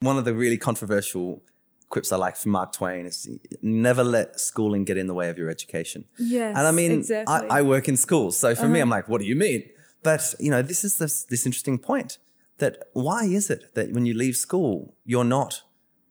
one 0.00 0.16
of 0.16 0.24
the 0.24 0.34
really 0.34 0.56
controversial 0.56 1.42
quips 1.90 2.10
I 2.12 2.16
like 2.16 2.36
from 2.36 2.52
Mark 2.52 2.72
Twain 2.72 3.04
is 3.04 3.28
never 3.60 4.02
let 4.02 4.40
schooling 4.40 4.84
get 4.84 4.96
in 4.96 5.06
the 5.06 5.14
way 5.14 5.28
of 5.28 5.36
your 5.36 5.50
education. 5.50 6.06
Yes, 6.18 6.56
And 6.56 6.66
I 6.66 6.70
mean, 6.70 6.92
exactly. 6.92 7.50
I, 7.50 7.58
I 7.58 7.62
work 7.62 7.88
in 7.88 7.96
schools. 7.96 8.38
So 8.38 8.54
for 8.54 8.66
me, 8.66 8.80
uh-huh. 8.80 8.82
I'm 8.82 8.90
like, 8.90 9.08
what 9.08 9.20
do 9.20 9.26
you 9.26 9.36
mean? 9.36 9.68
But, 10.02 10.34
you 10.38 10.50
know, 10.50 10.62
this 10.62 10.84
is 10.84 10.96
this, 10.96 11.24
this 11.24 11.44
interesting 11.44 11.78
point 11.78 12.18
that 12.58 12.78
why 12.92 13.24
is 13.24 13.50
it 13.50 13.74
that 13.74 13.92
when 13.92 14.06
you 14.06 14.14
leave 14.14 14.36
school, 14.36 14.94
you're 15.04 15.24
not 15.24 15.62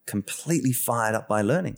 completely 0.06 0.72
fired 0.72 1.16
up 1.16 1.28
by 1.28 1.42
learning? 1.42 1.78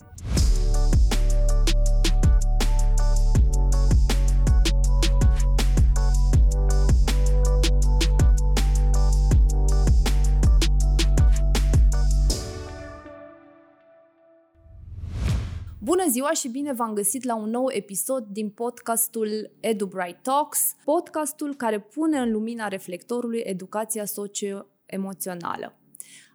Ziua 16.12 16.32
și 16.32 16.48
bine 16.48 16.72
v-am 16.72 16.92
găsit 16.92 17.24
la 17.24 17.34
un 17.36 17.50
nou 17.50 17.70
episod 17.70 18.24
din 18.24 18.50
podcastul 18.50 19.50
EduBright 19.60 20.22
Talks, 20.22 20.74
podcastul 20.84 21.54
care 21.54 21.80
pune 21.80 22.18
în 22.18 22.32
lumina 22.32 22.68
reflectorului 22.68 23.38
educația 23.38 24.04
socio-emoțională. 24.04 25.78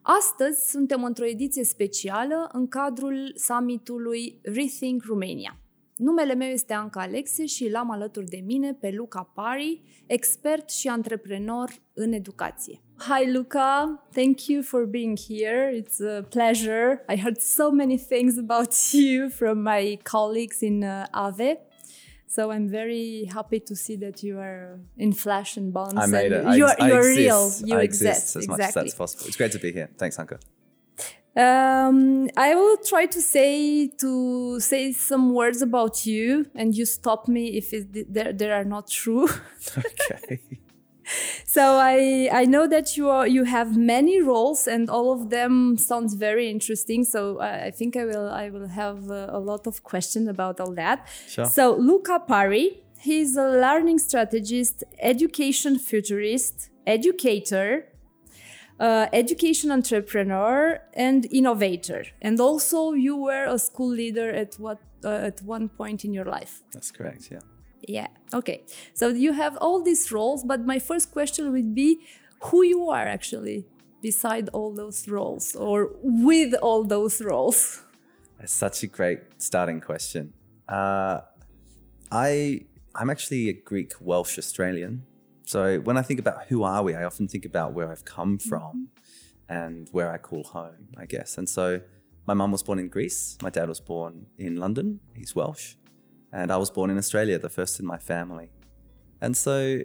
Astăzi 0.01 0.69
suntem 0.69 1.03
într-o 1.03 1.25
ediție 1.25 1.63
specială 1.63 2.49
în 2.53 2.67
cadrul 2.67 3.33
summitului 3.35 4.39
Rethink 4.43 5.03
Romania. 5.03 5.59
Numele 5.95 6.33
meu 6.33 6.49
este 6.49 6.73
Anca 6.73 7.01
Alexe 7.01 7.45
și 7.45 7.69
l-am 7.69 7.91
alături 7.91 8.25
de 8.25 8.43
mine 8.45 8.73
pe 8.73 8.91
Luca 8.91 9.31
Pari, 9.33 10.03
expert 10.05 10.69
și 10.69 10.87
antreprenor 10.87 11.71
în 11.93 12.11
educație. 12.11 12.81
Hi 13.01 13.25
Louka, 13.25 13.99
thank 14.11 14.49
you 14.49 14.63
for 14.63 14.85
being 14.87 15.17
here. 15.17 15.69
It's 15.69 16.01
a 16.01 16.25
pleasure. 16.31 17.03
I 17.07 17.15
heard 17.15 17.41
so 17.41 17.71
many 17.71 17.97
things 17.97 18.37
about 18.45 18.93
you 18.93 19.29
from 19.29 19.61
my 19.63 19.99
colleagues 20.03 20.63
in 20.63 20.83
uh, 20.83 21.05
AVE. 21.13 21.57
So 22.27 22.51
I'm 22.51 22.67
very 22.67 23.25
happy 23.31 23.59
to 23.61 23.75
see 23.75 23.95
that 23.97 24.23
you 24.23 24.39
are 24.39 24.79
in 24.97 25.13
flash 25.13 25.57
and 25.57 25.71
bones. 25.71 25.93
I 25.95 26.07
made 26.07 26.31
it. 26.31 26.45
I, 26.45 26.55
You're, 26.55 26.75
I 26.79 26.87
you're 26.87 27.09
exist. 27.09 27.63
real. 27.63 27.69
You 27.69 27.77
I 27.77 27.83
exist. 27.83 28.17
exist 28.17 28.35
as 28.35 28.47
much 28.47 28.59
as 28.59 28.65
exactly. 28.67 28.81
that's 28.89 28.95
possible. 28.95 29.27
It's 29.27 29.37
great 29.37 29.51
to 29.53 29.59
be 29.59 29.71
here. 29.71 29.89
Thanks, 29.97 30.17
Anca. 30.17 30.39
Um, 31.37 32.29
I 32.35 32.55
will 32.55 32.77
try 32.77 33.05
to 33.05 33.21
say 33.21 33.87
to 33.99 34.59
say 34.59 34.91
some 34.91 35.35
words 35.35 35.61
about 35.61 36.05
you, 36.07 36.47
and 36.55 36.75
you 36.75 36.85
stop 36.85 37.27
me 37.27 37.57
if 37.57 37.73
it, 37.73 38.11
they 38.11 38.31
they 38.33 38.51
are 38.51 38.65
not 38.65 38.89
true. 38.89 39.29
Okay. 39.77 40.39
So 41.45 41.77
I 41.77 42.29
I 42.31 42.45
know 42.45 42.67
that 42.67 42.97
you 42.97 43.09
are 43.09 43.27
you 43.27 43.43
have 43.45 43.77
many 43.77 44.21
roles, 44.21 44.67
and 44.67 44.89
all 44.89 45.11
of 45.11 45.29
them 45.29 45.77
sounds 45.77 46.13
very 46.13 46.49
interesting. 46.49 47.03
So 47.03 47.39
I, 47.39 47.65
I 47.67 47.71
think 47.71 47.95
I 47.95 48.05
will 48.05 48.29
I 48.29 48.49
will 48.49 48.67
have 48.67 49.09
uh, 49.09 49.27
a 49.29 49.39
lot 49.39 49.67
of 49.67 49.83
questions 49.83 50.27
about 50.27 50.59
all 50.59 50.73
that. 50.73 51.07
Sure. 51.27 51.45
So 51.45 51.75
Louka 51.79 52.27
Parry, 52.27 52.83
he's 52.99 53.35
a 53.37 53.49
learning 53.49 53.99
strategist, 53.99 54.83
education 54.99 55.79
futurist, 55.79 56.69
educator, 56.85 57.87
uh, 58.79 59.07
education 59.13 59.71
entrepreneur 59.71 60.79
and 60.93 61.25
innovator 61.31 62.05
and 62.21 62.39
also 62.39 62.93
you 62.93 63.15
were 63.15 63.45
a 63.45 63.57
school 63.57 63.89
leader 63.89 64.29
at 64.29 64.55
what 64.55 64.79
uh, 65.03 65.09
at 65.09 65.41
one 65.41 65.69
point 65.69 66.05
in 66.05 66.13
your 66.13 66.25
life 66.25 66.61
That's 66.71 66.91
correct. 66.91 67.29
Yeah. 67.31 67.39
Yeah. 67.81 68.07
Okay. 68.33 68.63
So 68.93 69.09
you 69.09 69.33
have 69.33 69.57
all 69.57 69.81
these 69.83 70.11
roles 70.11 70.43
but 70.43 70.65
my 70.65 70.79
first 70.79 71.11
question 71.11 71.51
would 71.51 71.75
be 71.75 71.99
who 72.41 72.63
you 72.63 72.89
are 72.89 73.05
actually 73.05 73.65
beside 74.01 74.49
all 74.49 74.73
those 74.73 75.07
roles 75.07 75.55
or 75.55 75.91
with 76.01 76.53
all 76.61 76.83
those 76.83 77.21
roles? 77.21 77.81
That's 78.39 78.53
such 78.53 78.83
a 78.83 78.87
great 78.87 79.19
starting 79.37 79.81
question. 79.81 80.33
Uh, 80.67 81.21
I 82.11 82.61
I'm 82.95 83.09
actually 83.09 83.49
a 83.49 83.53
Greek 83.53 83.93
Welsh 83.99 84.37
Australian. 84.37 85.03
So 85.45 85.79
when 85.79 85.97
I 85.97 86.01
think 86.01 86.19
about 86.19 86.47
who 86.47 86.63
are 86.63 86.83
we, 86.83 86.95
I 86.95 87.03
often 87.03 87.27
think 87.27 87.45
about 87.45 87.73
where 87.73 87.91
I've 87.91 88.05
come 88.05 88.37
from 88.37 88.89
and 89.47 89.87
where 89.91 90.11
I 90.11 90.17
call 90.17 90.43
home, 90.43 90.89
I 90.97 91.05
guess. 91.05 91.37
And 91.37 91.47
so 91.47 91.81
my 92.25 92.33
mum 92.33 92.51
was 92.51 92.63
born 92.63 92.79
in 92.79 92.89
Greece, 92.89 93.37
my 93.41 93.49
dad 93.49 93.69
was 93.69 93.79
born 93.79 94.25
in 94.37 94.57
London, 94.57 94.99
he's 95.13 95.33
Welsh, 95.35 95.75
and 96.31 96.51
I 96.51 96.57
was 96.57 96.69
born 96.69 96.89
in 96.89 96.97
Australia, 96.97 97.39
the 97.39 97.49
first 97.49 97.79
in 97.79 97.85
my 97.85 97.97
family. 97.97 98.49
And 99.21 99.35
so, 99.35 99.81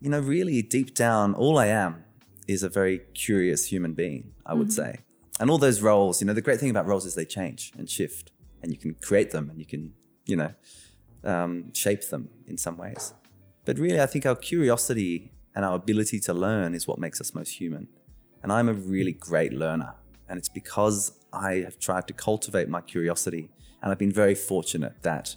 you 0.00 0.10
know, 0.10 0.20
really 0.20 0.62
deep 0.62 0.94
down, 0.94 1.34
all 1.34 1.58
I 1.58 1.66
am 1.66 2.04
is 2.46 2.62
a 2.62 2.68
very 2.68 3.00
curious 3.14 3.66
human 3.66 3.94
being, 3.94 4.32
I 4.44 4.54
would 4.54 4.72
say. 4.72 4.98
And 5.40 5.50
all 5.50 5.58
those 5.58 5.80
roles, 5.80 6.20
you 6.20 6.26
know, 6.26 6.34
the 6.34 6.42
great 6.42 6.60
thing 6.60 6.70
about 6.70 6.86
roles 6.86 7.06
is 7.06 7.14
they 7.14 7.24
change 7.24 7.72
and 7.76 7.88
shift, 7.88 8.32
and 8.62 8.70
you 8.70 8.78
can 8.78 8.94
create 8.94 9.30
them 9.30 9.50
and 9.50 9.58
you 9.58 9.66
can, 9.66 9.94
you 10.26 10.36
know, 10.36 10.52
um, 11.24 11.72
shape 11.74 12.08
them 12.08 12.28
in 12.46 12.56
some 12.56 12.76
ways. 12.76 13.14
But 13.64 13.78
really, 13.78 14.00
I 14.00 14.06
think 14.06 14.26
our 14.26 14.36
curiosity 14.36 15.32
and 15.54 15.64
our 15.64 15.76
ability 15.76 16.20
to 16.20 16.34
learn 16.34 16.74
is 16.74 16.86
what 16.86 16.98
makes 16.98 17.20
us 17.20 17.34
most 17.34 17.50
human. 17.60 17.88
And 18.42 18.52
I'm 18.52 18.68
a 18.68 18.74
really 18.74 19.12
great 19.12 19.52
learner. 19.52 19.94
And 20.28 20.38
it's 20.38 20.48
because 20.48 21.12
I 21.32 21.54
have 21.56 21.78
tried 21.78 22.06
to 22.08 22.12
cultivate 22.12 22.68
my 22.68 22.80
curiosity. 22.80 23.50
And 23.82 23.90
I've 23.90 23.98
been 23.98 24.12
very 24.12 24.34
fortunate 24.34 25.02
that 25.02 25.36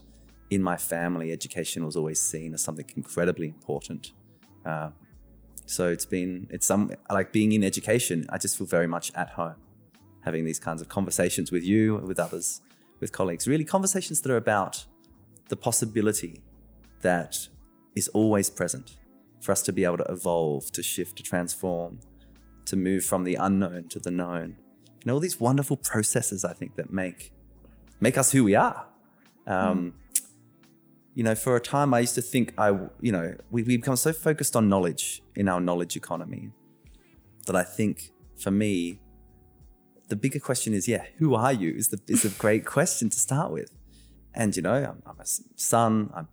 in 0.50 0.61
my 0.61 0.78
family, 0.78 1.31
education 1.31 1.85
was 1.85 1.95
always 1.95 2.22
seen 2.22 2.53
as 2.53 2.61
something 2.63 2.85
incredibly 2.95 3.47
important. 3.47 4.11
Uh, 4.66 4.89
so 5.66 5.88
it's 5.89 6.06
been, 6.06 6.47
it's 6.51 6.66
some, 6.66 6.91
like 7.09 7.31
being 7.31 7.51
in 7.51 7.63
education, 7.63 8.25
I 8.29 8.38
just 8.38 8.57
feel 8.57 8.67
very 8.67 8.88
much 8.88 9.11
at 9.16 9.29
home 9.31 9.55
having 10.25 10.44
these 10.44 10.59
kinds 10.59 10.81
of 10.81 10.89
conversations 10.89 11.51
with 11.51 11.63
you, 11.63 11.97
with 11.97 12.19
others, 12.19 12.61
with 13.00 13.11
colleagues. 13.11 13.47
Really, 13.47 13.63
conversations 13.63 14.22
that 14.22 14.31
are 14.31 14.38
about 14.38 14.85
the 15.50 15.55
possibility 15.55 16.41
that 17.01 17.47
is 17.95 18.07
always 18.09 18.50
present 18.50 18.97
for 19.39 19.51
us 19.51 19.61
to 19.61 19.72
be 19.72 19.85
able 19.85 19.97
to 19.97 20.05
evolve, 20.11 20.72
to 20.72 20.81
shift, 20.81 21.17
to 21.17 21.23
transform, 21.23 22.00
to 22.66 22.75
move 22.75 23.05
from 23.05 23.23
the 23.23 23.35
unknown 23.35 23.88
to 23.89 24.00
the 24.00 24.09
known. 24.09 24.57
Know, 25.05 25.13
all 25.13 25.19
these 25.19 25.39
wonderful 25.39 25.78
processes 25.78 26.44
I 26.44 26.53
think 26.53 26.75
that 26.78 26.91
make 26.91 27.31
make 28.01 28.17
us 28.17 28.31
who 28.31 28.44
we 28.44 28.55
are. 28.55 28.88
Um, 29.45 29.94
You 31.16 31.24
know, 31.24 31.34
for 31.34 31.56
a 31.56 31.62
time 31.62 31.94
I 31.94 32.02
used 32.02 32.16
to 32.16 32.22
think 32.22 32.53
I, 32.58 32.70
you 33.02 33.12
know, 33.12 33.36
we, 33.50 33.64
we 33.64 33.78
become 33.78 33.96
so 33.96 34.12
focused 34.14 34.56
on 34.56 34.70
knowledge 34.70 35.24
in 35.36 35.48
our 35.48 35.62
knowledge 35.62 35.96
economy 35.96 36.52
that 37.48 37.56
I 37.56 37.64
think 37.64 38.12
for 38.38 38.52
me, 38.52 39.00
the 40.09 40.16
bigger 40.16 40.40
question 40.40 40.74
is, 40.74 40.88
yeah, 40.88 41.06
who 41.18 41.34
are 41.34 41.53
you? 41.53 41.74
Is 41.74 41.88
the 41.88 42.00
is 42.08 42.26
a 42.26 42.30
great 42.30 42.66
question 42.76 43.09
to 43.09 43.18
start 43.18 43.52
with. 43.52 43.72
And 44.34 44.56
you 44.56 44.62
know, 44.62 44.74
I'm, 44.74 45.02
I'm 45.06 45.20
a 45.20 45.26
son. 45.56 46.12
I'm 46.14 46.28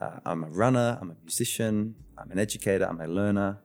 uh, 0.00 0.18
I'm 0.26 0.44
a 0.44 0.48
runner. 0.48 0.98
I'm 1.00 1.12
a 1.12 1.16
musician. 1.22 1.94
I'm 2.18 2.30
an 2.30 2.38
educator. 2.38 2.84
I'm 2.84 3.00
a 3.00 3.06
learner. 3.06 3.58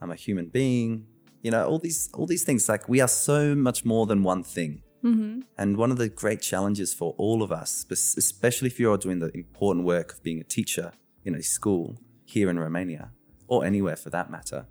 I'm 0.00 0.10
a 0.10 0.16
human 0.16 0.46
being. 0.48 1.06
You 1.40 1.50
know, 1.50 1.66
all 1.66 1.78
these 1.78 2.10
all 2.12 2.26
these 2.26 2.44
things. 2.44 2.68
Like 2.68 2.88
we 2.88 3.00
are 3.00 3.08
so 3.08 3.54
much 3.54 3.84
more 3.84 4.06
than 4.06 4.22
one 4.22 4.42
thing. 4.42 4.82
Mm-hmm. 5.04 5.40
And 5.58 5.76
one 5.76 5.90
of 5.90 5.98
the 5.98 6.08
great 6.08 6.40
challenges 6.40 6.94
for 6.94 7.14
all 7.18 7.42
of 7.42 7.50
us, 7.50 7.84
especially 7.90 8.68
if 8.68 8.78
you're 8.78 8.98
doing 8.98 9.18
the 9.18 9.36
important 9.36 9.84
work 9.84 10.12
of 10.12 10.22
being 10.22 10.40
a 10.40 10.44
teacher 10.44 10.92
in 11.24 11.34
a 11.34 11.42
school 11.42 11.98
here 12.24 12.48
in 12.48 12.58
Romania 12.58 13.10
or 13.48 13.64
anywhere 13.64 13.96
for 13.96 14.10
that 14.10 14.30
matter, 14.30 14.66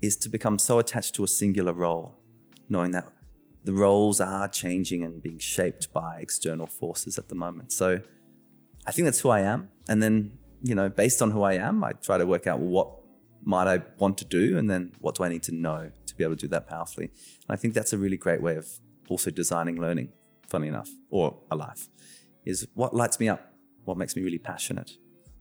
is 0.00 0.16
to 0.16 0.28
become 0.28 0.58
so 0.58 0.78
attached 0.78 1.14
to 1.14 1.24
a 1.24 1.28
singular 1.28 1.72
role, 1.72 2.16
knowing 2.68 2.90
that 2.90 3.08
the 3.64 3.72
roles 3.72 4.20
are 4.20 4.48
changing 4.48 5.02
and 5.04 5.22
being 5.22 5.38
shaped 5.38 5.92
by 5.92 6.18
external 6.20 6.66
forces 6.66 7.18
at 7.18 7.28
the 7.28 7.34
moment. 7.34 7.72
So 7.72 8.00
I 8.86 8.92
think 8.92 9.06
that's 9.06 9.20
who 9.20 9.30
I 9.30 9.40
am. 9.40 9.70
And 9.88 10.02
then, 10.02 10.38
you 10.62 10.74
know, 10.74 10.88
based 10.88 11.22
on 11.22 11.30
who 11.30 11.42
I 11.42 11.54
am, 11.54 11.84
I 11.84 11.92
try 11.92 12.18
to 12.18 12.26
work 12.26 12.46
out 12.46 12.58
what 12.58 12.88
might 13.44 13.66
I 13.66 13.82
want 13.98 14.18
to 14.18 14.24
do 14.24 14.58
and 14.58 14.68
then 14.68 14.92
what 15.00 15.14
do 15.14 15.24
I 15.24 15.28
need 15.28 15.42
to 15.44 15.52
know 15.52 15.90
to 16.06 16.16
be 16.16 16.24
able 16.24 16.36
to 16.36 16.42
do 16.42 16.48
that 16.48 16.68
powerfully. 16.68 17.06
And 17.06 17.50
I 17.50 17.56
think 17.56 17.74
that's 17.74 17.92
a 17.92 17.98
really 17.98 18.16
great 18.16 18.42
way 18.42 18.56
of 18.56 18.68
also 19.08 19.30
designing 19.30 19.80
learning, 19.80 20.12
funny 20.48 20.68
enough, 20.68 20.90
or 21.10 21.38
a 21.50 21.56
life, 21.56 21.88
is 22.44 22.66
what 22.74 22.94
lights 22.94 23.18
me 23.20 23.28
up, 23.28 23.52
what 23.84 23.96
makes 23.96 24.16
me 24.16 24.22
really 24.22 24.38
passionate. 24.38 24.92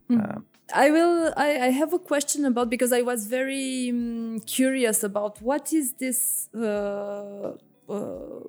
Um, 0.10 0.46
I 0.74 0.92
will. 0.92 1.34
I, 1.38 1.60
I 1.60 1.70
have 1.70 1.94
a 1.94 2.00
question 2.00 2.46
about 2.46 2.70
because 2.70 2.92
I 2.92 3.02
was 3.02 3.28
very 3.28 3.90
um, 3.90 4.42
curious 4.46 5.04
about 5.04 5.42
what 5.42 5.72
is 5.74 5.94
this 5.94 6.50
uh, 6.54 7.54
uh, 7.90 8.40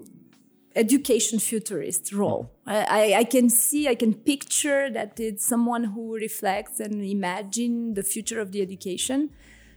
education 0.75 1.39
futurist 1.39 2.13
role. 2.13 2.51
I, 2.67 2.79
I, 2.85 3.19
I 3.19 3.25
can 3.25 3.49
see, 3.49 3.89
I 3.89 3.95
can 3.95 4.15
picture 4.15 4.91
that 4.91 5.21
it's 5.21 5.47
someone 5.47 5.85
who 5.85 6.15
reflects 6.15 6.81
and 6.81 7.05
imagine 7.05 7.95
the 7.95 8.03
future 8.03 8.41
of 8.41 8.53
the 8.53 8.63
education. 8.63 9.31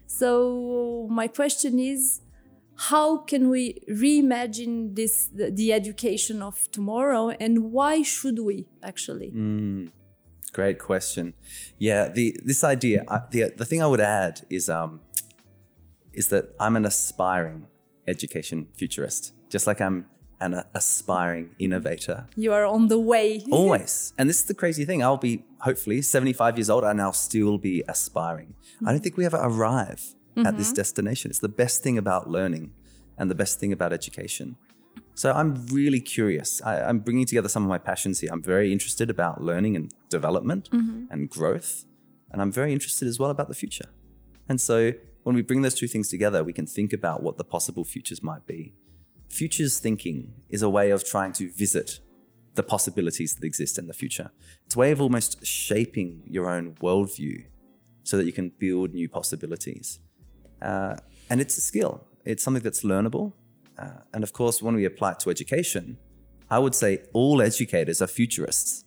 So 0.07 1.07
my 1.09 1.27
question 1.27 1.79
is, 1.79 2.21
how 2.77 3.17
can 3.17 3.49
we 3.49 3.81
reimagine 3.89 4.95
this 4.95 5.27
the, 5.27 5.49
the 5.49 5.71
education 5.73 6.41
of 6.41 6.69
tomorrow, 6.71 7.29
and 7.39 7.71
why 7.71 8.01
should 8.03 8.39
we 8.39 8.67
actually? 8.83 9.31
Great 10.53 10.79
question. 10.79 11.33
Yeah, 11.77 12.07
the 12.07 12.37
this 12.43 12.63
idea, 12.63 13.03
uh, 13.07 13.19
the 13.31 13.51
the 13.55 13.65
thing 13.65 13.81
I 13.81 13.87
would 13.87 14.01
add 14.01 14.41
is 14.49 14.69
um, 14.69 15.01
is 16.13 16.29
that 16.29 16.55
I'm 16.59 16.75
an 16.75 16.85
aspiring 16.85 17.67
education 18.07 18.67
futurist. 18.77 19.33
just 19.49 19.67
like 19.67 19.79
I'm 19.81 20.05
an 20.41 20.53
uh, 20.53 20.63
aspiring 20.73 21.51
innovator. 21.59 22.27
You 22.35 22.53
are 22.53 22.65
on 22.65 22.87
the 22.87 22.99
way. 22.99 23.43
Always. 23.51 24.13
And 24.17 24.29
this 24.29 24.39
is 24.39 24.45
the 24.45 24.53
crazy 24.53 24.85
thing. 24.85 25.01
I'll 25.03 25.17
be 25.17 25.45
hopefully 25.59 26.01
75 26.01 26.57
years 26.57 26.69
old 26.69 26.83
and 26.83 27.01
I'll 27.01 27.13
still 27.13 27.57
be 27.57 27.83
aspiring. 27.87 28.53
I 28.85 28.91
don't 28.91 29.01
think 29.01 29.17
we 29.17 29.25
ever 29.25 29.39
arrive 29.41 30.15
at 30.37 30.57
this 30.57 30.67
mm-hmm. 30.67 30.75
destination. 30.75 31.31
It's 31.31 31.39
the 31.39 31.47
best 31.47 31.83
thing 31.83 31.97
about 31.97 32.29
learning 32.29 32.73
and 33.17 33.31
the 33.31 33.35
best 33.35 33.59
thing 33.59 33.71
about 33.71 33.93
education. 33.93 34.57
So 35.13 35.31
I'm 35.31 35.65
really 35.67 36.01
curious. 36.01 36.61
I, 36.61 36.81
I'm 36.81 36.99
bringing 36.99 37.25
together 37.25 37.47
some 37.47 37.63
of 37.63 37.69
my 37.69 37.77
passions 37.77 38.19
here. 38.19 38.29
I'm 38.33 38.41
very 38.41 38.73
interested 38.73 39.09
about 39.09 39.41
learning 39.41 39.75
and 39.75 39.93
development 40.09 40.69
mm-hmm. 40.71 41.05
and 41.09 41.29
growth. 41.29 41.85
And 42.31 42.41
I'm 42.41 42.51
very 42.51 42.73
interested 42.73 43.07
as 43.07 43.17
well 43.17 43.29
about 43.29 43.47
the 43.47 43.53
future. 43.53 43.89
And 44.49 44.59
so 44.59 44.91
when 45.23 45.35
we 45.35 45.41
bring 45.41 45.61
those 45.61 45.75
two 45.75 45.87
things 45.87 46.09
together, 46.09 46.43
we 46.43 46.53
can 46.53 46.65
think 46.65 46.91
about 46.91 47.23
what 47.23 47.37
the 47.37 47.45
possible 47.45 47.85
futures 47.85 48.21
might 48.21 48.45
be. 48.45 48.73
Futures 49.29 49.79
thinking 49.79 50.33
is 50.49 50.61
a 50.61 50.69
way 50.69 50.91
of 50.91 51.05
trying 51.05 51.31
to 51.33 51.49
visit 51.49 51.99
the 52.55 52.63
possibilities 52.63 53.35
that 53.35 53.45
exist 53.45 53.77
in 53.77 53.87
the 53.87 53.93
future. 53.93 54.31
It's 54.65 54.75
a 54.75 54.79
way 54.79 54.91
of 54.91 55.01
almost 55.01 55.45
shaping 55.45 56.23
your 56.25 56.49
own 56.49 56.75
worldview 56.81 57.45
so 58.03 58.17
that 58.17 58.25
you 58.25 58.33
can 58.33 58.49
build 58.59 58.93
new 58.93 59.09
possibilities. 59.09 59.99
Uh, 60.65 60.95
and 61.29 61.37
it's 61.43 61.57
a 61.57 61.61
skill, 61.61 61.93
it's 62.29 62.43
something 62.43 62.63
that's 62.63 62.83
learnable. 62.83 63.33
Uh, 63.77 63.99
and 64.13 64.23
of 64.23 64.31
course, 64.39 64.61
when 64.65 64.75
we 64.79 64.85
apply 64.85 65.11
it 65.13 65.19
to 65.19 65.29
education, 65.29 65.97
I 66.49 66.59
would 66.63 66.75
say 66.75 66.91
all 67.13 67.41
educators 67.41 68.01
are 68.01 68.07
futurists. 68.19 68.85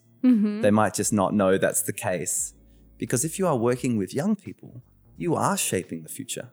They 0.61 0.71
might 0.71 0.93
just 1.01 1.13
not 1.13 1.33
know 1.33 1.57
that's 1.57 1.83
the 1.83 1.93
case. 1.93 2.53
Because 2.97 3.23
if 3.23 3.39
you 3.39 3.47
are 3.47 3.55
working 3.55 3.97
with 3.97 4.13
young 4.13 4.35
people, 4.35 4.71
you 5.17 5.35
are 5.35 5.57
shaping 5.57 6.03
the 6.03 6.09
future 6.09 6.49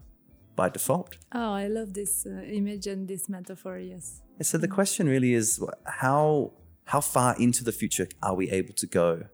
by 0.55 0.69
default. 0.69 1.19
Oh, 1.33 1.53
I 1.53 1.67
love 1.67 1.93
this 1.93 2.27
uh, 2.27 2.43
image 2.61 2.87
and 2.87 3.09
this 3.09 3.29
metaphor. 3.29 3.79
Yes. 3.79 4.23
And 4.39 4.47
so 4.47 4.59
the 4.59 4.69
question 4.69 5.09
really 5.09 5.35
is 5.35 5.49
how 5.85 6.53
how 6.93 7.01
far 7.01 7.35
into 7.37 7.65
the 7.65 7.73
future 7.73 8.07
are 8.23 8.35
we 8.35 8.49
able 8.51 8.75
to 8.75 8.87
go 8.87 9.25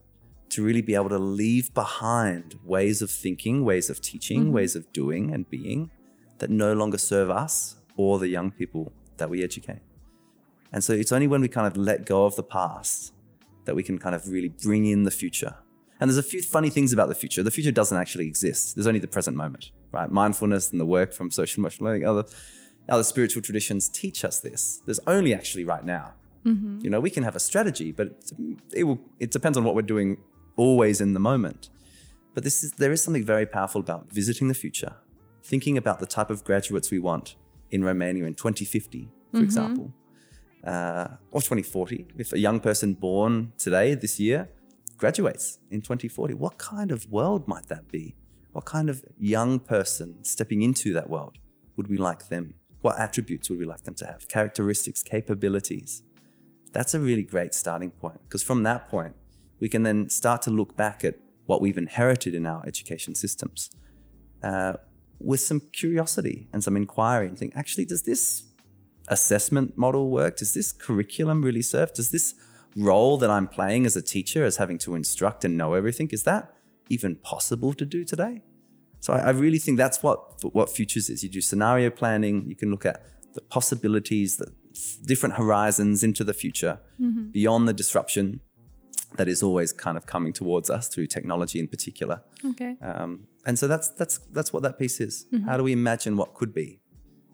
to 0.52 0.62
really 0.62 0.82
be 0.82 0.94
able 0.94 1.08
to 1.08 1.19
leave 1.19 1.72
behind 1.75 2.58
ways 2.64 3.02
of 3.02 3.10
thinking, 3.10 3.64
ways 3.64 3.90
of 3.90 4.00
teaching, 4.00 4.44
mm-hmm. 4.44 4.52
ways 4.52 4.76
of 4.76 4.93
doing 4.93 5.32
and 5.32 5.49
being 5.49 5.90
that 6.38 6.50
no 6.50 6.72
longer 6.72 6.99
serve 6.99 7.31
us 7.31 7.76
or 7.96 8.19
the 8.19 8.28
young 8.28 8.50
people 8.50 8.93
that 9.16 9.31
we 9.31 9.43
educate. 9.43 9.81
And 10.72 10.82
so 10.82 10.93
it's 10.93 11.12
only 11.12 11.26
when 11.26 11.40
we 11.40 11.49
kind 11.49 11.66
of 11.66 11.76
let 11.76 12.06
go 12.06 12.25
of 12.25 12.37
the 12.37 12.43
past 12.43 13.12
that 13.64 13.75
we 13.76 13.82
can 13.82 13.99
kind 13.99 14.14
of 14.14 14.28
really 14.28 14.49
bring 14.49 14.87
in 14.87 15.04
the 15.04 15.10
future. 15.10 15.56
And 16.00 16.10
there's 16.10 16.19
a 16.19 16.22
few 16.22 16.43
funny 16.43 16.70
things 16.70 16.93
about 16.93 17.08
the 17.08 17.14
future. 17.14 17.43
The 17.43 17.50
future 17.50 17.70
doesn't 17.70 17.96
actually 17.96 18.26
exist. 18.26 18.75
There's 18.75 18.87
only 18.87 18.98
the 18.98 19.06
present 19.06 19.37
moment, 19.37 19.70
right? 19.93 20.10
Mindfulness 20.10 20.72
and 20.72 20.81
the 20.81 20.87
work 20.87 21.12
from 21.12 21.31
social 21.31 21.60
emotional 21.60 21.87
learning, 21.87 22.06
other 22.06 22.25
other 22.88 23.05
spiritual 23.05 23.43
traditions 23.43 23.88
teach 23.88 24.25
us 24.25 24.40
this. 24.40 24.82
There's 24.84 24.98
only 25.06 25.32
actually 25.32 25.64
right 25.64 25.84
now. 25.84 26.14
Mm-hmm. 26.44 26.81
You 26.82 26.90
know, 26.90 26.98
we 26.98 27.10
can 27.10 27.22
have 27.22 27.37
a 27.37 27.40
strategy, 27.40 27.93
but 27.93 28.16
it 28.72 28.82
will. 28.84 28.98
It 29.20 29.31
depends 29.31 29.56
on 29.56 29.64
what 29.64 29.76
we're 29.76 29.82
doing. 29.82 30.19
Always 30.56 31.00
in 31.00 31.14
the 31.14 31.20
moment. 31.20 31.70
But 32.34 32.44
this 32.44 32.62
is 32.64 32.72
there 32.72 32.93
is 32.93 33.02
something 33.02 33.25
very 33.25 33.46
powerful 33.46 33.81
about 33.81 34.10
visiting 34.10 34.49
the 34.49 34.54
future, 34.54 34.94
thinking 35.43 35.76
about 35.76 36.00
the 36.00 36.06
type 36.06 36.31
of 36.31 36.44
graduates 36.44 36.90
we 36.90 36.99
want 36.99 37.37
in 37.70 37.84
Romania 37.84 38.25
in 38.25 38.34
2050, 38.34 39.08
for 39.32 39.43
example, 39.43 39.93
uh, 40.64 41.08
or 41.31 41.40
2040. 41.40 42.06
If 42.16 42.32
a 42.32 42.38
young 42.38 42.60
person 42.60 42.94
born 42.94 43.52
today, 43.58 43.94
this 43.94 44.19
year, 44.20 44.49
graduates 44.96 45.58
in 45.70 45.81
2040, 45.81 46.34
what 46.34 46.58
kind 46.58 46.90
of 46.90 47.10
world 47.10 47.48
might 47.48 47.66
that 47.69 47.90
be? 47.90 48.14
What 48.52 48.66
kind 48.66 48.88
of 48.90 49.02
young 49.19 49.58
person 49.58 50.22
stepping 50.22 50.62
into 50.62 50.93
that 50.93 51.08
world 51.08 51.38
would 51.76 51.88
we 51.88 51.96
like 51.96 52.28
them? 52.28 52.55
What 52.82 52.98
attributes 52.98 53.48
would 53.48 53.58
we 53.58 53.64
like 53.64 53.84
them 53.84 53.94
to 53.94 54.06
have? 54.06 54.28
Characteristics, 54.28 55.02
capabilities. 55.02 56.02
That's 56.72 56.94
a 56.94 57.00
really 57.00 57.22
great 57.22 57.55
starting 57.55 57.90
point 57.90 58.20
because 58.25 58.43
from 58.43 58.62
that 58.64 58.88
point, 58.88 59.14
we 59.62 59.68
can 59.68 59.84
then 59.84 60.10
start 60.10 60.42
to 60.42 60.50
look 60.50 60.76
back 60.76 61.04
at 61.04 61.14
what 61.46 61.60
we've 61.60 61.78
inherited 61.78 62.34
in 62.34 62.46
our 62.46 62.66
education 62.66 63.14
systems 63.14 63.70
uh, 64.42 64.72
with 65.20 65.38
some 65.38 65.60
curiosity 65.72 66.48
and 66.52 66.64
some 66.64 66.76
inquiry 66.76 67.28
and 67.28 67.38
think, 67.38 67.52
actually, 67.54 67.84
does 67.84 68.02
this 68.02 68.42
assessment 69.06 69.78
model 69.78 70.10
work? 70.10 70.36
Does 70.36 70.52
this 70.52 70.72
curriculum 70.72 71.42
really 71.42 71.62
serve? 71.62 71.94
Does 71.94 72.10
this 72.10 72.34
role 72.74 73.16
that 73.18 73.30
I'm 73.30 73.46
playing 73.46 73.86
as 73.86 73.94
a 73.94 74.02
teacher, 74.02 74.44
as 74.44 74.56
having 74.56 74.78
to 74.78 74.96
instruct 74.96 75.44
and 75.44 75.56
know 75.56 75.74
everything, 75.74 76.08
is 76.10 76.24
that 76.24 76.52
even 76.88 77.14
possible 77.14 77.72
to 77.74 77.84
do 77.84 78.04
today? 78.04 78.42
So 78.98 79.12
I, 79.12 79.18
I 79.18 79.30
really 79.30 79.60
think 79.60 79.78
that's 79.78 80.02
what 80.02 80.18
what 80.58 80.70
futures 80.70 81.08
is. 81.08 81.22
You 81.22 81.28
do 81.28 81.40
scenario 81.40 81.88
planning. 81.90 82.48
You 82.48 82.56
can 82.56 82.70
look 82.72 82.84
at 82.84 83.04
the 83.34 83.42
possibilities, 83.42 84.38
the 84.38 84.48
different 85.06 85.36
horizons 85.36 86.02
into 86.02 86.24
the 86.24 86.34
future, 86.34 86.80
beyond 87.30 87.68
the 87.68 87.72
disruption 87.72 88.40
that 89.16 89.28
is 89.28 89.42
always 89.42 89.72
kind 89.72 89.96
of 89.96 90.06
coming 90.06 90.32
towards 90.32 90.70
us 90.70 90.88
through 90.88 91.06
technology 91.06 91.58
in 91.58 91.68
particular. 91.68 92.22
Okay. 92.44 92.76
Um, 92.82 93.26
and 93.44 93.58
so 93.58 93.66
that's 93.66 93.88
that's 93.88 94.18
that's 94.32 94.52
what 94.52 94.62
that 94.62 94.78
piece 94.78 95.00
is. 95.00 95.26
How 95.46 95.56
do 95.56 95.62
we 95.62 95.72
imagine 95.72 96.16
what 96.16 96.34
could 96.34 96.54
be? 96.54 96.80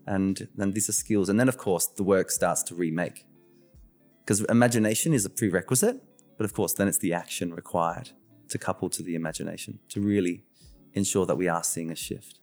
And 0.06 0.48
then 0.56 0.72
these 0.72 0.88
are 0.88 0.92
skills. 0.92 1.28
And 1.28 1.38
then 1.38 1.48
of 1.48 1.58
course 1.58 1.86
the 1.86 2.02
work 2.02 2.30
starts 2.30 2.62
to 2.64 2.75
remake. 2.75 3.26
Because 4.20 4.40
imagination 4.44 5.12
is 5.12 5.25
a 5.25 5.30
prerequisite, 5.30 6.02
but 6.36 6.44
of 6.44 6.52
course 6.54 6.75
then 6.75 6.88
it's 6.88 6.98
the 6.98 7.12
action 7.12 7.54
required 7.54 8.10
to 8.48 8.58
couple 8.58 8.88
to 8.90 9.02
the 9.02 9.14
imagination 9.14 9.78
to 9.90 10.00
really 10.00 10.44
ensure 10.94 11.26
that 11.26 11.36
we 11.36 11.48
are 11.48 11.62
seeing 11.62 11.90
a 11.90 11.94
shift. 11.94 12.40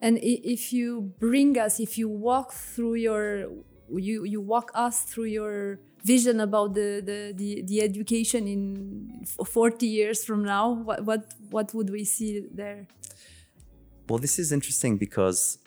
And 0.00 0.18
if 0.22 0.72
you 0.72 1.12
bring 1.18 1.58
us, 1.58 1.80
if 1.80 1.98
you 1.98 2.08
walk 2.08 2.52
through 2.52 2.94
your, 2.94 3.50
you 3.90 4.24
you 4.24 4.40
walk 4.40 4.70
us 4.74 5.02
through 5.02 5.24
your 5.24 5.80
vision 6.04 6.40
about 6.40 6.74
the 6.74 7.02
the 7.04 7.32
the, 7.34 7.62
the 7.62 7.82
education 7.82 8.46
in 8.48 9.24
forty 9.44 9.86
years 9.86 10.24
from 10.24 10.44
now, 10.44 10.70
what 10.70 11.04
what 11.04 11.34
what 11.50 11.74
would 11.74 11.90
we 11.90 12.04
see 12.04 12.44
there? 12.52 12.86
Well, 14.08 14.18
this 14.18 14.38
is 14.38 14.52
interesting 14.52 14.96
because 14.96 15.58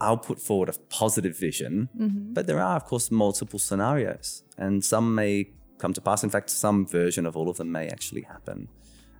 I'll 0.00 0.18
put 0.18 0.40
forward 0.40 0.68
a 0.68 0.74
positive 0.88 1.38
vision, 1.38 1.88
but 2.34 2.46
there 2.46 2.60
are, 2.60 2.76
of 2.76 2.84
course, 2.84 3.10
multiple 3.10 3.58
scenarios, 3.58 4.42
and 4.56 4.84
some 4.84 5.14
may 5.14 5.50
come 5.78 5.92
to 5.92 6.00
pass. 6.00 6.24
In 6.24 6.30
fact, 6.30 6.50
some 6.50 6.86
version 6.86 7.26
of 7.26 7.36
all 7.36 7.48
of 7.48 7.56
them 7.56 7.70
may 7.72 7.88
actually 7.88 8.22
happen. 8.22 8.68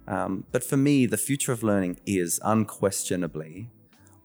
Um, 0.09 0.45
but 0.53 0.63
for 0.63 0.77
me, 0.77 1.07
the 1.07 1.17
future 1.17 1.53
of 1.53 1.63
learning 1.63 1.99
is 2.07 2.41
unquestionably 2.45 3.69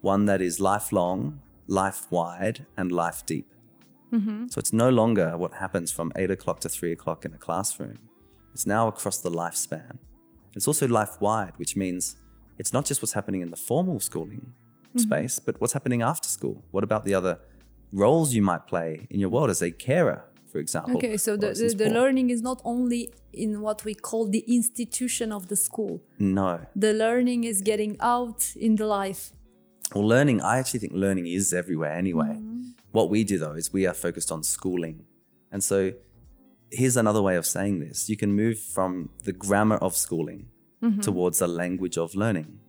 one 0.02 0.26
that 0.26 0.42
is 0.42 0.60
lifelong, 0.60 1.42
life 1.68 2.08
wide, 2.12 2.66
and 2.78 2.92
life 2.92 3.26
deep. 3.26 3.48
Mm-hmm. 4.12 4.48
So 4.48 4.60
it's 4.60 4.74
no 4.74 4.90
longer 4.90 5.38
what 5.38 5.54
happens 5.54 5.92
from 5.92 6.12
eight 6.16 6.32
o'clock 6.32 6.60
to 6.62 6.70
three 6.70 6.92
o'clock 6.92 7.26
in 7.26 7.34
a 7.34 7.38
classroom. 7.38 8.00
It's 8.54 8.66
now 8.66 8.88
across 8.88 9.20
the 9.20 9.32
lifespan. 9.32 10.00
It's 10.56 10.68
also 10.68 10.88
life 10.88 11.22
wide, 11.22 11.54
which 11.58 11.76
means 11.76 12.18
it's 12.58 12.74
not 12.74 12.86
just 12.86 13.02
what's 13.02 13.14
happening 13.14 13.42
in 13.42 13.50
the 13.50 13.58
formal 13.58 14.00
schooling 14.00 14.54
mm-hmm. 14.90 15.00
space, 15.00 15.40
but 15.40 15.60
what's 15.62 15.74
happening 15.74 16.02
after 16.02 16.28
school. 16.28 16.64
What 16.72 16.84
about 16.84 17.06
the 17.06 17.14
other 17.14 17.40
roles 17.94 18.34
you 18.34 18.42
might 18.42 18.68
play 18.68 19.08
in 19.10 19.20
your 19.20 19.30
world 19.30 19.50
as 19.50 19.62
a 19.62 19.72
carer, 19.72 20.26
for 20.52 20.60
example? 20.60 20.98
Okay, 20.98 21.16
so 21.18 21.38
the, 21.38 21.54
the, 21.54 21.74
the 21.74 21.90
learning 21.90 22.30
is 22.30 22.42
not 22.42 22.62
only 22.66 23.10
in 23.32 23.62
what 23.62 23.86
we 23.86 23.94
call 23.94 24.28
the 24.28 24.44
institution 24.48 25.32
of 25.32 25.48
the 25.48 25.56
school. 25.56 26.02
No. 26.20 26.60
The 26.76 26.94
learning 26.94 27.46
is 27.46 27.62
getting 27.62 27.96
out 28.02 28.54
in 28.58 28.76
the 28.76 28.86
life. 28.86 29.32
Well, 29.96 30.08
learning, 30.08 30.42
I 30.42 30.58
actually 30.58 30.82
think 30.82 30.94
learning 30.94 31.28
is 31.28 31.54
everywhere 31.54 31.94
anyway. 31.94 32.36
Mm-hmm. 32.36 32.62
What 32.92 33.10
we 33.10 33.24
do 33.24 33.38
though 33.38 33.54
is 33.54 33.72
we 33.72 33.86
are 33.86 33.94
focused 33.94 34.32
on 34.32 34.44
schooling. 34.44 35.06
And 35.52 35.64
so 35.64 35.94
here's 36.72 36.98
another 36.98 37.22
way 37.22 37.36
of 37.36 37.46
saying 37.46 37.80
this 37.80 38.10
you 38.10 38.18
can 38.18 38.34
move 38.34 38.60
from 38.60 39.10
the 39.24 39.34
grammar 39.34 39.78
of 39.78 39.96
schooling 39.96 40.48
mm-hmm. 40.82 41.02
towards 41.02 41.40
the 41.40 41.48
language 41.48 41.98
of 41.98 42.16
learning. 42.16 42.60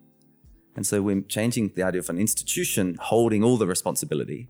And 0.75 0.87
so 0.87 1.03
we're 1.03 1.21
changing 1.23 1.73
the 1.75 1.83
idea 1.83 2.01
of 2.01 2.09
an 2.09 2.19
institution 2.19 2.97
holding 2.99 3.45
all 3.45 3.59
the 3.59 3.67
responsibility, 3.67 4.49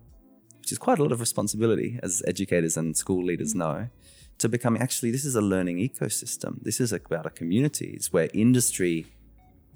which 0.60 0.70
is 0.70 0.78
quite 0.78 0.98
a 1.00 1.02
lot 1.02 1.10
of 1.10 1.18
responsibility, 1.18 1.98
as 2.02 2.22
educators 2.28 2.76
and 2.76 2.96
school 2.96 3.24
leaders 3.24 3.50
mm-hmm. 3.50 3.58
know, 3.58 3.88
to 4.38 4.48
becoming 4.48 4.80
actually 4.80 5.10
this 5.10 5.24
is 5.24 5.34
a 5.34 5.40
learning 5.40 5.78
ecosystem. 5.78 6.62
This 6.62 6.80
is 6.80 6.92
about 6.92 7.26
a 7.26 7.30
community. 7.30 7.92
It's 7.94 8.12
where 8.12 8.28
industry, 8.32 9.06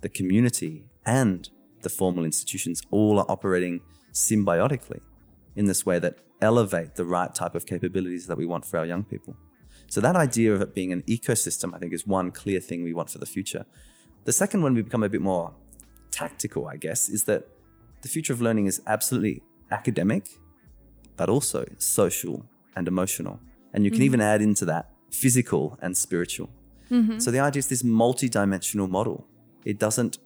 the 0.02 0.08
community, 0.08 0.86
and 1.04 1.48
the 1.82 1.88
formal 1.88 2.24
institutions 2.24 2.82
all 2.90 3.18
are 3.18 3.26
operating 3.28 3.80
symbiotically 4.12 5.00
in 5.56 5.64
this 5.64 5.84
way 5.84 5.98
that 5.98 6.18
elevate 6.40 6.94
the 6.94 7.04
right 7.04 7.34
type 7.34 7.54
of 7.54 7.66
capabilities 7.66 8.26
that 8.26 8.36
we 8.36 8.46
want 8.46 8.64
for 8.64 8.78
our 8.78 8.86
young 8.86 9.04
people. 9.04 9.36
So 9.88 10.00
that 10.00 10.16
idea 10.16 10.52
of 10.52 10.60
it 10.60 10.74
being 10.74 10.92
an 10.92 11.02
ecosystem, 11.02 11.74
I 11.74 11.78
think, 11.78 11.92
is 11.92 12.06
one 12.06 12.30
clear 12.30 12.60
thing 12.60 12.82
we 12.82 12.92
want 12.92 13.10
for 13.10 13.18
the 13.18 13.26
future. 13.26 13.64
The 14.24 14.32
second 14.32 14.62
one 14.62 14.74
we 14.74 14.82
become 14.82 15.02
a 15.02 15.08
bit 15.08 15.22
more 15.22 15.54
tactical, 16.10 16.66
I 16.66 16.76
guess, 16.76 17.08
is 17.08 17.24
that 17.24 17.48
the 18.02 18.08
future 18.08 18.32
of 18.32 18.40
learning 18.40 18.66
is 18.66 18.82
absolutely 18.86 19.42
academic, 19.70 20.28
but 21.16 21.28
also 21.28 21.64
social 21.78 22.46
and 22.74 22.88
emotional. 22.88 23.40
And 23.72 23.84
you 23.84 23.90
can 23.90 23.98
mm-hmm. 23.98 24.04
even 24.04 24.20
add 24.20 24.42
into 24.42 24.64
that 24.66 24.90
physical 25.10 25.78
and 25.80 25.96
spiritual. 25.96 26.50
Mm-hmm. 26.90 27.18
So 27.18 27.30
the 27.30 27.40
idea 27.40 27.60
is 27.60 27.68
this 27.68 27.84
multi-dimensional 27.84 28.88
model. 28.88 29.26
It 29.64 29.78
doesn't 29.78 30.18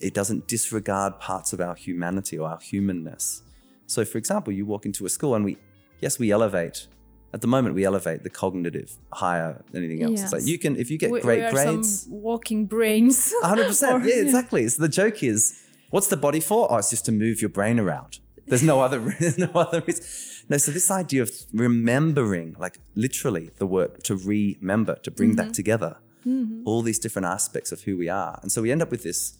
it 0.00 0.14
doesn't 0.14 0.46
disregard 0.46 1.18
parts 1.18 1.52
of 1.52 1.60
our 1.60 1.74
humanity 1.74 2.38
or 2.38 2.48
our 2.48 2.60
humanness. 2.60 3.42
So 3.88 4.04
for 4.04 4.18
example, 4.18 4.52
you 4.52 4.64
walk 4.64 4.86
into 4.86 5.04
a 5.06 5.08
school 5.08 5.34
and 5.34 5.44
we 5.44 5.58
yes, 6.00 6.18
we 6.18 6.30
elevate. 6.30 6.86
At 7.34 7.42
the 7.42 7.46
moment, 7.46 7.74
we 7.74 7.84
elevate 7.84 8.22
the 8.22 8.30
cognitive 8.30 8.96
higher 9.12 9.62
than 9.70 9.84
anything 9.84 10.02
else. 10.02 10.22
It's 10.22 10.32
like 10.32 10.46
you 10.46 10.58
can, 10.58 10.76
if 10.76 10.90
you 10.90 10.96
get 10.96 11.10
we, 11.10 11.20
great 11.20 11.40
we 11.40 11.44
are 11.44 11.50
grades, 11.50 12.04
some 12.04 12.22
walking 12.22 12.64
brains. 12.66 13.34
100%. 13.42 14.04
Yeah, 14.08 14.22
exactly. 14.22 14.66
So 14.68 14.80
the 14.80 14.88
joke 14.88 15.22
is, 15.22 15.62
what's 15.90 16.06
the 16.06 16.16
body 16.16 16.40
for? 16.40 16.72
Oh, 16.72 16.76
it's 16.78 16.88
just 16.88 17.04
to 17.04 17.12
move 17.12 17.42
your 17.42 17.50
brain 17.50 17.78
around. 17.78 18.20
There's 18.46 18.62
no 18.62 18.80
other, 18.80 18.98
there's 19.20 19.36
no 19.36 19.50
other 19.54 19.82
reason. 19.86 20.04
No, 20.48 20.56
so 20.56 20.72
this 20.72 20.90
idea 20.90 21.20
of 21.20 21.30
remembering, 21.52 22.56
like 22.58 22.78
literally 22.94 23.50
the 23.58 23.66
word 23.66 24.02
to 24.04 24.16
remember, 24.16 24.94
to 25.02 25.10
bring 25.10 25.32
mm-hmm. 25.32 25.48
that 25.48 25.54
together, 25.54 25.98
mm-hmm. 26.26 26.62
all 26.64 26.80
these 26.80 26.98
different 26.98 27.26
aspects 27.26 27.72
of 27.72 27.82
who 27.82 27.98
we 27.98 28.08
are. 28.08 28.38
And 28.40 28.50
so 28.50 28.62
we 28.62 28.72
end 28.72 28.80
up 28.80 28.90
with 28.90 29.02
this, 29.02 29.36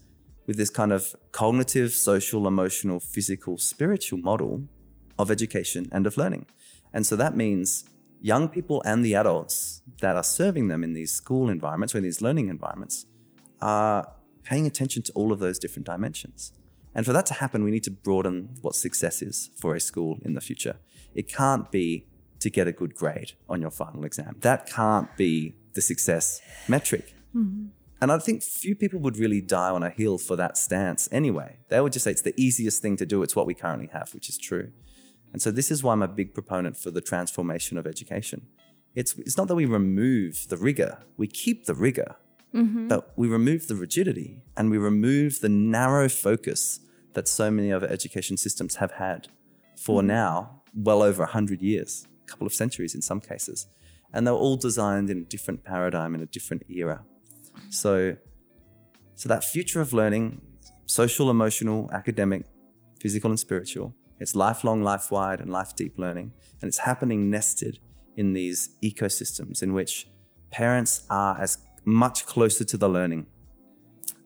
with 0.48 0.56
this 0.56 0.70
kind 0.70 0.92
of 0.92 1.14
cognitive, 1.30 1.92
social, 1.92 2.48
emotional, 2.48 2.98
physical, 2.98 3.58
spiritual 3.58 4.18
model 4.18 4.64
of 5.18 5.30
education 5.30 5.88
and 5.92 6.06
of 6.06 6.16
learning. 6.16 6.46
And 6.92 7.06
so 7.06 7.14
that 7.16 7.36
means 7.36 7.84
young 8.20 8.48
people 8.48 8.82
and 8.84 9.04
the 9.04 9.14
adults 9.14 9.82
that 10.00 10.16
are 10.16 10.24
serving 10.24 10.68
them 10.68 10.82
in 10.82 10.94
these 10.94 11.12
school 11.12 11.50
environments 11.50 11.94
or 11.94 11.98
in 11.98 12.04
these 12.04 12.22
learning 12.22 12.48
environments 12.48 13.04
are 13.60 14.10
paying 14.42 14.66
attention 14.66 15.02
to 15.02 15.12
all 15.12 15.32
of 15.32 15.38
those 15.38 15.58
different 15.58 15.86
dimensions. 15.86 16.52
And 16.94 17.04
for 17.04 17.12
that 17.12 17.26
to 17.26 17.34
happen, 17.34 17.62
we 17.62 17.70
need 17.70 17.84
to 17.84 17.90
broaden 17.90 18.56
what 18.62 18.74
success 18.74 19.20
is 19.20 19.50
for 19.54 19.74
a 19.74 19.80
school 19.80 20.18
in 20.22 20.32
the 20.32 20.40
future. 20.40 20.76
It 21.14 21.28
can't 21.28 21.70
be 21.70 22.06
to 22.40 22.48
get 22.48 22.66
a 22.66 22.72
good 22.72 22.94
grade 22.94 23.32
on 23.48 23.60
your 23.60 23.70
final 23.70 24.04
exam. 24.04 24.36
That 24.40 24.66
can't 24.66 25.14
be 25.16 25.54
the 25.74 25.82
success 25.82 26.40
metric. 26.66 27.14
Mm-hmm. 27.36 27.66
And 28.00 28.12
I 28.12 28.18
think 28.18 28.42
few 28.42 28.76
people 28.76 29.00
would 29.00 29.16
really 29.16 29.40
die 29.40 29.70
on 29.70 29.82
a 29.82 29.90
hill 29.90 30.18
for 30.18 30.36
that 30.36 30.56
stance 30.56 31.08
anyway. 31.10 31.58
They 31.68 31.80
would 31.80 31.92
just 31.92 32.04
say 32.04 32.12
it's 32.12 32.22
the 32.22 32.40
easiest 32.40 32.80
thing 32.80 32.96
to 32.98 33.06
do, 33.06 33.22
it's 33.22 33.34
what 33.34 33.46
we 33.46 33.54
currently 33.54 33.88
have, 33.92 34.14
which 34.14 34.28
is 34.28 34.38
true. 34.38 34.70
And 35.32 35.42
so 35.42 35.50
this 35.50 35.70
is 35.70 35.82
why 35.82 35.92
I'm 35.92 36.02
a 36.02 36.08
big 36.08 36.32
proponent 36.32 36.76
for 36.76 36.90
the 36.90 37.00
transformation 37.00 37.76
of 37.76 37.86
education. 37.86 38.46
It's, 38.94 39.14
it's 39.18 39.36
not 39.36 39.48
that 39.48 39.54
we 39.54 39.66
remove 39.66 40.46
the 40.48 40.56
rigor, 40.56 40.98
we 41.16 41.26
keep 41.26 41.66
the 41.66 41.74
rigor, 41.74 42.16
mm-hmm. 42.54 42.88
but 42.88 43.12
we 43.16 43.28
remove 43.28 43.68
the 43.68 43.74
rigidity 43.74 44.42
and 44.56 44.70
we 44.70 44.78
remove 44.78 45.40
the 45.40 45.48
narrow 45.48 46.08
focus 46.08 46.80
that 47.14 47.28
so 47.28 47.50
many 47.50 47.72
other 47.72 47.88
education 47.88 48.36
systems 48.36 48.76
have 48.76 48.92
had 48.92 49.28
for 49.76 50.00
mm-hmm. 50.00 50.08
now 50.08 50.62
well 50.74 51.02
over 51.02 51.22
100 51.22 51.60
years, 51.60 52.06
a 52.24 52.30
couple 52.30 52.46
of 52.46 52.54
centuries 52.54 52.94
in 52.94 53.02
some 53.02 53.20
cases. 53.20 53.66
And 54.12 54.26
they're 54.26 54.34
all 54.34 54.56
designed 54.56 55.10
in 55.10 55.18
a 55.18 55.24
different 55.24 55.64
paradigm, 55.64 56.14
in 56.14 56.22
a 56.22 56.26
different 56.26 56.62
era. 56.70 57.04
So, 57.70 58.16
so 59.14 59.28
that 59.28 59.44
future 59.44 59.80
of 59.80 59.92
learning, 59.92 60.40
social, 60.87 61.30
emotional, 61.30 61.90
academic, 61.92 62.44
physical, 63.00 63.30
and 63.30 63.38
spiritual, 63.38 63.94
it's 64.20 64.34
lifelong, 64.34 64.82
life 64.82 65.10
wide, 65.10 65.40
and 65.40 65.50
life 65.50 65.76
deep 65.76 65.98
learning. 65.98 66.32
And 66.60 66.68
it's 66.68 66.78
happening 66.78 67.30
nested 67.30 67.78
in 68.16 68.32
these 68.32 68.70
ecosystems 68.82 69.62
in 69.62 69.72
which 69.75 70.08
parents 70.50 71.04
are 71.08 71.40
as 71.40 71.58
much 71.84 72.26
closer 72.26 72.64
to 72.64 72.76
the 72.76 72.88
learning 72.88 73.26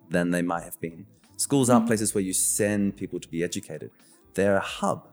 than 0.08 0.30
they 0.30 0.42
might 0.42 0.64
have 0.64 0.80
been. 0.80 1.06
Schools 1.36 1.68
aren't 1.68 1.82
mm-hmm. 1.82 1.88
places 1.88 2.14
where 2.14 2.22
you 2.22 2.32
send 2.32 2.96
people 2.96 3.20
to 3.20 3.28
be 3.28 3.42
educated. 3.42 3.90
They're 4.34 4.56
a 4.56 4.60
hub. 4.60 5.08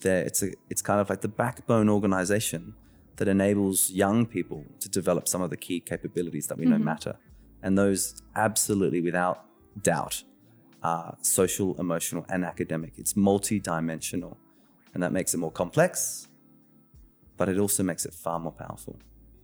They're, 0.00 0.22
it's, 0.22 0.42
a, 0.42 0.52
it's 0.70 0.82
kind 0.82 1.00
of 1.00 1.10
like 1.10 1.20
the 1.20 1.28
backbone 1.28 1.88
organization 1.88 2.74
that 3.16 3.28
enables 3.28 3.90
young 3.90 4.26
people 4.26 4.64
to 4.80 4.88
develop 4.88 5.28
some 5.28 5.42
of 5.42 5.50
the 5.50 5.56
key 5.56 5.80
capabilities 5.80 6.46
that 6.48 6.58
we 6.58 6.64
know 6.64 6.76
mm-hmm. 6.76 6.84
matter. 6.84 7.16
And 7.64 7.78
those 7.78 8.22
absolutely, 8.36 9.00
without 9.00 9.46
doubt, 9.82 10.22
are 10.82 11.16
social, 11.22 11.74
emotional, 11.80 12.26
and 12.28 12.44
academic. 12.44 12.92
It's 12.98 13.16
multi-dimensional. 13.16 14.36
And 14.92 15.02
that 15.02 15.12
makes 15.12 15.32
it 15.32 15.38
more 15.38 15.50
complex, 15.50 16.28
but 17.38 17.48
it 17.48 17.58
also 17.58 17.82
makes 17.82 18.04
it 18.04 18.12
far 18.12 18.38
more 18.38 18.52
powerful. 18.52 18.96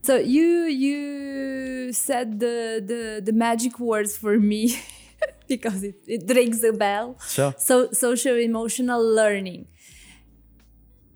So 0.02 0.16
you 0.16 0.64
you 0.84 1.92
said 1.92 2.40
the 2.40 2.82
the, 2.90 3.22
the 3.24 3.32
magic 3.32 3.80
words 3.80 4.16
for 4.16 4.38
me 4.38 4.78
because 5.48 5.82
it, 5.82 5.96
it 6.06 6.22
rings 6.28 6.62
a 6.62 6.72
bell. 6.72 7.18
Sure. 7.26 7.54
So 7.58 7.90
social 7.92 8.36
emotional 8.36 9.02
learning. 9.02 9.66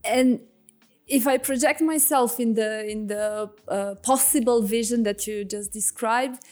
And 0.04 0.40
if 1.06 1.26
I 1.26 1.37
project 1.38 1.80
myself 1.80 2.40
in 2.40 2.54
the 2.54 2.70
in 2.90 3.06
the 3.08 3.50
uh, 3.68 3.94
possible 3.96 4.62
vision 4.62 5.02
that 5.04 5.26
you 5.26 5.44
just 5.44 5.73
described, 5.73 6.42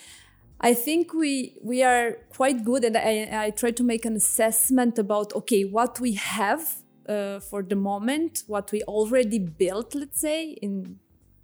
I 0.63 0.75
think 0.75 1.13
we 1.13 1.59
we 1.63 1.83
are 1.83 2.19
quite 2.37 2.65
good, 2.65 2.85
and 2.85 2.97
I, 2.97 3.47
I 3.47 3.51
try 3.51 3.73
to 3.73 3.83
make 3.83 4.05
an 4.05 4.17
assessment 4.17 4.99
about 4.99 5.33
okay 5.35 5.65
what 5.65 5.99
we 6.01 6.13
have 6.13 6.83
uh, 7.09 7.41
for 7.41 7.63
the 7.63 7.77
moment, 7.77 8.45
what 8.47 8.71
we 8.71 8.83
already 8.83 9.39
built, 9.39 9.95
let's 9.95 10.21
say 10.21 10.51
in 10.63 10.99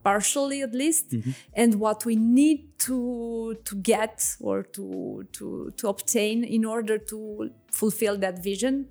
partially 0.04 0.62
at 0.62 0.72
least, 0.72 1.14
and 1.52 1.74
what 1.80 2.04
we 2.04 2.14
need 2.16 2.78
to 2.78 3.56
to 3.64 3.74
get 3.76 4.36
or 4.40 4.62
to 4.62 5.26
to 5.32 5.72
to 5.76 5.88
obtain 5.88 6.44
in 6.44 6.64
order 6.64 6.96
to 6.98 7.50
fulfill 7.72 8.16
that 8.18 8.42
vision. 8.42 8.86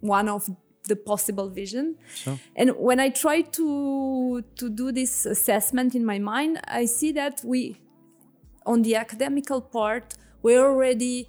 One 0.00 0.28
of 0.28 0.48
the 0.84 0.96
possible 0.96 1.48
vision. 1.50 1.96
And 2.56 2.70
when 2.76 3.00
I 3.00 3.10
try 3.10 3.42
to 3.42 4.42
to 4.42 4.70
do 4.70 4.92
this 4.92 5.26
assessment 5.26 5.94
in 5.94 6.04
my 6.04 6.18
mind, 6.18 6.60
I 6.66 6.86
see 6.86 7.12
that 7.12 7.42
we 7.44 7.76
on 8.66 8.82
the 8.82 8.96
academical 8.96 9.60
part, 9.60 10.14
we 10.42 10.56
already 10.56 11.28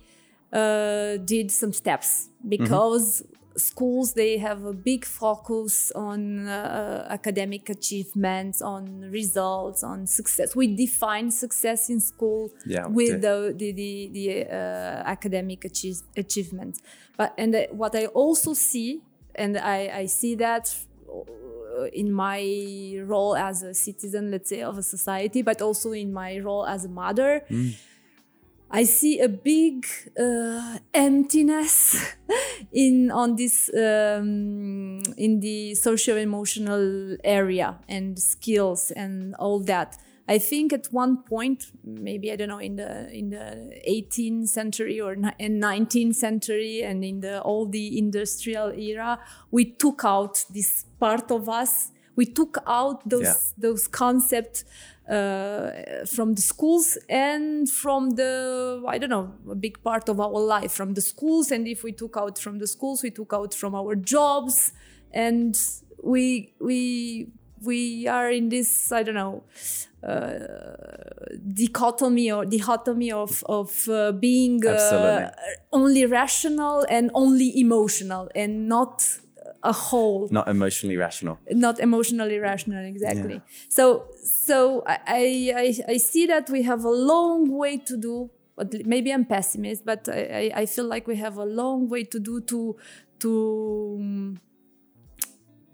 uh, 0.54 1.18
did 1.18 1.52
some 1.52 1.74
steps 1.74 2.30
because 2.48 3.24
schools 3.60 4.14
they 4.14 4.38
have 4.38 4.64
a 4.64 4.74
big 4.74 5.06
focus 5.06 5.92
on 5.92 6.48
uh, 6.48 7.08
academic 7.10 7.70
achievements, 7.70 8.62
on 8.62 9.02
results, 9.12 9.84
on 9.84 10.08
success. 10.08 10.56
We 10.56 10.76
define 10.76 11.32
success 11.32 11.90
in 11.90 12.00
school 12.00 12.52
Yeah, 12.66 12.88
with 12.88 13.22
the 13.22 13.54
the 13.56 13.72
the, 13.72 14.10
the 14.12 14.46
uh, 14.46 15.04
academic 15.06 15.66
achieve, 15.66 16.02
achievements. 16.16 16.82
But 17.18 17.34
and 17.38 17.54
uh, 17.56 17.64
what 17.72 17.96
I 17.96 18.06
also 18.08 18.54
see, 18.54 19.02
and 19.36 19.58
I, 19.58 19.90
I 19.94 20.06
see 20.06 20.36
that 20.36 20.76
in 21.86 22.12
my 22.12 22.98
role 23.06 23.36
as 23.36 23.64
a 23.64 23.74
citizen, 23.74 24.32
let's 24.32 24.50
say, 24.50 24.62
of 24.62 24.78
a 24.78 24.84
society, 24.84 25.42
but 25.42 25.62
also 25.62 25.92
in 25.92 26.12
my 26.14 26.40
role 26.40 26.66
as 26.66 26.86
a 26.86 26.90
mother. 26.90 27.44
I 28.72 28.84
see 28.84 29.20
a 29.20 29.28
big 29.28 29.88
uh, 30.20 30.78
emptiness 30.94 32.16
in 32.72 33.10
on 33.10 33.36
this 33.36 33.70
um, 33.74 35.02
in 35.18 35.40
the 35.40 35.74
social 35.74 36.18
emotional 36.18 37.18
area 37.24 37.80
and 37.88 38.20
skills 38.20 38.92
and 38.92 39.34
all 39.36 39.60
that. 39.62 39.98
I 40.36 40.40
think 40.40 40.74
at 40.74 40.86
one 40.92 41.16
point, 41.24 41.60
maybe 41.84 42.32
I 42.32 42.36
don't 42.38 42.50
know, 42.50 42.60
in 42.70 42.76
the 42.76 42.92
in 43.20 43.30
the 43.32 43.46
18th 43.88 44.48
century 44.50 45.02
or 45.02 45.14
in 45.40 45.60
19th 45.60 46.16
century, 46.16 46.84
and 46.90 47.04
in 47.04 47.20
the 47.22 47.42
all 47.42 47.66
the 47.78 47.86
industrial 47.98 48.70
era, 48.92 49.12
we 49.52 49.64
took 49.84 50.02
out 50.06 50.46
this 50.54 50.86
part 51.00 51.32
of 51.32 51.50
us. 51.62 51.92
We 52.16 52.26
took 52.40 52.56
out 52.68 52.98
those 53.10 53.24
Yeah. 53.24 53.38
those 53.66 53.84
concepts 54.04 54.60
uh, 55.10 56.06
from 56.16 56.36
the 56.36 56.42
schools 56.42 56.98
and 57.10 57.68
from 57.82 58.02
the 58.12 58.34
I 58.94 58.98
don't 59.00 59.10
know 59.18 59.28
a 59.52 59.56
big 59.56 59.76
part 59.90 60.10
of 60.10 60.20
our 60.20 60.40
life 60.56 60.72
from 60.80 60.94
the 60.94 61.02
schools. 61.02 61.52
And 61.52 61.68
if 61.68 61.80
we 61.84 61.92
took 61.92 62.16
out 62.18 62.38
from 62.40 62.60
the 62.60 62.68
schools, 62.68 63.02
we 63.04 63.12
took 63.12 63.34
out 63.34 63.52
from 63.62 63.74
our 63.74 63.96
jobs, 63.96 64.72
and 65.28 65.56
we 66.04 66.54
we 66.70 66.80
we 67.64 68.08
are 68.08 68.30
in 68.32 68.50
this 68.50 68.92
I 68.92 69.04
don't 69.04 69.16
know 69.16 69.44
uh, 70.04 70.34
dichotomy 71.54 72.32
or 72.32 72.46
dichotomy 72.46 73.12
of 73.12 73.44
of 73.48 73.88
uh, 73.90 74.12
being 74.12 74.66
uh, 74.66 75.32
only 75.72 76.06
rational 76.06 76.86
and 76.90 77.12
only 77.14 77.60
emotional 77.60 78.30
and 78.36 78.68
not 78.68 79.04
a 79.64 79.74
whole. 79.74 80.30
Not 80.32 80.48
emotionally 80.48 80.96
rational. 80.96 81.38
not 81.52 81.80
emotionally 81.80 82.40
rational 82.40 82.86
exactly. 82.86 83.42
So 83.68 84.06
so 84.24 84.84
I, 84.86 84.98
I 85.56 85.94
I- 85.94 85.98
see 85.98 86.26
that 86.28 86.50
we 86.50 86.64
have 86.64 86.86
a 86.86 86.90
long 86.92 87.50
way 87.52 87.78
to 87.78 87.98
do 87.98 88.30
but 88.56 88.74
maybe 88.86 89.10
i'm 89.14 89.24
pessimist 89.26 89.86
but 89.86 90.10
i 90.10 90.52
i 90.62 90.66
feel 90.66 90.86
like 90.94 91.08
we 91.08 91.16
have 91.16 91.38
a 91.38 91.46
long 91.46 91.88
way 91.88 92.04
to 92.04 92.20
do 92.20 92.42
to 92.42 92.76
to 93.20 94.36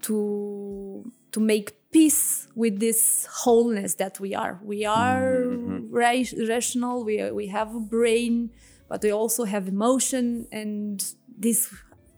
to 0.02 1.10
to 1.36 1.40
make 1.40 1.68
peace 1.90 2.48
with 2.54 2.80
this 2.80 3.28
wholeness 3.40 3.96
that 3.96 4.18
we 4.18 4.34
are. 4.34 4.58
We 4.62 4.86
are 4.86 5.44
mm-hmm. 5.44 5.94
ra- 5.94 6.48
rational 6.54 7.04
we 7.04 7.20
are, 7.20 7.34
we 7.34 7.48
have 7.48 7.74
a 7.74 7.84
brain 7.96 8.50
but 8.88 9.02
we 9.02 9.12
also 9.12 9.44
have 9.44 9.68
emotion 9.68 10.46
and 10.50 11.04
this 11.44 11.60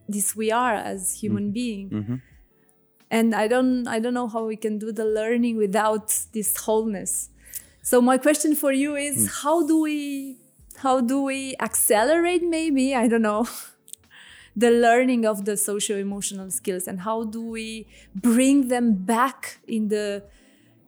this 0.08 0.36
we 0.36 0.52
are 0.52 0.74
as 0.92 1.00
human 1.20 1.46
mm-hmm. 1.46 1.60
being. 1.60 1.90
Mm-hmm. 1.90 2.16
And 3.10 3.34
i 3.34 3.48
don't 3.52 3.88
i 3.88 3.98
don't 4.02 4.16
know 4.20 4.28
how 4.34 4.44
we 4.52 4.58
can 4.64 4.78
do 4.78 4.92
the 5.00 5.08
learning 5.18 5.56
without 5.56 6.06
this 6.32 6.50
wholeness. 6.64 7.12
So 7.82 8.00
my 8.00 8.18
question 8.18 8.54
for 8.54 8.72
you 8.82 8.90
is 9.08 9.16
mm. 9.16 9.42
how 9.42 9.66
do 9.66 9.80
we 9.80 10.36
how 10.84 11.00
do 11.00 11.16
we 11.30 11.40
accelerate 11.68 12.44
maybe? 12.58 12.94
I 12.94 13.08
don't 13.08 13.26
know 13.30 13.48
the 14.58 14.70
learning 14.70 15.24
of 15.24 15.44
the 15.44 15.56
social 15.56 15.96
emotional 15.96 16.50
skills 16.50 16.88
and 16.88 17.00
how 17.00 17.18
do 17.24 17.40
we 17.40 17.86
bring 18.14 18.68
them 18.68 18.86
back 19.14 19.58
in 19.68 19.88
the 19.88 20.24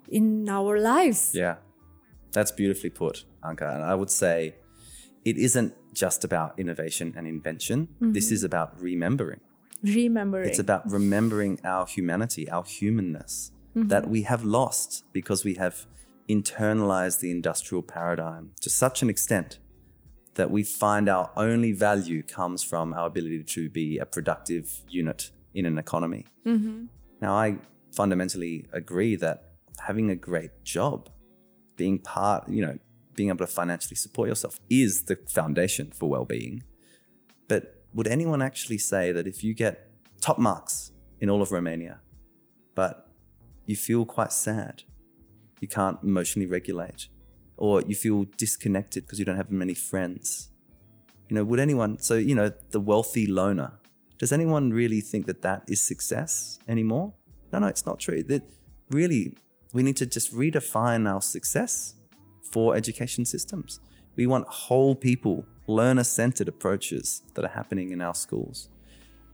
in 0.09 0.49
our 0.49 0.79
lives 0.79 1.33
Yeah, 1.33 1.57
that's 2.33 2.51
beautifully 2.51 2.91
put, 2.91 3.25
Anca. 3.45 3.67
And 3.75 3.85
I 3.85 3.95
would 3.95 4.11
say 4.11 4.57
it 5.25 5.37
isn't 5.39 5.73
just 5.95 6.25
about 6.25 6.59
innovation 6.59 7.15
and 7.17 7.27
invention. 7.27 7.79
Mm-hmm. 7.87 8.13
This 8.13 8.33
is 8.33 8.43
about 8.43 8.69
remembering. 8.81 9.41
remembering 9.85 10.49
It's 10.49 10.59
about 10.59 10.83
remembering 10.91 11.61
our 11.65 11.87
humanity, 11.87 12.51
our 12.51 12.65
humanness 12.65 13.53
mm-hmm. 13.77 13.89
that 13.89 14.09
we 14.09 14.23
have 14.23 14.43
lost 14.45 15.05
because 15.13 15.45
we 15.45 15.55
have 15.55 15.87
internalized 16.29 17.21
the 17.21 17.31
industrial 17.31 17.83
paradigm 17.83 18.51
to 18.61 18.69
such 18.71 19.03
an 19.03 19.09
extent 19.11 19.60
that 20.41 20.51
we 20.51 20.63
find 20.63 21.07
our 21.07 21.31
only 21.37 21.73
value 21.73 22.23
comes 22.23 22.63
from 22.63 22.95
our 22.95 23.07
ability 23.07 23.45
to 23.45 23.69
be 23.69 23.99
a 23.99 24.07
productive 24.07 24.81
unit 24.89 25.31
in 25.53 25.67
an 25.67 25.77
economy. 25.77 26.25
Mm-hmm. 26.47 26.87
Now, 27.21 27.35
I 27.35 27.59
fundamentally 27.93 28.67
agree 28.73 29.17
that 29.17 29.51
having 29.87 30.09
a 30.09 30.17
great 30.17 30.65
job, 30.65 31.11
being 31.77 31.99
part, 31.99 32.49
you 32.49 32.65
know, 32.65 32.79
being 33.15 33.29
able 33.29 33.45
to 33.45 33.47
financially 33.47 33.97
support 33.97 34.31
yourself 34.31 34.59
is 34.71 35.03
the 35.03 35.17
foundation 35.29 35.91
for 35.91 36.09
well 36.09 36.25
being. 36.25 36.63
But 37.47 37.85
would 37.93 38.09
anyone 38.09 38.41
actually 38.41 38.79
say 38.79 39.13
that 39.13 39.27
if 39.27 39.45
you 39.45 39.53
get 39.53 39.91
top 40.23 40.39
marks 40.39 40.91
in 41.21 41.29
all 41.29 41.43
of 41.43 41.53
Romania, 41.53 42.01
but 42.75 43.11
you 43.67 43.77
feel 43.77 44.07
quite 44.07 44.33
sad, 44.33 44.85
you 45.61 45.69
can't 45.69 45.99
emotionally 46.03 46.47
regulate, 46.47 47.09
or 47.61 47.83
you 47.83 47.95
feel 47.95 48.25
disconnected 48.37 49.05
because 49.05 49.19
you 49.19 49.25
don't 49.25 49.37
have 49.37 49.51
many 49.51 49.75
friends, 49.75 50.49
you 51.29 51.37
know, 51.37 51.45
would 51.45 51.61
anyone, 51.61 51.99
so, 52.01 52.15
you 52.15 52.35
know, 52.35 52.51
the 52.71 52.81
wealthy 52.81 53.27
loner, 53.27 53.79
does 54.19 54.33
anyone 54.33 54.71
really 54.73 55.01
think 55.01 55.27
that 55.27 55.43
that 55.43 55.63
is 55.69 55.81
success 55.81 56.59
anymore? 56.67 57.13
No, 57.53 57.59
no, 57.61 57.67
it's 57.67 57.87
not 57.87 58.01
true. 58.01 58.23
That 58.25 58.43
really, 58.91 59.37
we 59.73 59.83
need 59.83 59.97
to 59.99 60.07
just 60.07 60.35
redefine 60.35 61.09
our 61.09 61.21
success 61.21 61.95
for 62.51 62.75
education 62.75 63.25
systems. 63.25 63.79
We 64.17 64.27
want 64.27 64.49
whole 64.49 64.95
people, 64.95 65.45
learner 65.67 66.05
centered 66.05 66.49
approaches 66.49 67.23
that 67.35 67.45
are 67.45 67.49
happening 67.49 67.93
in 67.93 68.01
our 68.01 68.15
schools. 68.15 68.71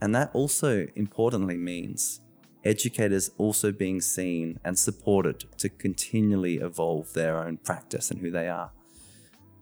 And 0.03 0.15
that 0.15 0.31
also 0.35 0.87
importantly 0.97 1.57
means 1.57 2.21
educators 2.67 3.31
also 3.39 3.73
being 3.73 4.01
seen 4.01 4.59
and 4.65 4.79
supported 4.79 5.45
to 5.59 5.69
continually 5.69 6.57
evolve 6.57 7.13
their 7.13 7.39
own 7.39 7.57
practice 7.59 8.11
and 8.11 8.21
who 8.21 8.31
they 8.31 8.49
are. 8.49 8.71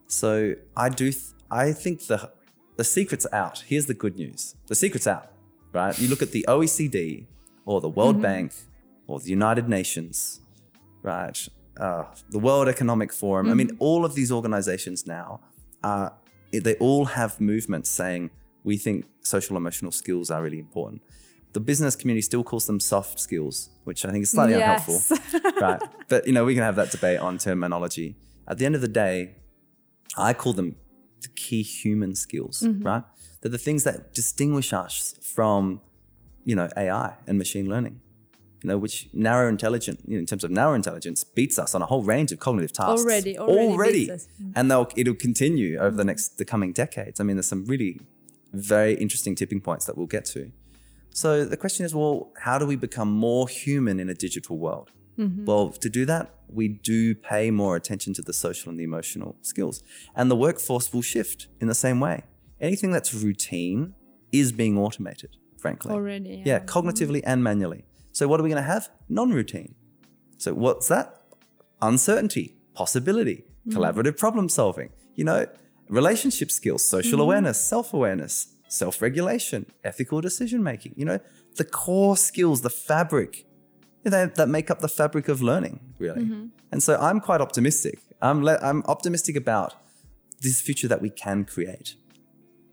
So 0.07 0.55
I 0.77 0.89
do, 0.89 1.11
th- 1.11 1.33
I 1.51 1.73
think 1.73 2.07
the, 2.07 2.31
the 2.77 2.85
secret's 2.85 3.27
out. 3.33 3.65
Here's 3.67 3.87
the 3.87 3.95
good 3.95 4.17
news 4.17 4.57
the 4.67 4.75
secret's 4.75 5.07
out, 5.07 5.31
right? 5.73 5.99
You 5.99 6.09
look 6.09 6.23
at 6.23 6.33
the 6.33 6.45
OECD 6.49 7.27
or 7.65 7.81
the 7.81 7.89
World 7.89 8.21
Bank 8.21 8.53
or 9.07 9.21
the 9.21 9.31
United 9.31 9.69
Nations, 9.69 10.41
right? 11.03 11.49
Uh, 11.77 12.05
the 12.31 12.39
World 12.39 12.69
Economic 12.69 13.13
Forum. 13.13 13.51
I 13.51 13.55
mean, 13.55 13.77
all 13.79 14.05
of 14.05 14.15
these 14.15 14.31
organizations 14.31 15.07
now, 15.07 15.41
uh, 15.83 16.11
they 16.53 16.77
all 16.77 17.07
have 17.07 17.41
movements 17.41 17.91
saying 17.91 18.31
we 18.63 18.77
think 18.77 19.07
social 19.21 19.57
emotional 19.57 19.91
skills 19.93 20.31
are 20.31 20.43
really 20.43 20.59
important. 20.59 21.03
The 21.55 21.61
business 21.61 21.97
community 21.97 22.23
still 22.23 22.45
calls 22.45 22.67
them 22.67 22.79
soft 22.81 23.19
skills, 23.19 23.71
which 23.85 24.05
I 24.05 24.11
think 24.11 24.25
is 24.25 24.31
slightly 24.31 24.57
Yes. 24.57 25.11
unhelpful, 25.11 25.51
right? 25.61 25.83
But 26.09 26.27
you 26.27 26.33
know, 26.33 26.45
we 26.45 26.55
can 26.55 26.63
have 26.63 26.77
that 26.77 26.91
debate 26.91 27.21
on 27.21 27.39
terminology. 27.39 28.17
At 28.47 28.59
the 28.59 28.67
end 28.67 28.75
of 28.75 28.81
the 28.81 28.89
day, 28.89 29.37
I 30.17 30.35
call 30.35 30.53
them 30.53 30.77
the 31.23 31.29
key 31.29 31.63
human 31.63 32.15
skills, 32.15 32.61
mm-hmm. 32.61 32.83
right? 32.85 33.05
They're 33.41 33.51
the 33.51 33.59
things 33.59 33.85
that 33.85 34.13
distinguish 34.15 34.73
us 34.73 35.15
from, 35.23 35.81
you 36.45 36.55
know, 36.57 36.69
AI 36.77 37.15
and 37.27 37.39
machine 37.39 37.69
learning, 37.69 38.01
you 38.63 38.69
know, 38.69 38.79
which 38.79 39.09
narrow 39.13 39.49
intelligence, 39.49 40.01
you 40.07 40.15
know, 40.15 40.21
in 40.21 40.27
terms 40.27 40.45
of 40.45 40.51
narrow 40.51 40.75
intelligence, 40.75 41.25
beats 41.25 41.59
us 41.59 41.75
on 41.75 41.83
a 41.83 41.87
whole 41.87 42.03
range 42.03 42.33
of 42.33 42.39
cognitive 42.41 42.73
tasks. 42.73 43.03
Already- 43.03 43.39
already 43.39 44.07
beats 44.07 44.11
us. 44.11 44.29
Mm-hmm. 44.43 44.53
And 44.57 44.71
they'll, 44.71 44.89
it'll 44.97 45.15
continue 45.15 45.79
over 45.79 45.97
the 45.97 46.05
next, 46.05 46.39
the 46.39 46.45
coming 46.45 46.73
decades. 46.73 47.21
I 47.21 47.25
mean, 47.25 47.37
there's 47.37 47.49
some 47.49 47.65
really 47.67 48.01
very 48.53 48.95
interesting 48.95 49.35
tipping 49.35 49.61
points 49.61 49.87
that 49.87 49.97
we'll 49.97 50.07
get 50.07 50.25
to. 50.27 50.51
So 51.15 51.45
the 51.45 51.57
question 51.57 51.87
is, 51.87 51.95
well, 51.95 52.33
how 52.41 52.59
do 52.59 52.67
we 52.67 52.75
become 52.75 53.09
more 53.09 53.49
human 53.49 54.01
in 54.01 54.09
a 54.09 54.15
digital 54.15 54.59
world? 54.59 54.91
Mm-hmm. 55.17 55.45
Well, 55.45 55.71
to 55.71 55.89
do 55.89 56.05
that, 56.07 56.35
we 56.49 56.67
do 56.67 57.15
pay 57.15 57.53
more 57.53 57.77
attention 57.77 58.15
to 58.15 58.23
the 58.23 58.33
social 58.33 58.69
and 58.71 58.79
the 58.81 58.83
emotional 58.83 59.37
skills. 59.41 59.85
And 60.17 60.29
the 60.29 60.35
workforce 60.35 60.93
will 60.93 61.03
shift 61.03 61.47
in 61.61 61.69
the 61.69 61.75
same 61.75 62.01
way. 62.01 62.25
Anything 62.61 62.91
that's 62.91 63.15
routine 63.15 63.95
is 64.33 64.51
being 64.51 64.77
automated, 64.77 65.37
frankly. 65.57 65.93
Already, 65.93 66.43
Yeah, 66.45 66.59
yeah. 66.59 66.59
cognitively 66.61 67.21
mm-hmm. 67.21 67.31
and 67.31 67.45
manually. 67.45 67.85
So 68.11 68.27
what 68.27 68.41
are 68.41 68.43
we 68.43 68.51
going 68.51 68.63
to 68.63 68.69
have? 68.75 68.89
Non-routine. 69.09 69.77
So 70.39 70.53
what's 70.53 70.89
that? 70.89 71.23
Uncertainty, 71.81 72.57
possibility, 72.75 73.45
mm-hmm. 73.69 73.79
collaborative 73.79 74.17
problem 74.19 74.49
solving, 74.49 74.91
you 75.15 75.23
know, 75.23 75.47
relationship 75.89 76.51
skills, 76.51 76.85
social 76.85 77.21
awareness, 77.21 77.61
self 77.61 77.95
awareness, 77.95 78.49
self-awareness, 78.75 79.45
self-regulation, 79.49 79.67
ethical 79.85 80.21
decision 80.21 80.63
making, 80.63 80.95
you 80.97 81.05
know, 81.05 81.19
the 81.57 81.65
core 81.65 82.17
skills, 82.17 82.61
the 82.61 82.71
fabric 82.71 83.47
you 84.05 84.11
know, 84.11 84.27
that 84.27 84.49
make 84.49 84.71
up 84.71 84.81
the 84.81 84.89
fabric 84.89 85.29
of 85.29 85.41
learning, 85.41 85.81
really. 85.99 86.25
Mm-hmm. 86.25 86.47
And 86.71 86.83
so 86.83 86.99
I'm 87.01 87.21
quite 87.21 87.41
optimistic. 87.41 88.01
I'm, 88.21 88.45
le- 88.45 88.59
I'm 88.63 88.83
optimistic 88.85 89.35
about 89.35 89.75
this 90.41 90.61
future 90.61 90.89
that 90.89 91.01
we 91.01 91.11
can 91.11 91.45
create. 91.45 91.97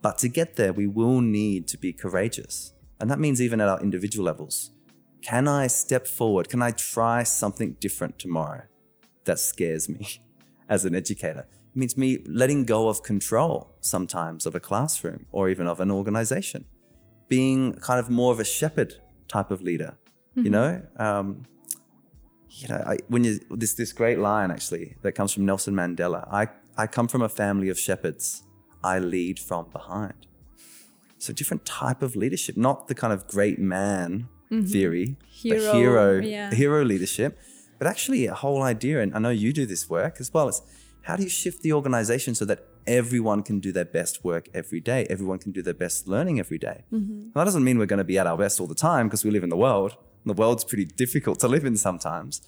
But 0.02 0.18
to 0.20 0.28
get 0.28 0.58
there, 0.58 0.74
we 0.74 0.88
will 0.88 1.22
need 1.22 1.68
to 1.70 1.78
be 1.78 1.94
courageous. 1.94 2.74
And 3.00 3.10
that 3.10 3.20
means 3.20 3.42
even 3.42 3.62
at 3.62 3.70
our 3.70 3.80
individual 3.80 4.26
levels. 4.26 4.72
Can 5.22 5.48
I 5.48 5.68
step 5.68 6.08
forward? 6.08 6.50
Can 6.50 6.62
I 6.62 6.72
try 6.72 7.24
something 7.24 7.78
different 7.80 8.20
tomorrow 8.20 8.64
that 9.26 9.40
scares 9.40 9.88
me 9.88 10.22
as 10.70 10.84
an 10.84 10.96
educator? 10.96 11.48
It 11.72 11.78
means 11.78 11.98
me 11.98 12.20
letting 12.28 12.66
go 12.66 12.90
of 12.90 13.02
control 13.02 13.76
sometimes 13.80 14.46
of 14.46 14.56
a 14.56 14.60
classroom 14.60 15.26
or 15.32 15.50
even 15.50 15.68
of 15.68 15.80
an 15.80 15.90
organization, 15.90 16.66
being 17.30 17.74
kind 17.74 18.00
of 18.00 18.10
more 18.10 18.34
of 18.34 18.40
a 18.40 18.44
shepherd 18.44 18.96
type 19.28 19.52
of 19.52 19.62
leader, 19.62 19.98
you 20.36 20.50
know? 20.50 20.82
Um, 20.98 21.44
you 22.50 22.68
know, 22.68 22.84
I, 22.86 22.98
when 23.08 23.24
you 23.24 23.40
this 23.50 23.74
this 23.76 23.94
great 23.94 24.20
line 24.20 24.52
actually 24.52 24.98
that 25.04 25.14
comes 25.14 25.32
from 25.34 25.46
Nelson 25.46 25.74
Mandela. 25.74 26.28
I 26.30 26.50
I 26.78 26.88
come 26.88 27.08
from 27.08 27.22
a 27.22 27.30
family 27.30 27.70
of 27.70 27.80
shepherds. 27.80 28.44
I 28.84 29.00
lead 29.00 29.40
from 29.40 29.70
behind. 29.70 30.28
So 31.18 31.32
different 31.32 31.66
type 31.66 32.02
of 32.02 32.16
leadership, 32.16 32.58
not 32.58 32.88
the 32.88 32.96
kind 32.96 33.14
of 33.14 33.28
great 33.28 33.60
man 33.60 34.28
theory, 34.50 35.16
Hero, 35.30 35.60
but 35.60 35.76
hero 35.76 36.20
yeah. 36.20 36.52
hero 36.54 36.84
leadership, 36.84 37.40
but 37.78 37.88
actually 37.88 38.26
a 38.26 38.34
whole 38.34 38.62
idea. 38.64 39.00
And 39.02 39.16
I 39.16 39.20
know 39.20 39.30
you 39.30 39.54
do 39.54 39.66
this 39.66 39.90
work 39.90 40.18
as 40.20 40.34
well. 40.34 40.50
It's 40.50 40.62
how 41.04 41.16
do 41.16 41.24
you 41.24 41.30
shift 41.30 41.62
the 41.64 41.74
organization 41.74 42.36
so 42.36 42.46
that 42.46 42.66
everyone 42.86 43.44
can 43.44 43.60
do 43.60 43.72
their 43.72 43.86
best 43.86 44.24
work 44.24 44.50
every 44.54 44.80
day? 44.80 45.06
Everyone 45.10 45.40
can 45.40 45.52
do 45.52 45.62
their 45.62 45.74
best 45.74 46.08
learning 46.08 46.40
every 46.40 46.58
day. 46.58 46.84
Mm-hmm. 46.92 47.32
That 47.34 47.46
doesn't 47.46 47.64
mean 47.64 47.78
we're 47.78 47.86
going 47.86 47.98
to 47.98 48.04
be 48.04 48.20
at 48.20 48.28
our 48.28 48.38
best 48.38 48.60
all 48.60 48.68
the 48.68 48.76
time 48.76 49.08
because 49.08 49.24
we 49.24 49.32
live 49.32 49.44
in 49.44 49.50
the 49.50 49.58
world. 49.58 49.98
And 50.24 50.36
the 50.36 50.40
world's 50.40 50.64
pretty 50.64 50.86
difficult 50.86 51.40
to 51.40 51.48
live 51.48 51.66
in 51.66 51.78
sometimes. 51.78 52.42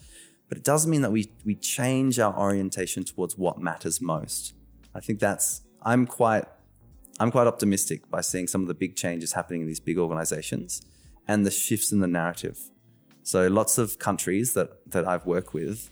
But 0.48 0.58
it 0.58 0.64
does 0.64 0.86
mean 0.86 1.02
that 1.02 1.10
we, 1.10 1.32
we 1.44 1.54
change 1.54 2.18
our 2.18 2.36
orientation 2.38 3.04
towards 3.04 3.36
what 3.36 3.58
matters 3.58 4.00
most. 4.00 4.54
I 4.94 5.00
think 5.00 5.18
that's, 5.18 5.62
I'm 5.82 6.06
quite, 6.06 6.44
I'm 7.18 7.30
quite 7.30 7.46
optimistic 7.46 8.08
by 8.10 8.20
seeing 8.20 8.46
some 8.46 8.62
of 8.62 8.68
the 8.68 8.74
big 8.74 8.94
changes 8.94 9.32
happening 9.32 9.62
in 9.62 9.66
these 9.66 9.80
big 9.80 9.98
organizations 9.98 10.82
and 11.26 11.44
the 11.44 11.50
shifts 11.50 11.90
in 11.90 12.00
the 12.00 12.06
narrative. 12.06 12.58
So 13.22 13.48
lots 13.48 13.78
of 13.78 13.98
countries 13.98 14.52
that, 14.52 14.90
that 14.90 15.08
I've 15.08 15.26
worked 15.26 15.54
with 15.54 15.90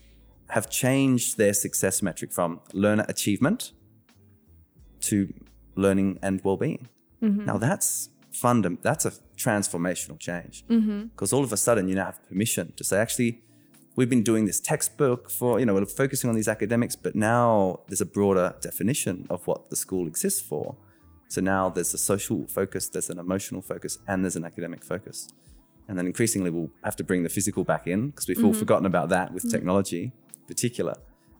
have 0.52 0.68
changed 0.68 1.38
their 1.38 1.54
success 1.54 2.02
metric 2.02 2.30
from 2.30 2.60
learner 2.74 3.06
achievement 3.08 3.72
to 5.00 5.32
learning 5.76 6.18
and 6.22 6.44
well-being. 6.44 6.88
Mm-hmm. 7.22 7.46
Now 7.46 7.56
that's 7.56 8.10
fundam- 8.32 8.82
that's 8.82 9.06
a 9.06 9.12
transformational 9.36 10.18
change 10.18 10.64
mm-hmm. 10.68 11.04
because 11.04 11.32
all 11.32 11.42
of 11.42 11.52
a 11.54 11.56
sudden 11.56 11.88
you 11.88 11.94
now 11.94 12.04
have 12.06 12.28
permission 12.28 12.74
to 12.76 12.84
say, 12.84 12.98
actually, 12.98 13.40
we've 13.96 14.10
been 14.10 14.22
doing 14.22 14.44
this 14.44 14.60
textbook 14.60 15.30
for 15.30 15.58
you 15.58 15.64
know 15.64 15.72
we're 15.72 15.86
focusing 15.86 16.28
on 16.28 16.36
these 16.36 16.48
academics, 16.48 16.96
but 16.96 17.14
now 17.14 17.80
there's 17.88 18.02
a 18.02 18.10
broader 18.18 18.54
definition 18.60 19.26
of 19.30 19.46
what 19.46 19.70
the 19.70 19.76
school 19.76 20.06
exists 20.06 20.42
for. 20.42 20.76
So 21.28 21.40
now 21.40 21.70
there's 21.70 21.94
a 21.94 21.98
social 22.12 22.46
focus, 22.46 22.88
there's 22.88 23.08
an 23.08 23.18
emotional 23.18 23.62
focus, 23.62 23.98
and 24.06 24.22
there's 24.22 24.36
an 24.36 24.44
academic 24.44 24.84
focus. 24.84 25.28
And 25.88 25.98
then 25.98 26.06
increasingly 26.06 26.50
we'll 26.50 26.70
have 26.84 26.96
to 26.96 27.04
bring 27.04 27.22
the 27.22 27.30
physical 27.30 27.64
back 27.64 27.86
in 27.86 28.10
because 28.10 28.28
we've 28.28 28.44
all 28.44 28.50
mm-hmm. 28.50 28.58
forgotten 28.58 28.84
about 28.84 29.08
that 29.08 29.32
with 29.32 29.50
technology 29.50 30.04
in 30.04 30.12
particular. 30.46 30.96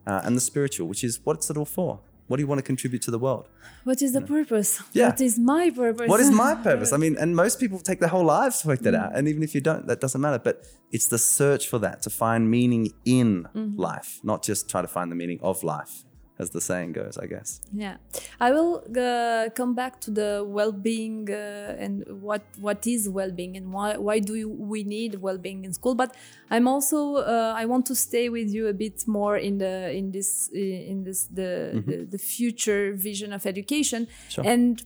Uh, 0.06 0.20
and 0.24 0.36
the 0.36 0.40
spiritual, 0.40 0.88
which 0.88 1.04
is 1.04 1.20
what's 1.24 1.48
it 1.50 1.56
all 1.56 1.64
for? 1.64 2.00
What 2.28 2.36
do 2.36 2.42
you 2.42 2.46
want 2.46 2.60
to 2.60 2.62
contribute 2.62 3.02
to 3.02 3.10
the 3.10 3.18
world? 3.18 3.48
What 3.84 4.00
is 4.00 4.12
the 4.14 4.22
purpose? 4.22 4.80
Yeah. 4.92 5.10
What 5.10 5.20
is 5.20 5.38
my 5.38 5.70
purpose? 5.70 6.08
What 6.08 6.20
is 6.20 6.30
my 6.30 6.54
purpose? 6.68 6.92
I 6.92 6.96
mean, 6.96 7.16
and 7.18 7.36
most 7.36 7.60
people 7.60 7.78
take 7.78 8.00
their 8.00 8.08
whole 8.08 8.24
lives 8.24 8.62
to 8.62 8.68
work 8.68 8.80
that 8.80 8.94
out. 8.94 9.14
And 9.14 9.28
even 9.28 9.42
if 9.42 9.54
you 9.54 9.60
don't, 9.60 9.86
that 9.86 10.00
doesn't 10.00 10.20
matter. 10.20 10.38
But 10.38 10.64
it's 10.90 11.08
the 11.08 11.18
search 11.18 11.68
for 11.68 11.78
that, 11.80 12.00
to 12.02 12.10
find 12.10 12.50
meaning 12.50 12.92
in 13.04 13.48
life, 13.76 14.20
not 14.22 14.42
just 14.42 14.70
try 14.70 14.80
to 14.82 14.88
find 14.88 15.10
the 15.10 15.16
meaning 15.16 15.40
of 15.42 15.62
life 15.62 16.04
as 16.38 16.50
the 16.50 16.60
saying 16.60 16.92
goes, 16.92 17.18
I 17.18 17.26
guess. 17.26 17.60
Yeah, 17.72 17.96
I 18.40 18.50
will 18.52 18.84
uh, 18.96 19.50
come 19.54 19.74
back 19.74 20.00
to 20.02 20.10
the 20.10 20.44
well-being 20.46 21.30
uh, 21.30 21.76
and 21.78 22.04
what 22.20 22.42
what 22.58 22.86
is 22.86 23.08
well-being 23.08 23.56
and 23.56 23.72
why 23.72 23.96
why 23.96 24.18
do 24.18 24.48
we 24.48 24.82
need 24.82 25.16
well-being 25.16 25.64
in 25.64 25.72
school. 25.72 25.94
But 25.94 26.16
I'm 26.50 26.66
also 26.66 27.16
uh, 27.16 27.54
I 27.56 27.64
want 27.66 27.86
to 27.86 27.94
stay 27.94 28.28
with 28.28 28.48
you 28.52 28.66
a 28.68 28.74
bit 28.74 29.06
more 29.06 29.36
in 29.36 29.58
the 29.58 29.90
in 29.92 30.12
this 30.12 30.48
in 30.52 31.04
this 31.04 31.24
the 31.24 31.50
mm-hmm. 31.74 31.90
the, 31.90 31.96
the, 32.04 32.18
future 32.18 32.92
vision 32.94 33.32
of 33.32 33.46
education 33.46 34.06
sure. 34.28 34.44
and 34.46 34.82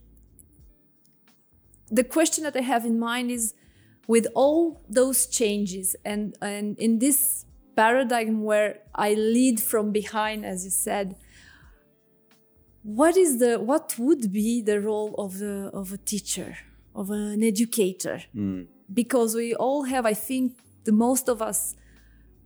the 1.90 2.02
question 2.02 2.44
that 2.44 2.56
I 2.56 2.62
have 2.62 2.84
in 2.84 2.98
mind 2.98 3.30
is 3.30 3.54
with 4.08 4.26
all 4.34 4.80
those 4.88 5.26
changes 5.26 5.96
and 6.04 6.34
and 6.40 6.78
in 6.78 6.98
this 6.98 7.46
paradigm 7.76 8.42
where 8.42 8.78
I 8.94 9.12
lead 9.14 9.60
from 9.60 9.92
behind, 9.92 10.44
as 10.44 10.64
you 10.64 10.70
said, 10.70 11.14
what 12.86 13.16
is 13.16 13.38
the 13.38 13.58
what 13.58 13.96
would 13.98 14.32
be 14.32 14.62
the 14.62 14.80
role 14.80 15.12
of 15.18 15.38
the 15.38 15.70
of 15.80 15.92
a 15.92 15.98
teacher 15.98 16.58
of 16.94 17.10
an 17.10 17.42
educator? 17.42 18.22
Mm. 18.34 18.66
because 19.00 19.34
we 19.34 19.54
all 19.54 19.82
have 19.92 20.06
i 20.06 20.14
think 20.14 20.44
the 20.84 20.92
most 20.92 21.28
of 21.28 21.42
us 21.42 21.74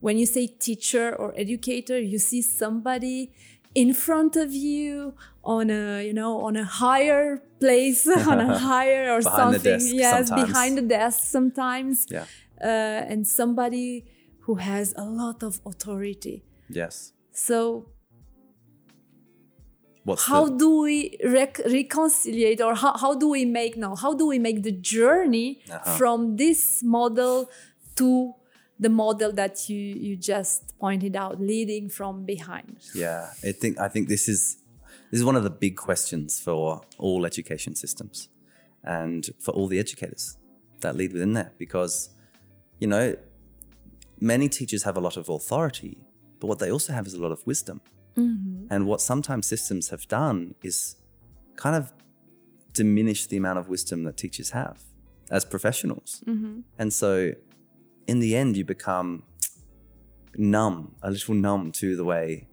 when 0.00 0.16
you 0.16 0.26
say 0.26 0.46
teacher 0.46 1.14
or 1.14 1.35
educator 1.37 1.98
you 2.00 2.18
see 2.18 2.40
somebody 2.40 3.31
in 3.74 3.94
front 3.94 4.37
of 4.37 4.53
you 4.53 5.14
on 5.44 5.70
a 5.70 6.05
you 6.05 6.12
know 6.12 6.40
on 6.40 6.57
a 6.57 6.64
higher 6.64 7.42
place 7.61 8.07
on 8.33 8.40
a 8.40 8.59
higher 8.70 9.12
or 9.12 9.22
something. 9.22 9.81
yes 9.81 10.29
sometimes. 10.29 10.48
behind 10.48 10.79
the 10.79 10.83
desk 10.83 11.20
sometimes. 11.24 12.07
Yeah. 12.11 12.24
Uh, 12.62 13.11
and 13.11 13.26
somebody 13.26 14.05
who 14.40 14.57
has 14.57 14.92
a 14.96 15.05
lot 15.05 15.42
of 15.42 15.61
authority. 15.64 16.44
Yes. 16.68 17.12
So 17.33 17.87
What's 20.04 20.26
how 20.26 20.46
the... 20.46 20.58
do 20.58 20.80
we 20.82 21.16
rec- 21.24 21.60
reconcile 21.66 22.62
or 22.62 22.74
how, 22.74 22.96
how 22.96 23.14
do 23.14 23.28
we 23.28 23.44
make 23.44 23.76
now? 23.76 23.94
How 23.96 24.14
do 24.14 24.26
we 24.26 24.38
make 24.38 24.62
the 24.62 24.72
journey 24.72 25.60
uh-huh. 25.70 25.96
from 25.96 26.36
this 26.36 26.82
model 26.82 27.50
to 27.96 28.34
the 28.80 28.88
model 28.88 29.30
that 29.32 29.68
you 29.68 29.78
you 29.78 30.16
just 30.16 30.76
pointed 30.78 31.14
out 31.14 31.38
leading 31.38 31.88
from 31.88 32.24
behind? 32.24 32.78
Yeah 32.94 33.30
i 33.44 33.52
think 33.52 33.78
i 33.78 33.88
think 33.88 34.08
this 34.08 34.28
is 34.28 34.56
this 35.10 35.20
is 35.20 35.24
one 35.24 35.36
of 35.36 35.44
the 35.44 35.50
big 35.50 35.76
questions 35.76 36.40
for 36.40 36.80
all 36.98 37.26
education 37.26 37.74
systems 37.74 38.28
and 38.82 39.28
for 39.38 39.52
all 39.52 39.66
the 39.68 39.78
educators 39.78 40.38
that 40.80 40.96
lead 40.96 41.12
within 41.12 41.34
that 41.34 41.58
because 41.58 42.10
you 42.78 42.86
know 42.86 43.14
many 44.18 44.48
teachers 44.48 44.82
have 44.84 44.96
a 44.96 45.00
lot 45.00 45.16
of 45.18 45.28
authority 45.28 45.98
but 46.38 46.46
what 46.46 46.58
they 46.58 46.70
also 46.70 46.92
have 46.92 47.06
is 47.06 47.12
a 47.14 47.20
lot 47.20 47.32
of 47.32 47.46
wisdom 47.46 47.80
Mm-hmm. 48.16 48.66
And 48.70 48.87
what 48.87 49.01
sometimes 49.01 49.46
systems 49.46 49.90
have 49.90 50.07
done 50.09 50.55
is 50.62 50.96
kind 51.57 51.77
of 51.77 51.92
diminish 52.73 53.27
the 53.27 53.37
amount 53.37 53.59
of 53.59 53.68
wisdom 53.68 54.05
that 54.05 54.16
teachers 54.16 54.51
have 54.51 54.83
as 55.31 55.44
professionals. 55.44 56.23
Mm-hmm. 56.27 56.61
And 56.79 56.92
so 56.92 57.33
in 58.07 58.20
the 58.20 58.37
end, 58.37 58.57
you 58.57 58.64
become 58.64 59.25
numb, 60.37 60.94
a 61.03 61.11
little 61.11 61.35
numb 61.35 61.73
to 61.73 61.96
the 61.96 62.05
way 62.05 62.49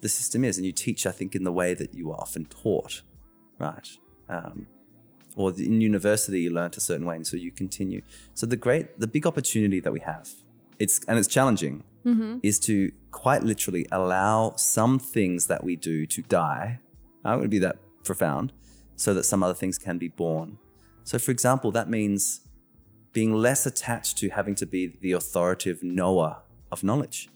the 0.00 0.08
system 0.08 0.44
is. 0.44 0.56
And 0.56 0.66
you 0.66 0.72
teach, 0.72 1.06
I 1.06 1.12
think, 1.12 1.34
in 1.34 1.44
the 1.44 1.52
way 1.52 1.74
that 1.74 1.94
you 1.94 2.10
are 2.12 2.20
often 2.20 2.46
taught, 2.46 3.02
right? 3.58 3.88
Um, 4.28 4.66
or 5.36 5.50
in 5.50 5.80
university, 5.80 6.40
you 6.40 6.50
learn 6.50 6.70
a 6.76 6.80
certain 6.80 7.06
way, 7.06 7.16
and 7.16 7.26
so 7.26 7.36
you 7.36 7.52
continue. 7.52 8.02
So 8.34 8.46
the 8.46 8.56
great, 8.56 8.98
the 8.98 9.06
big 9.06 9.26
opportunity 9.26 9.80
that 9.80 9.92
we 9.92 10.00
have, 10.00 10.30
it's 10.78 11.04
and 11.06 11.18
it's 11.18 11.28
challenging 11.28 11.84
mm-hmm. 12.06 12.38
is 12.42 12.58
to 12.60 12.92
quite 13.10 13.42
literally 13.42 13.86
allow 13.90 14.54
some 14.56 14.98
things 14.98 15.48
that 15.48 15.64
we 15.64 15.76
do 15.76 16.06
to 16.06 16.22
die. 16.22 16.80
I 17.24 17.34
wouldn't 17.34 17.50
be 17.50 17.58
that 17.58 17.76
profound, 18.04 18.52
so 18.94 19.12
that 19.14 19.24
some 19.24 19.42
other 19.42 19.54
things 19.54 19.78
can 19.78 19.98
be 19.98 20.08
born. 20.08 20.58
So, 21.04 21.18
for 21.18 21.30
example, 21.30 21.70
that 21.72 21.90
means 21.90 22.40
being 23.12 23.32
less 23.34 23.66
attached 23.66 24.18
to 24.18 24.28
having 24.28 24.54
to 24.56 24.66
be 24.66 24.96
the 25.00 25.12
authoritative 25.12 25.82
knower 25.82 26.42
of 26.70 26.82
knowledge. 26.82 27.28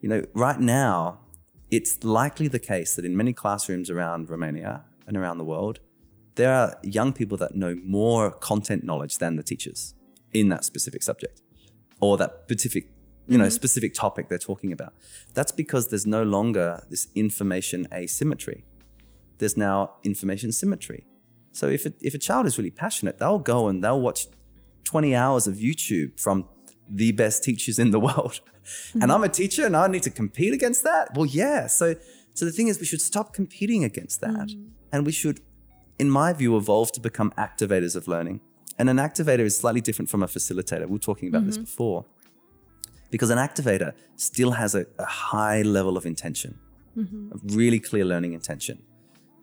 You 0.00 0.08
know, 0.08 0.24
right 0.34 0.58
now, 0.60 1.20
it's 1.70 2.02
likely 2.02 2.48
the 2.48 2.58
case 2.58 2.94
that 2.96 3.04
in 3.04 3.16
many 3.16 3.32
classrooms 3.32 3.90
around 3.90 4.30
Romania 4.30 4.84
and 5.06 5.16
around 5.16 5.38
the 5.38 5.44
world, 5.44 5.80
there 6.36 6.52
are 6.54 6.76
young 6.82 7.12
people 7.12 7.36
that 7.38 7.54
know 7.54 7.74
more 7.84 8.30
content 8.30 8.84
knowledge 8.84 9.18
than 9.18 9.36
the 9.36 9.42
teachers 9.42 9.94
in 10.32 10.48
that 10.50 10.64
specific 10.64 11.02
subject 11.02 11.42
or 12.00 12.16
that 12.16 12.42
specific 12.44 12.90
you 13.28 13.36
know, 13.36 13.44
mm-hmm. 13.44 13.50
specific 13.50 13.94
topic 13.94 14.28
they're 14.28 14.38
talking 14.38 14.72
about. 14.72 14.94
That's 15.34 15.52
because 15.52 15.88
there's 15.88 16.06
no 16.06 16.22
longer 16.22 16.82
this 16.88 17.08
information 17.14 17.86
asymmetry. 17.92 18.64
There's 19.38 19.56
now 19.56 19.94
information 20.02 20.50
symmetry. 20.50 21.06
So 21.52 21.68
if, 21.68 21.86
it, 21.86 21.94
if 22.00 22.14
a 22.14 22.18
child 22.18 22.46
is 22.46 22.56
really 22.56 22.70
passionate, 22.70 23.18
they'll 23.18 23.38
go 23.38 23.68
and 23.68 23.84
they'll 23.84 24.00
watch 24.00 24.26
20 24.84 25.14
hours 25.14 25.46
of 25.46 25.56
YouTube 25.56 26.18
from 26.18 26.48
the 26.88 27.12
best 27.12 27.44
teachers 27.44 27.78
in 27.78 27.90
the 27.90 28.00
world. 28.08 28.40
Mm-hmm. 28.64 29.02
And 29.02 29.12
I'm 29.12 29.24
a 29.24 29.28
teacher 29.28 29.66
and 29.66 29.76
I 29.76 29.86
need 29.88 30.02
to 30.04 30.10
compete 30.10 30.54
against 30.54 30.82
that? 30.84 31.14
Well, 31.14 31.26
yeah. 31.26 31.66
So, 31.66 31.96
so 32.32 32.44
the 32.44 32.52
thing 32.52 32.68
is, 32.68 32.78
we 32.78 32.86
should 32.86 33.02
stop 33.02 33.34
competing 33.34 33.84
against 33.84 34.20
that. 34.22 34.48
Mm-hmm. 34.48 34.68
And 34.92 35.04
we 35.04 35.12
should, 35.12 35.40
in 35.98 36.10
my 36.10 36.32
view, 36.32 36.56
evolve 36.56 36.92
to 36.92 37.00
become 37.00 37.32
activators 37.32 37.94
of 37.94 38.08
learning. 38.08 38.40
And 38.78 38.88
an 38.88 38.96
activator 38.96 39.40
is 39.40 39.56
slightly 39.56 39.80
different 39.80 40.08
from 40.08 40.22
a 40.22 40.26
facilitator. 40.26 40.86
We 40.86 40.92
were 40.92 40.98
talking 40.98 41.28
about 41.28 41.44
this 41.44 41.56
mm-hmm. 41.56 41.64
before 41.64 42.06
because 43.10 43.30
an 43.30 43.38
activator 43.38 43.92
still 44.16 44.52
has 44.52 44.74
a, 44.74 44.86
a 44.98 45.04
high 45.04 45.62
level 45.62 45.96
of 45.96 46.04
intention, 46.06 46.58
mm-hmm. 46.96 47.32
a 47.32 47.56
really 47.56 47.80
clear 47.80 48.04
learning 48.04 48.32
intention. 48.32 48.82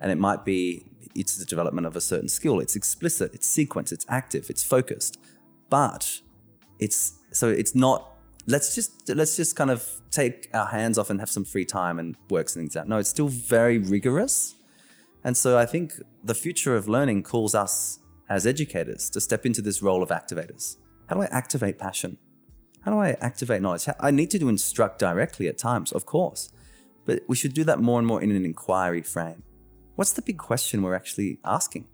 And 0.02 0.12
it 0.12 0.18
might 0.18 0.46
be 0.46 0.86
it's 1.16 1.38
the 1.38 1.46
development 1.46 1.88
of 1.88 1.96
a 1.96 2.02
certain 2.02 2.30
skill. 2.30 2.60
It's 2.60 2.76
explicit, 2.76 3.34
it's 3.34 3.48
sequenced, 3.48 3.92
it's 3.92 4.06
active, 4.10 4.50
it's 4.50 4.64
focused. 4.64 5.18
But 5.70 6.22
it's 6.80 7.14
so 7.32 7.50
it's 7.50 7.74
not 7.74 8.12
let's 8.48 8.76
just 8.76 9.10
let's 9.10 9.36
just 9.36 9.56
kind 9.56 9.72
of 9.72 9.90
take 10.12 10.50
our 10.54 10.68
hands 10.68 10.98
off 10.98 11.10
and 11.10 11.20
have 11.20 11.30
some 11.30 11.46
free 11.46 11.66
time 11.66 12.00
and 12.00 12.16
work 12.30 12.50
some 12.50 12.62
things 12.62 12.76
out. 12.76 12.88
No, 12.88 12.98
it's 12.98 13.10
still 13.10 13.28
very 13.28 13.78
rigorous. 13.78 14.56
And 15.24 15.36
so 15.36 15.58
I 15.58 15.66
think 15.66 15.94
the 16.24 16.36
future 16.36 16.76
of 16.76 16.88
learning 16.88 17.24
calls 17.24 17.56
us 17.56 18.00
as 18.30 18.46
educators 18.46 19.10
to 19.12 19.22
step 19.22 19.46
into 19.46 19.62
this 19.62 19.82
role 19.82 20.04
of 20.04 20.10
activators. 20.10 20.78
How 21.08 21.16
do 21.16 21.22
I 21.22 21.26
activate 21.26 21.80
passion? 21.80 22.18
How 22.86 22.92
do 22.92 23.00
I 23.00 23.18
activate 23.20 23.64
knowledge? 23.64 23.88
I 24.00 24.12
need 24.12 24.30
to 24.30 24.38
do 24.38 24.48
instruct 24.48 25.00
directly 25.00 25.48
at 25.48 25.58
times, 25.58 25.92
of 25.92 26.06
course, 26.06 26.52
but 27.06 27.24
we 27.28 27.36
should 27.36 27.54
do 27.54 27.64
that 27.64 27.80
more 27.80 27.98
and 27.98 28.08
more 28.08 28.22
in 28.22 28.30
an 28.30 28.46
inquiry 28.46 29.02
frame. 29.02 29.42
What's 29.96 30.14
the 30.14 30.22
big 30.22 30.38
question 30.38 30.84
we're 30.84 30.94
actually 30.94 31.40
asking? 31.44 31.88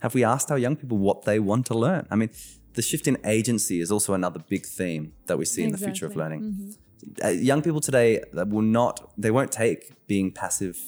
Have 0.00 0.14
we 0.14 0.22
asked 0.22 0.50
our 0.50 0.58
young 0.58 0.76
people 0.76 0.98
what 0.98 1.22
they 1.22 1.38
want 1.38 1.64
to 1.66 1.74
learn? 1.74 2.06
I 2.10 2.16
mean, 2.16 2.28
the 2.74 2.82
shift 2.82 3.08
in 3.08 3.16
agency 3.24 3.80
is 3.80 3.90
also 3.90 4.12
another 4.12 4.38
big 4.38 4.66
theme 4.66 5.14
that 5.26 5.38
we 5.38 5.46
see 5.46 5.62
exactly. 5.62 5.64
in 5.64 5.72
the 5.72 5.78
future 5.78 6.06
of 6.06 6.14
learning. 6.14 6.42
Mm-hmm. 6.42 7.26
Uh, 7.26 7.30
young 7.30 7.62
people 7.62 7.80
today 7.80 8.22
will 8.34 8.60
not, 8.60 9.10
they 9.16 9.30
won't 9.30 9.50
take 9.50 10.06
being 10.06 10.30
passive 10.30 10.78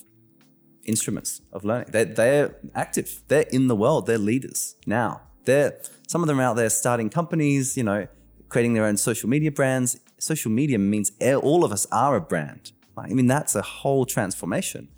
instruments 0.85 1.41
of 1.53 1.65
learning. 1.65 1.89
They're, 1.91 2.05
they're 2.05 2.57
active. 2.75 3.23
They're 3.29 3.49
in 3.51 3.69
the 3.69 3.77
world. 3.77 4.07
They're 4.07 4.19
leaders 4.19 4.77
now. 4.87 5.23
They're 5.45 5.79
some 6.07 6.23
of 6.23 6.29
them 6.29 6.39
are 6.41 6.43
out 6.43 6.57
there 6.57 6.69
starting 6.69 7.09
companies. 7.09 7.77
You 7.77 7.85
know, 7.85 8.07
creating 8.51 8.75
their 8.75 8.85
own 8.85 8.99
social 8.99 9.29
media 9.29 9.51
brands. 9.51 9.99
Social 10.19 10.51
media 10.51 10.79
means 10.79 11.13
all 11.23 11.65
of 11.65 11.73
us 11.73 11.87
are 11.91 12.17
a 12.17 12.21
brand. 12.21 12.73
I 12.99 13.09
mean, 13.09 13.27
that's 13.27 13.55
a 13.55 13.63
whole 13.63 14.05
transformation. 14.05 14.89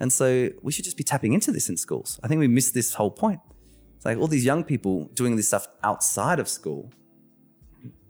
And 0.00 0.12
so 0.12 0.50
we 0.62 0.72
should 0.72 0.84
just 0.84 0.96
be 0.96 1.04
tapping 1.04 1.34
into 1.34 1.52
this 1.52 1.68
in 1.68 1.76
schools. 1.76 2.18
I 2.22 2.28
think 2.28 2.38
we 2.38 2.48
miss 2.48 2.70
this 2.70 2.94
whole 2.94 3.10
point. 3.10 3.40
It's 3.96 4.04
like 4.04 4.18
all 4.18 4.26
these 4.26 4.44
young 4.44 4.64
people 4.64 5.10
doing 5.14 5.36
this 5.36 5.48
stuff 5.48 5.66
outside 5.82 6.38
of 6.38 6.48
school. 6.48 6.90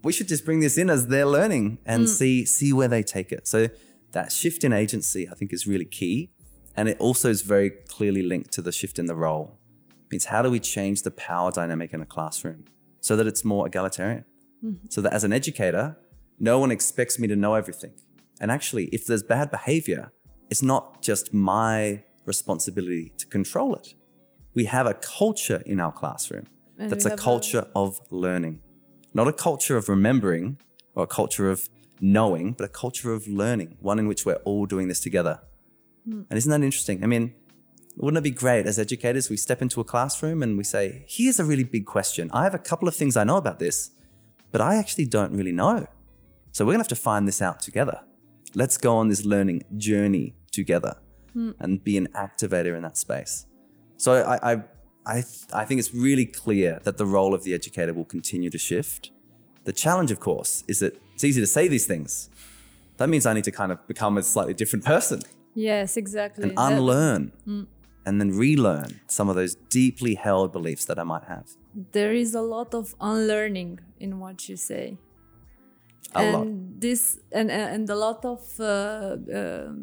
We 0.03 0.13
should 0.13 0.27
just 0.27 0.45
bring 0.45 0.61
this 0.61 0.77
in 0.77 0.89
as 0.89 1.07
they're 1.07 1.25
learning 1.25 1.79
and 1.85 2.05
mm. 2.05 2.07
see 2.07 2.45
see 2.45 2.71
where 2.71 2.87
they 2.87 3.03
take 3.03 3.31
it. 3.31 3.47
So 3.47 3.69
that 4.11 4.31
shift 4.31 4.63
in 4.63 4.71
agency, 4.71 5.27
I 5.29 5.35
think, 5.35 5.51
is 5.51 5.67
really 5.67 5.85
key. 5.85 6.31
And 6.77 6.87
it 6.87 6.97
also 6.99 7.29
is 7.29 7.41
very 7.41 7.69
clearly 7.69 8.21
linked 8.21 8.51
to 8.53 8.61
the 8.61 8.71
shift 8.71 8.99
in 8.99 9.05
the 9.05 9.15
role. 9.15 9.57
It 9.89 10.11
means 10.11 10.25
how 10.25 10.41
do 10.41 10.49
we 10.49 10.59
change 10.59 11.01
the 11.01 11.11
power 11.11 11.51
dynamic 11.51 11.93
in 11.93 12.01
a 12.01 12.05
classroom 12.05 12.65
so 13.01 13.15
that 13.15 13.27
it's 13.27 13.43
more 13.43 13.67
egalitarian? 13.67 14.25
Mm-hmm. 14.63 14.87
So 14.89 15.01
that 15.01 15.13
as 15.13 15.23
an 15.23 15.33
educator, 15.33 15.97
no 16.39 16.59
one 16.59 16.71
expects 16.71 17.19
me 17.19 17.27
to 17.27 17.35
know 17.35 17.55
everything. 17.55 17.93
And 18.39 18.51
actually, 18.51 18.85
if 18.85 19.05
there's 19.05 19.23
bad 19.23 19.51
behavior, 19.51 20.11
it's 20.49 20.61
not 20.61 21.01
just 21.01 21.33
my 21.33 22.03
responsibility 22.25 23.13
to 23.17 23.25
control 23.25 23.75
it. 23.75 23.93
We 24.53 24.65
have 24.65 24.87
a 24.87 24.93
culture 24.93 25.61
in 25.65 25.79
our 25.79 25.91
classroom 25.91 26.47
and 26.77 26.89
that's 26.91 27.05
a 27.05 27.15
culture 27.15 27.67
a... 27.73 27.79
of 27.79 27.99
learning, 28.09 28.61
not 29.13 29.27
a 29.27 29.33
culture 29.33 29.77
of 29.77 29.89
remembering 29.89 30.57
or 30.93 31.03
a 31.03 31.07
culture 31.07 31.49
of 31.49 31.69
knowing, 32.01 32.53
but 32.53 32.65
a 32.65 32.69
culture 32.69 33.13
of 33.13 33.27
learning, 33.27 33.77
one 33.79 33.99
in 33.99 34.07
which 34.07 34.25
we're 34.25 34.41
all 34.45 34.65
doing 34.65 34.87
this 34.87 34.99
together. 34.99 35.39
Mm. 36.07 36.25
And 36.29 36.37
isn't 36.37 36.49
that 36.49 36.63
interesting? 36.63 37.03
I 37.03 37.07
mean, 37.07 37.33
wouldn't 37.95 38.17
it 38.17 38.23
be 38.23 38.31
great 38.31 38.65
as 38.65 38.77
educators? 38.77 39.29
We 39.29 39.37
step 39.37 39.61
into 39.61 39.79
a 39.79 39.83
classroom 39.83 40.43
and 40.43 40.57
we 40.57 40.63
say, 40.63 41.05
here's 41.07 41.39
a 41.39 41.45
really 41.45 41.63
big 41.63 41.85
question. 41.85 42.29
I 42.33 42.43
have 42.43 42.53
a 42.53 42.59
couple 42.59 42.87
of 42.87 42.95
things 42.95 43.15
I 43.15 43.23
know 43.23 43.37
about 43.37 43.59
this 43.59 43.91
but 44.55 44.61
I 44.61 44.77
actually 44.77 45.05
don't 45.05 45.33
really 45.33 45.51
know. 45.51 45.85
So 46.53 46.63
we're 46.63 46.71
going 46.71 46.79
to 46.79 46.83
have 46.83 46.97
to 46.97 47.03
find 47.09 47.27
this 47.27 47.41
out 47.41 47.59
together. 47.59 47.99
Let's 48.53 48.77
go 48.77 48.95
on 48.95 49.09
this 49.09 49.25
learning 49.25 49.65
journey 49.75 50.33
together. 50.49 50.95
Hmm. 51.33 51.51
and 51.59 51.83
be 51.83 51.97
an 51.97 52.07
activator 52.15 52.73
in 52.77 52.83
that 52.83 52.95
space. 52.95 53.45
So 53.97 54.13
I, 54.13 54.53
I, 54.53 54.63
I, 55.05 55.17
I 55.53 55.65
think 55.65 55.79
it's 55.79 55.93
really 55.93 56.25
clear 56.25 56.79
that 56.85 56.95
the 56.95 57.05
role 57.05 57.33
of 57.33 57.43
the 57.43 57.53
educator 57.53 57.93
will 57.93 58.05
continue 58.05 58.49
to 58.49 58.57
shift. 58.57 59.11
The 59.65 59.73
challenge, 59.73 60.11
of 60.11 60.21
course, 60.21 60.63
is 60.69 60.79
that 60.79 60.97
it's 61.13 61.25
easy 61.25 61.41
to 61.41 61.47
say 61.47 61.67
these 61.67 61.85
things. 61.85 62.29
That 62.95 63.09
means 63.09 63.25
I 63.25 63.33
need 63.33 63.43
to 63.43 63.51
kind 63.51 63.73
of 63.73 63.85
become 63.85 64.17
a 64.17 64.23
slightly 64.23 64.53
different 64.53 64.85
person 64.85 65.23
Yes, 65.55 65.97
exactly. 65.97 66.43
and 66.43 66.53
unlearn 66.55 67.33
hmm. 67.43 67.63
And 68.05 68.19
then 68.21 68.29
relearn 68.45 68.89
some 69.07 69.27
of 69.31 69.35
those 69.35 69.55
deeply 69.69 70.13
held 70.15 70.51
beliefs 70.57 70.85
that 70.85 70.97
I 70.99 71.03
might 71.13 71.25
have. 71.35 71.47
there 71.99 72.13
is 72.23 72.31
a 72.35 72.41
lot 72.55 72.73
of 72.73 72.85
unlearning 73.11 73.79
in 73.99 74.11
what 74.23 74.37
you 74.49 74.55
say. 74.71 74.85
A 76.15 76.19
and 76.19 76.33
lot. 76.35 76.47
this 76.85 77.01
and 77.39 77.47
and 77.51 77.89
a 77.89 77.97
lot 78.07 78.21
of 78.33 78.41
uh, 78.59 79.17
um, 79.39 79.75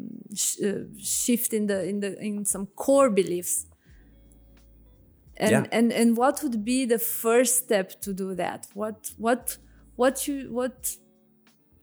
sh- 0.43 0.61
uh, 0.69 0.85
shift 0.97 1.53
in 1.53 1.63
the 1.71 1.79
in 1.91 1.99
the 2.03 2.11
in 2.27 2.45
some 2.53 2.65
core 2.83 3.09
beliefs 3.21 3.55
and 5.37 5.51
Yeah. 5.51 5.65
and 5.77 5.91
and 6.01 6.17
what 6.17 6.35
would 6.43 6.63
be 6.73 6.79
the 6.85 6.99
first 6.99 7.53
step 7.65 7.87
to 8.01 8.13
do 8.13 8.35
that 8.35 8.61
what 8.73 8.97
what 9.25 9.57
what 9.95 10.15
you 10.27 10.37
what 10.59 10.77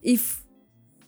if 0.02 0.42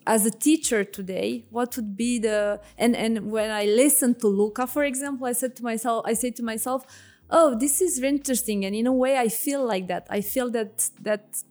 as 0.07 0.27
a 0.27 0.31
teacher 0.31 0.85
today 0.85 1.45
what 1.51 1.77
would 1.77 1.97
be 1.97 2.19
the 2.19 2.61
and 2.79 2.97
and 2.97 3.31
when 3.31 3.51
i 3.51 3.65
listened 3.65 4.19
to 4.21 4.27
Louka 4.27 4.69
for 4.69 4.85
example 4.85 5.27
i 5.27 5.33
said 5.33 5.55
to 5.57 5.63
myself 5.63 6.05
i 6.07 6.13
say 6.13 6.31
to 6.31 6.43
myself 6.43 6.85
oh 7.33 7.57
this 7.59 7.81
is 7.81 8.01
interesting. 8.03 8.65
And 8.65 8.75
in 8.77 8.87
a 8.87 8.93
way 8.93 9.17
i 9.17 9.29
feel 9.29 9.65
like 9.67 9.89
that. 9.89 10.07
I 10.11 10.21
feel 10.21 10.51
that 10.51 10.91
that 11.01 11.43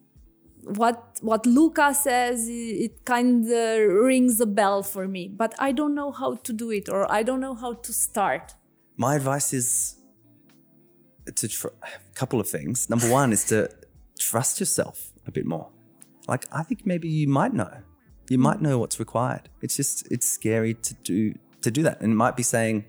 what 0.64 1.20
what 1.22 1.44
Louka 1.44 1.94
says 1.94 2.48
it 2.48 3.04
kind 3.04 3.52
of 3.52 3.80
rings 4.10 4.40
a 4.40 4.46
bell 4.46 4.84
for 4.84 5.08
me. 5.08 5.28
But 5.28 5.56
I 5.60 5.72
don't 5.72 5.96
know 5.96 6.12
how 6.12 6.36
to 6.36 6.54
do 6.54 6.70
it 6.70 6.88
or 6.88 7.12
I 7.12 7.24
don't 7.24 7.42
know 7.42 7.56
how 7.56 7.74
to 7.74 7.92
start. 7.92 8.54
My 8.96 9.16
advice 9.16 9.54
is 9.54 9.96
to 11.36 11.48
tr- 11.48 11.76
a 11.82 12.14
couple 12.14 12.40
of 12.40 12.48
things. 12.48 12.90
Number 12.90 13.10
one 13.10 13.34
is 13.34 13.44
to 13.46 13.70
trust 14.20 14.60
yourself 14.60 15.12
a 15.26 15.32
bit 15.32 15.46
more. 15.46 15.70
Like 16.28 16.46
I 16.52 16.62
think 16.64 16.86
maybe 16.86 17.10
you 17.10 17.28
might 17.28 17.54
know, 17.54 17.74
you 18.32 18.38
hmm. 18.38 18.44
might 18.44 18.62
know 18.62 18.80
what's 18.80 19.00
required. 19.00 19.50
It's 19.62 19.76
just 19.76 20.10
it's 20.12 20.28
scary 20.28 20.74
to 20.74 20.94
do 20.96 21.34
to 21.62 21.70
do 21.70 21.84
that, 21.84 22.02
and 22.02 22.12
it 22.14 22.16
might 22.16 22.36
be 22.36 22.44
saying, 22.44 22.86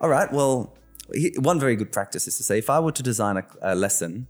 "All 0.00 0.08
right, 0.08 0.32
well." 0.32 0.74
One 1.38 1.58
very 1.58 1.74
good 1.74 1.90
practice 1.90 2.28
is 2.28 2.36
to 2.36 2.42
say, 2.42 2.58
if 2.58 2.68
I 2.68 2.80
were 2.80 2.92
to 2.92 3.02
design 3.02 3.38
a, 3.38 3.44
a 3.62 3.74
lesson 3.74 4.28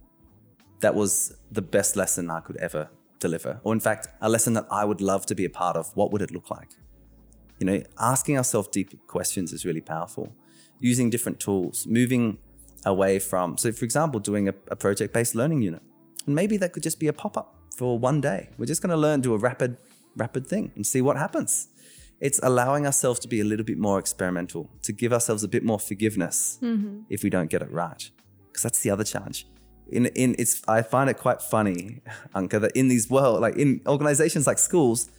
that 0.78 0.94
was 0.94 1.34
the 1.50 1.60
best 1.60 1.96
lesson 1.96 2.30
I 2.30 2.38
could 2.38 2.56
ever 2.58 2.88
deliver, 3.18 3.58
or 3.64 3.72
in 3.72 3.80
fact, 3.80 4.06
a 4.20 4.28
lesson 4.28 4.52
that 4.52 4.64
I 4.70 4.84
would 4.84 5.00
love 5.00 5.26
to 5.26 5.34
be 5.34 5.44
a 5.44 5.50
part 5.50 5.76
of, 5.76 5.90
what 5.96 6.12
would 6.12 6.22
it 6.22 6.30
look 6.30 6.52
like? 6.52 6.70
You 7.58 7.66
know, 7.66 7.82
asking 7.98 8.36
ourselves 8.36 8.68
deep 8.68 9.08
questions 9.08 9.52
is 9.52 9.64
really 9.64 9.80
powerful. 9.80 10.32
Using 10.78 11.10
different 11.10 11.40
tools, 11.40 11.84
moving 11.88 12.38
away 12.84 13.18
from, 13.18 13.58
so 13.58 13.72
for 13.72 13.84
example, 13.84 14.20
doing 14.20 14.48
a, 14.48 14.54
a 14.68 14.76
project 14.76 15.12
based 15.12 15.34
learning 15.34 15.62
unit. 15.62 15.82
And 16.26 16.34
maybe 16.36 16.56
that 16.58 16.72
could 16.72 16.84
just 16.84 17.00
be 17.00 17.08
a 17.08 17.12
pop 17.12 17.36
up 17.36 17.56
for 17.76 17.98
one 17.98 18.20
day. 18.20 18.50
We're 18.56 18.66
just 18.66 18.82
going 18.82 18.90
to 18.90 18.96
learn, 18.96 19.20
do 19.20 19.34
a 19.34 19.38
rapid, 19.38 19.78
rapid 20.18 20.46
thing 20.46 20.72
and 20.74 20.86
see 20.86 21.00
what 21.00 21.16
happens. 21.16 21.68
It's 22.20 22.40
allowing 22.42 22.84
ourselves 22.84 23.20
to 23.20 23.28
be 23.28 23.40
a 23.40 23.44
little 23.44 23.64
bit 23.64 23.78
more 23.78 23.98
experimental, 23.98 24.68
to 24.82 24.92
give 24.92 25.12
ourselves 25.12 25.44
a 25.44 25.48
bit 25.48 25.62
more 25.64 25.78
forgiveness 25.78 26.58
mm-hmm. 26.60 27.02
if 27.08 27.22
we 27.22 27.30
don't 27.30 27.48
get 27.50 27.62
it 27.62 27.70
right. 27.70 28.10
Because 28.46 28.62
that's 28.64 28.80
the 28.80 28.90
other 28.90 29.04
challenge. 29.04 29.46
In, 29.90 30.06
in 30.06 30.34
it's 30.38 30.62
I 30.68 30.82
find 30.82 31.08
it 31.08 31.16
quite 31.16 31.40
funny, 31.40 32.00
Anca, 32.34 32.60
that 32.60 32.72
in 32.72 32.88
these 32.88 33.08
world, 33.08 33.40
like 33.40 33.56
in 33.56 33.80
organizations 33.86 34.46
like 34.46 34.58
schools, 34.58 35.10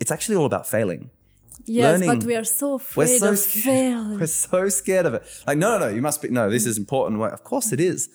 it's 0.00 0.10
actually 0.10 0.36
all 0.36 0.46
about 0.46 0.66
failing. 0.66 1.10
yes 1.66 2.00
Learning- 2.00 2.18
but 2.18 2.26
we 2.26 2.34
are 2.34 2.44
so 2.44 2.70
We're 2.70 2.76
afraid 2.76 3.18
so 3.18 3.30
of 3.32 3.38
scared. 3.38 3.64
failing 3.64 4.18
We're 4.20 4.26
so 4.26 4.68
scared 4.68 5.06
of 5.06 5.14
it. 5.14 5.22
Like, 5.46 5.58
no, 5.58 5.78
no, 5.78 5.88
no, 5.88 5.94
you 5.94 6.02
must 6.02 6.22
be, 6.22 6.28
no, 6.28 6.50
this 6.50 6.66
is 6.66 6.76
important. 6.78 7.20
Well, 7.20 7.30
Of 7.32 7.44
course 7.44 7.72
it 7.72 7.80
is. 7.80 8.08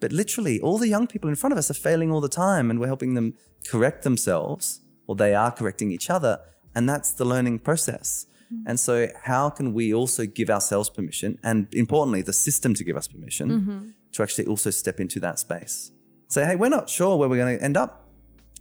But 0.00 0.12
literally, 0.12 0.60
all 0.60 0.78
the 0.78 0.88
young 0.88 1.06
people 1.06 1.28
in 1.28 1.36
front 1.36 1.52
of 1.52 1.58
us 1.58 1.70
are 1.70 1.74
failing 1.88 2.10
all 2.10 2.22
the 2.22 2.28
time, 2.46 2.70
and 2.70 2.80
we're 2.80 2.86
helping 2.94 3.12
them 3.14 3.34
correct 3.68 4.02
themselves, 4.02 4.80
or 5.10 5.16
they 5.16 5.34
are 5.34 5.50
correcting 5.50 5.90
each 5.90 6.08
other. 6.08 6.38
And 6.72 6.88
that's 6.88 7.10
the 7.10 7.24
learning 7.24 7.58
process. 7.58 8.26
Mm-hmm. 8.46 8.68
And 8.68 8.78
so, 8.78 9.08
how 9.24 9.50
can 9.50 9.74
we 9.74 9.92
also 9.92 10.24
give 10.24 10.48
ourselves 10.48 10.88
permission, 10.88 11.36
and 11.42 11.66
importantly, 11.74 12.22
the 12.22 12.32
system 12.32 12.74
to 12.74 12.84
give 12.84 12.96
us 12.96 13.08
permission 13.08 13.48
mm-hmm. 13.50 13.88
to 14.12 14.22
actually 14.22 14.46
also 14.46 14.70
step 14.70 15.00
into 15.00 15.18
that 15.18 15.40
space? 15.40 15.90
Say, 16.28 16.44
hey, 16.46 16.54
we're 16.54 16.68
not 16.68 16.88
sure 16.88 17.16
where 17.16 17.28
we're 17.28 17.42
going 17.44 17.58
to 17.58 17.64
end 17.64 17.76
up. 17.76 18.08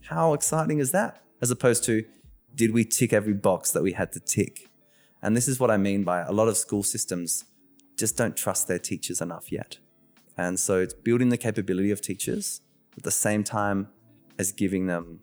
How 0.07 0.33
exciting 0.33 0.79
is 0.79 0.91
that? 0.91 1.21
As 1.39 1.51
opposed 1.51 1.83
to, 1.83 2.03
did 2.55 2.73
we 2.73 2.83
tick 2.83 3.13
every 3.13 3.33
box 3.33 3.69
that 3.71 3.83
we 3.83 3.91
had 3.91 4.11
to 4.13 4.19
tick? 4.19 4.69
And 5.21 5.37
this 5.37 5.47
is 5.47 5.59
what 5.59 5.69
I 5.69 5.77
mean 5.77 6.03
by 6.03 6.21
a 6.21 6.31
lot 6.31 6.47
of 6.47 6.57
school 6.57 6.81
systems 6.81 7.45
just 7.95 8.17
don't 8.17 8.35
trust 8.35 8.67
their 8.67 8.79
teachers 8.79 9.21
enough 9.21 9.51
yet. 9.51 9.77
And 10.35 10.59
so 10.59 10.79
it's 10.79 10.95
building 10.95 11.29
the 11.29 11.37
capability 11.37 11.91
of 11.91 12.01
teachers 12.01 12.61
at 12.97 13.03
the 13.03 13.11
same 13.11 13.43
time 13.43 13.89
as 14.39 14.51
giving 14.51 14.87
them, 14.87 15.19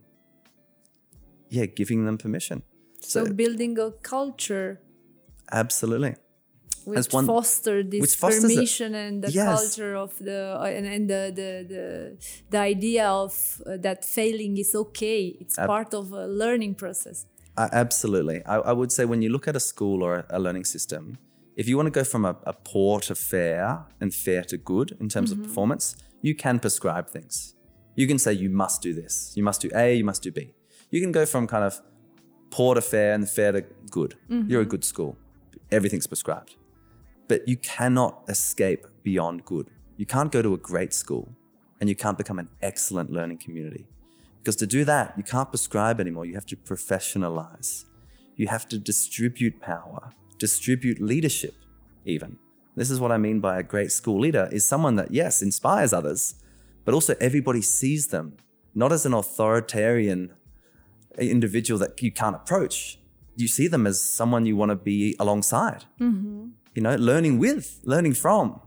yeah, 1.49 1.67
giving 1.67 2.05
them 2.07 2.17
permission. 2.19 2.63
so 3.01 3.21
building 3.43 3.79
a 3.79 3.91
culture 4.15 4.81
Absolutely. 5.53 6.15
which 6.85 7.13
one- 7.13 7.27
foster 7.27 7.83
this 7.83 8.01
which 8.01 8.15
fosters 8.25 8.45
it. 8.45 8.55
permission 8.55 8.95
and 8.95 9.23
the 9.25 9.31
Yes. 9.31 9.47
culture 9.59 9.95
of 10.05 10.11
the 10.29 10.39
uh, 10.61 10.77
and, 10.77 10.87
and 10.87 11.05
the, 11.15 11.23
the 11.41 11.51
the 11.75 11.85
the 12.55 12.59
idea 12.75 13.05
of 13.25 13.33
uh, 13.67 13.77
that 13.87 14.05
failing 14.05 14.57
is 14.65 14.71
okay 14.75 15.21
it's 15.43 15.59
Ab- 15.59 15.69
part 15.75 15.91
of 16.01 16.05
a 16.13 16.27
learning 16.43 16.75
process 16.85 17.19
Uh, 17.59 17.69
absolutely. 17.85 18.39
I, 18.55 18.57
I 18.71 18.73
would 18.79 18.93
say 18.97 19.03
when 19.13 19.21
you 19.25 19.31
look 19.35 19.47
at 19.49 19.57
a 19.57 19.65
school 19.73 19.99
or 20.07 20.13
a, 20.19 20.25
a 20.37 20.39
learning 20.47 20.67
system, 20.75 21.03
if 21.61 21.65
you 21.69 21.75
want 21.79 21.87
to 21.93 21.97
go 22.01 22.05
from 22.13 22.23
a, 22.31 22.35
a 22.53 22.55
poor 22.71 22.95
to 23.09 23.15
fair 23.15 23.65
and 24.01 24.09
fair 24.25 24.43
to 24.53 24.57
good 24.73 24.89
in 25.03 25.09
terms 25.15 25.29
of 25.33 25.37
performance, 25.47 25.85
you 26.29 26.35
can 26.45 26.57
prescribe 26.65 27.07
things. 27.17 27.35
You 28.01 28.07
can 28.11 28.19
say 28.25 28.33
you 28.45 28.51
must 28.63 28.77
do 28.89 28.93
this, 29.03 29.15
you 29.39 29.43
must 29.49 29.61
do 29.65 29.69
A, 29.85 29.87
you 30.01 30.05
must 30.11 30.23
do 30.27 30.31
B. 30.39 30.39
You 30.91 31.01
can 31.01 31.13
go 31.13 31.27
from 31.27 31.47
kind 31.47 31.65
of 31.65 31.81
poor 32.51 32.75
to 32.75 32.81
fair 32.81 33.15
and 33.15 33.29
fair 33.29 33.53
to 33.53 33.63
good. 33.91 34.15
Mm-hmm. 34.31 34.51
You're 34.51 34.63
a 34.63 34.67
good 34.67 34.85
school. 34.85 35.17
Everything's 35.71 36.07
prescribed. 36.07 36.57
But 37.29 37.49
you 37.49 37.57
cannot 37.57 38.23
escape 38.29 38.87
beyond 39.03 39.45
good. 39.45 39.71
You 39.97 40.07
can't 40.07 40.31
go 40.31 40.43
to 40.43 40.55
a 40.55 40.59
great 40.59 40.93
school 40.93 41.29
and 41.81 41.89
you 41.89 41.97
can't 41.97 42.17
become 42.17 42.39
an 42.39 42.49
excellent 42.63 43.11
learning 43.11 43.39
community. 43.39 43.87
Because 44.39 44.57
to 44.57 44.67
do 44.67 44.85
that, 44.85 45.15
you 45.17 45.25
can't 45.25 45.51
prescribe 45.51 46.01
anymore. 46.01 46.25
You 46.25 46.35
have 46.35 46.47
to 46.47 46.57
professionalize. 46.57 47.85
You 48.37 48.47
have 48.49 48.69
to 48.69 48.79
distribute 48.79 49.61
power, 49.61 50.11
distribute 50.39 51.01
leadership, 51.01 51.55
even. 52.05 52.39
This 52.77 52.91
is 52.91 53.01
what 53.01 53.11
I 53.11 53.17
mean 53.17 53.41
by 53.41 53.59
a 53.59 53.63
great 53.63 53.91
school 53.91 54.21
leader 54.21 54.49
is 54.53 54.69
someone 54.69 54.97
that, 54.97 55.11
yes, 55.11 55.43
inspires 55.43 55.93
others, 55.93 56.35
but 56.85 56.95
also 56.95 57.17
everybody 57.21 57.63
sees 57.63 58.09
them 58.09 58.37
not 58.75 58.93
as 58.93 59.07
an 59.07 59.15
authoritarian 59.15 60.33
individual 61.19 61.79
that 61.81 62.01
you 62.03 62.13
can't 62.13 62.37
approach. 62.37 62.99
You 63.37 63.49
see 63.49 63.69
them 63.69 63.87
as 63.87 64.03
someone 64.03 64.47
you 64.47 64.57
want 64.57 64.71
to 64.71 64.77
be 64.77 65.15
alongside, 65.19 65.85
mm-hmm. 66.01 66.49
you 66.75 66.83
know, 66.83 66.97
learning 66.97 67.39
with, 67.39 67.81
learning 67.85 68.15
from, 68.15 68.61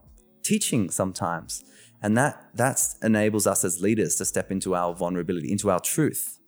teaching 0.44 0.90
sometimes. 0.90 1.64
And 2.02 2.18
that 2.18 2.50
that's 2.54 2.98
enables 3.02 3.46
us 3.48 3.66
as 3.66 3.82
leaders 3.82 4.16
to 4.18 4.26
step 4.26 4.52
into 4.52 4.76
our 4.76 4.94
vulnerability, 4.94 5.52
into 5.52 5.70
our 5.70 5.80
truth, 5.80 6.40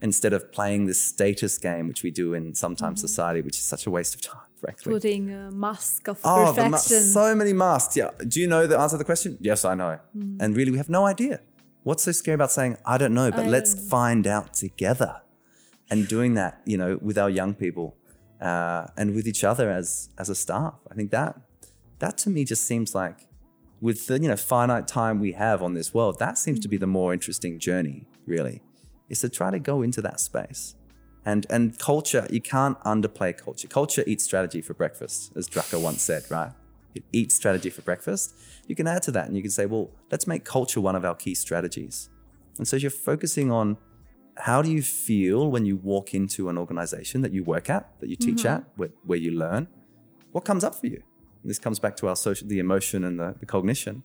instead 0.00 0.32
of 0.32 0.50
playing 0.52 0.86
this 0.86 1.00
status 1.00 1.58
game, 1.58 1.86
which 1.86 2.02
we 2.02 2.10
do 2.10 2.34
in 2.34 2.54
sometimes 2.54 2.98
mm-hmm. 2.98 3.06
society, 3.06 3.40
which 3.42 3.56
is 3.56 3.64
such 3.64 3.86
a 3.86 3.90
waste 3.90 4.14
of 4.14 4.22
time, 4.22 4.48
frankly. 4.58 4.92
putting 4.92 5.30
a 5.30 5.50
mask 5.50 6.08
of 6.08 6.18
Oh, 6.24 6.46
perfection 6.46 6.70
ma- 6.70 6.76
so 6.78 7.34
many 7.34 7.52
masks. 7.52 7.96
Yeah. 7.96 8.10
Do 8.26 8.40
you 8.40 8.48
know 8.48 8.66
the 8.66 8.78
answer 8.78 8.94
to 8.94 8.98
the 8.98 9.04
question? 9.04 9.36
Yes, 9.40 9.64
I 9.64 9.74
know. 9.74 10.00
Mm-hmm. 10.16 10.38
And 10.40 10.56
really, 10.56 10.70
we 10.70 10.78
have 10.78 10.88
no 10.88 11.06
idea. 11.06 11.40
What's 11.82 12.02
so 12.02 12.12
scary 12.12 12.34
about 12.34 12.50
saying, 12.50 12.76
I 12.84 12.98
don't 12.98 13.14
know, 13.14 13.30
but 13.30 13.46
I 13.46 13.48
let's 13.48 13.88
find 13.88 14.26
out 14.26 14.54
together? 14.54 15.22
And 15.90 16.06
doing 16.06 16.34
that, 16.34 16.60
you 16.64 16.76
know, 16.76 16.98
with 17.02 17.18
our 17.18 17.28
young 17.28 17.54
people 17.54 17.96
uh, 18.40 18.86
and 18.96 19.14
with 19.14 19.26
each 19.26 19.44
other 19.44 19.70
as 19.70 20.08
as 20.18 20.28
a 20.28 20.34
staff. 20.34 20.74
I 20.90 20.94
think 20.94 21.10
that 21.10 21.40
that 21.98 22.16
to 22.18 22.30
me 22.30 22.44
just 22.44 22.64
seems 22.64 22.94
like 22.94 23.26
with 23.80 24.06
the 24.06 24.20
you 24.20 24.28
know 24.28 24.36
finite 24.36 24.88
time 24.88 25.20
we 25.20 25.32
have 25.32 25.62
on 25.62 25.74
this 25.74 25.94
world, 25.94 26.18
that 26.18 26.38
seems 26.38 26.60
to 26.60 26.68
be 26.68 26.76
the 26.76 26.86
more 26.86 27.12
interesting 27.12 27.58
journey, 27.58 28.06
really, 28.26 28.62
is 29.08 29.20
to 29.20 29.28
try 29.28 29.50
to 29.50 29.58
go 29.58 29.82
into 29.82 30.02
that 30.02 30.20
space. 30.20 30.74
And 31.24 31.46
and 31.50 31.78
culture, 31.78 32.26
you 32.30 32.40
can't 32.40 32.78
underplay 32.80 33.36
culture. 33.36 33.68
Culture 33.68 34.02
eats 34.06 34.24
strategy 34.24 34.62
for 34.62 34.74
breakfast, 34.74 35.32
as 35.36 35.48
Drucker 35.48 35.80
once 35.80 36.02
said, 36.02 36.24
right? 36.30 36.52
It 36.94 37.04
eats 37.12 37.34
strategy 37.34 37.70
for 37.70 37.82
breakfast. 37.82 38.34
You 38.66 38.74
can 38.74 38.86
add 38.86 39.02
to 39.02 39.12
that 39.12 39.26
and 39.28 39.36
you 39.36 39.42
can 39.42 39.50
say, 39.50 39.66
well, 39.66 39.90
let's 40.10 40.26
make 40.26 40.44
culture 40.44 40.80
one 40.80 40.96
of 40.96 41.04
our 41.04 41.14
key 41.14 41.34
strategies. 41.34 42.08
And 42.58 42.66
so 42.66 42.76
you're 42.76 42.90
focusing 42.90 43.52
on 43.52 43.76
how 44.42 44.62
do 44.62 44.70
you 44.70 44.82
feel 44.82 45.50
when 45.50 45.64
you 45.66 45.76
walk 45.76 46.14
into 46.14 46.48
an 46.48 46.58
organization 46.58 47.22
that 47.22 47.32
you 47.32 47.44
work 47.44 47.70
at, 47.70 47.98
that 48.00 48.08
you 48.08 48.16
teach 48.16 48.38
mm-hmm. 48.38 48.48
at, 48.48 48.64
where, 48.76 48.90
where 49.04 49.18
you 49.18 49.32
learn? 49.32 49.68
What 50.32 50.44
comes 50.44 50.64
up 50.64 50.74
for 50.74 50.86
you? 50.86 51.02
And 51.42 51.50
this 51.50 51.58
comes 51.58 51.78
back 51.78 51.96
to 51.98 52.08
our 52.08 52.16
social, 52.16 52.46
the 52.46 52.58
emotion 52.58 53.04
and 53.04 53.18
the, 53.18 53.34
the 53.38 53.46
cognition. 53.46 54.02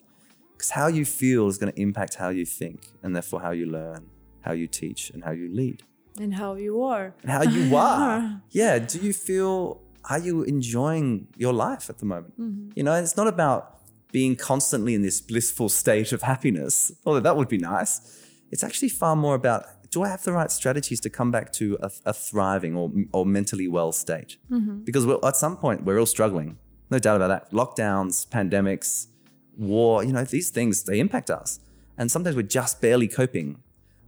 Because 0.54 0.71
how 0.71 0.88
you 0.88 1.06
feel 1.06 1.48
is 1.48 1.58
going 1.58 1.74
to 1.74 1.80
impact 1.80 2.15
how 2.15 2.30
you 2.30 2.45
think 2.45 2.88
and 3.04 3.15
therefore 3.15 3.41
how 3.41 3.52
you 3.52 3.65
learn, 3.65 4.08
how 4.41 4.54
you 4.54 4.67
teach, 4.67 5.10
and 5.10 5.24
how 5.24 5.32
you 5.32 5.54
lead 5.54 5.84
and 6.19 6.36
how 6.36 6.56
you 6.56 6.82
are 6.84 7.13
and 7.21 7.32
how 7.32 7.43
you 7.43 7.76
are. 7.76 8.41
yeah. 8.52 8.80
Do 8.80 9.00
you 9.00 9.13
feel 9.13 9.82
are 10.10 10.19
you 10.19 10.43
enjoying 10.43 11.28
your 11.36 11.54
life 11.54 11.89
at 11.89 11.98
the 11.98 12.06
moment? 12.06 12.39
Mm-hmm. 12.39 12.69
You 12.76 12.84
know, 12.84 12.93
it's 12.93 13.17
not 13.17 13.28
about 13.28 13.80
being 14.12 14.36
constantly 14.36 14.93
in 14.93 15.02
this 15.02 15.19
blissful 15.19 15.67
state 15.67 16.12
of 16.12 16.21
happiness, 16.21 16.91
although 17.06 17.19
that 17.21 17.36
would 17.36 17.48
be 17.48 17.58
nice. 17.58 18.21
It's 18.52 18.63
actually 18.63 18.89
far 18.89 19.15
more 19.15 19.36
about 19.36 19.65
do 19.96 20.04
I 20.04 20.10
have 20.10 20.24
the 20.24 20.34
right 20.34 20.52
strategies 20.52 21.00
to 21.00 21.10
come 21.10 21.32
back 21.32 21.54
to 21.54 21.78
a, 21.82 21.90
a 22.08 22.14
thriving 22.14 22.76
or, 22.76 22.92
or 23.14 23.26
mentally 23.26 23.70
well 23.70 23.94
state? 23.94 24.36
Mm-hmm. 24.52 24.80
Because 24.80 25.06
we're, 25.06 25.20
at 25.24 25.38
some 25.38 25.56
point, 25.56 25.86
we're 25.86 25.98
all 25.98 26.06
struggling. 26.06 26.58
No 26.92 27.00
doubt 27.00 27.16
about 27.16 27.30
that. 27.30 27.52
Lockdowns, 27.54 28.28
pandemics, 28.28 29.08
war, 29.56 30.04
you 30.04 30.12
know, 30.12 30.26
these 30.26 30.50
things, 30.50 30.84
they 30.84 31.00
impact 31.00 31.30
us. 31.30 31.62
And 31.98 32.12
sometimes 32.12 32.36
we're 32.36 32.42
just 32.42 32.82
barely 32.82 33.08
coping. 33.08 33.64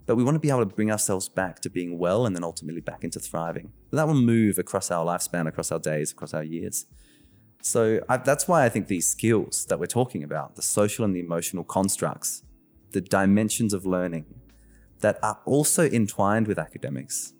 But 0.06 0.18
we 0.18 0.26
want 0.26 0.36
to 0.36 0.40
be 0.40 0.50
able 0.50 0.60
to 0.60 0.66
bring 0.66 0.92
ourselves 0.92 1.30
back 1.30 1.62
to 1.62 1.70
being 1.70 1.98
well 1.98 2.26
and 2.26 2.36
then 2.36 2.44
ultimately 2.44 2.82
back 2.82 3.06
into 3.06 3.22
thriving. 3.22 3.72
that 3.92 4.08
will 4.08 4.14
move 4.14 4.58
across 4.58 4.92
our 4.92 5.06
lifespan, 5.06 5.48
across 5.48 5.72
our 5.72 5.80
days, 5.80 6.12
across 6.12 6.34
our 6.34 6.44
years. 6.44 6.86
So 7.62 8.02
I, 8.10 8.18
that's 8.18 8.46
why 8.46 8.66
I 8.66 8.70
think 8.70 8.88
these 8.88 9.08
skills 9.08 9.66
that 9.68 9.80
we're 9.80 9.86
talking 9.86 10.22
about, 10.22 10.58
the 10.58 10.62
social 10.62 11.06
and 11.06 11.16
the 11.16 11.22
emotional 11.22 11.64
constructs, 11.64 12.44
the 12.92 13.00
dimensions 13.00 13.74
of 13.74 13.86
learning 13.86 14.26
that 15.02 15.20
are 15.24 15.40
also 15.46 15.88
entwined 15.90 16.48
with 16.48 16.60
academics. 16.60 17.34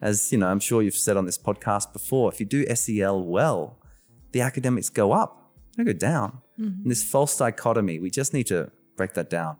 As 0.00 0.30
you 0.32 0.38
know, 0.38 0.48
I'm 0.48 0.60
sure 0.60 0.82
you've 0.82 0.94
said 0.94 1.16
on 1.16 1.26
this 1.26 1.38
podcast 1.38 1.92
before, 1.92 2.32
if 2.32 2.40
you 2.40 2.46
do 2.46 2.66
SEL 2.74 3.22
well, 3.22 3.78
the 4.32 4.40
academics 4.40 4.88
go 4.88 5.12
up, 5.12 5.52
they 5.76 5.84
go 5.84 5.92
down. 5.92 6.42
Mm-hmm. 6.58 6.82
And 6.82 6.90
this 6.90 7.04
false 7.04 7.36
dichotomy, 7.36 7.98
we 7.98 8.10
just 8.10 8.34
need 8.34 8.46
to 8.48 8.70
break 8.96 9.14
that 9.14 9.30
down. 9.30 9.56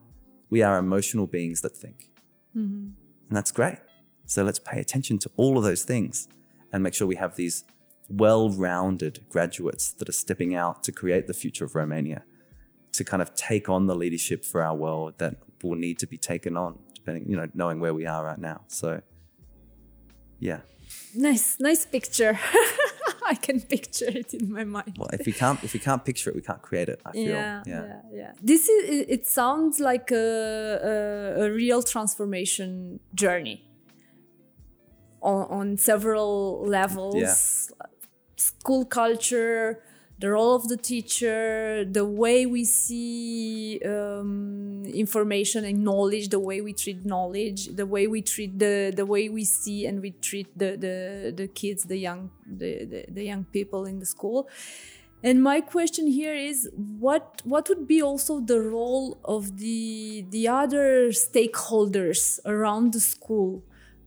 We 0.51 0.63
are 0.63 0.79
emotional 0.79 1.27
beings 1.27 1.61
that 1.63 1.77
think. 1.77 2.11
Mm-hmm. 2.57 2.89
And 3.29 3.37
that's 3.37 3.51
great. 3.51 3.79
So 4.27 4.43
let's 4.43 4.59
pay 4.59 4.81
attention 4.81 5.19
to 5.19 5.31
all 5.37 5.57
of 5.57 5.65
those 5.65 5.85
things 5.85 6.29
and 6.73 6.83
make 6.83 6.95
sure 6.95 7.07
we 7.07 7.17
have 7.17 7.37
these 7.37 7.65
well 8.09 8.51
rounded 8.51 9.25
graduates 9.29 9.93
that 9.93 10.09
are 10.09 10.13
stepping 10.13 10.55
out 10.55 10.83
to 10.85 10.93
create 10.93 11.27
the 11.27 11.35
future 11.35 11.65
of 11.65 11.75
Romania, 11.75 12.25
to 12.93 13.05
kind 13.05 13.23
of 13.23 13.35
take 13.35 13.69
on 13.69 13.87
the 13.87 13.95
leadership 13.95 14.45
for 14.45 14.63
our 14.63 14.75
world 14.75 15.15
that 15.19 15.37
will 15.63 15.75
need 15.75 15.99
to 15.99 16.07
be 16.07 16.19
taken 16.19 16.57
on, 16.57 16.79
depending, 17.07 17.31
you 17.31 17.37
know, 17.37 17.49
knowing 17.55 17.81
where 17.81 17.95
we 17.95 18.07
are 18.07 18.25
right 18.25 18.39
now. 18.39 18.63
So, 18.67 19.01
yeah. 20.41 20.61
Nice, 21.15 21.59
nice 21.61 21.87
picture. 21.87 22.39
I 23.27 23.35
can 23.35 23.61
picture 23.61 24.07
it 24.09 24.35
in 24.35 24.53
my 24.53 24.65
mind. 24.65 24.97
Well, 24.99 25.09
if 25.13 25.27
we 25.27 25.33
can't 25.33 25.63
if 25.65 25.73
we 25.73 25.81
can't 25.81 26.05
picture 26.05 26.31
it, 26.31 26.37
we 26.37 26.43
can't 26.43 26.63
create 26.63 26.89
it. 26.89 27.01
I 27.05 27.13
feel. 27.13 27.23
yeah, 27.23 27.63
yeah, 27.67 28.01
yeah. 28.13 28.33
This 28.41 28.69
is. 28.69 28.89
It 28.89 29.07
it 29.11 29.27
sounds 29.27 29.81
like 29.81 30.13
a, 30.13 31.37
a, 31.39 31.45
a 31.47 31.51
real 31.51 31.83
transformation 31.83 33.01
journey 33.15 33.65
on 35.23 35.43
on 35.59 35.77
several 35.77 36.65
levels. 36.69 37.73
School 38.37 38.85
culture, 38.85 39.83
the 40.19 40.31
role 40.31 40.55
of 40.55 40.69
the 40.69 40.77
teacher, 40.77 41.85
the 41.85 42.07
way 42.07 42.47
we 42.47 42.65
see 42.65 43.81
um, 43.85 44.85
information 44.87 45.65
and 45.65 45.85
knowledge, 45.85 46.29
the 46.31 46.39
way 46.39 46.61
we 46.61 46.73
treat 46.73 47.05
knowledge, 47.05 47.67
the 47.77 47.85
way 47.85 48.07
we 48.07 48.23
treat 48.23 48.59
the 48.59 48.93
the 48.97 49.05
way 49.05 49.29
we 49.29 49.45
see 49.45 49.87
and 49.87 50.01
we 50.01 50.13
treat 50.13 50.49
the 50.57 50.77
the, 50.77 51.35
the 51.37 51.49
kids, 51.49 51.85
the 51.85 51.99
young 51.99 52.31
the, 52.47 52.85
the, 52.85 53.05
the 53.11 53.25
young 53.25 53.45
people 53.45 53.85
in 53.85 53.99
the 53.99 54.07
school. 54.07 54.49
And 55.23 55.43
my 55.43 55.61
question 55.61 56.07
here 56.07 56.35
is 56.35 56.71
what 56.75 57.43
what 57.45 57.69
would 57.69 57.87
be 57.87 58.01
also 58.01 58.41
the 58.41 58.61
role 58.61 59.19
of 59.25 59.59
the 59.59 60.25
the 60.31 60.49
other 60.49 61.09
stakeholders 61.09 62.39
around 62.47 62.93
the 62.95 63.01
school 63.01 63.63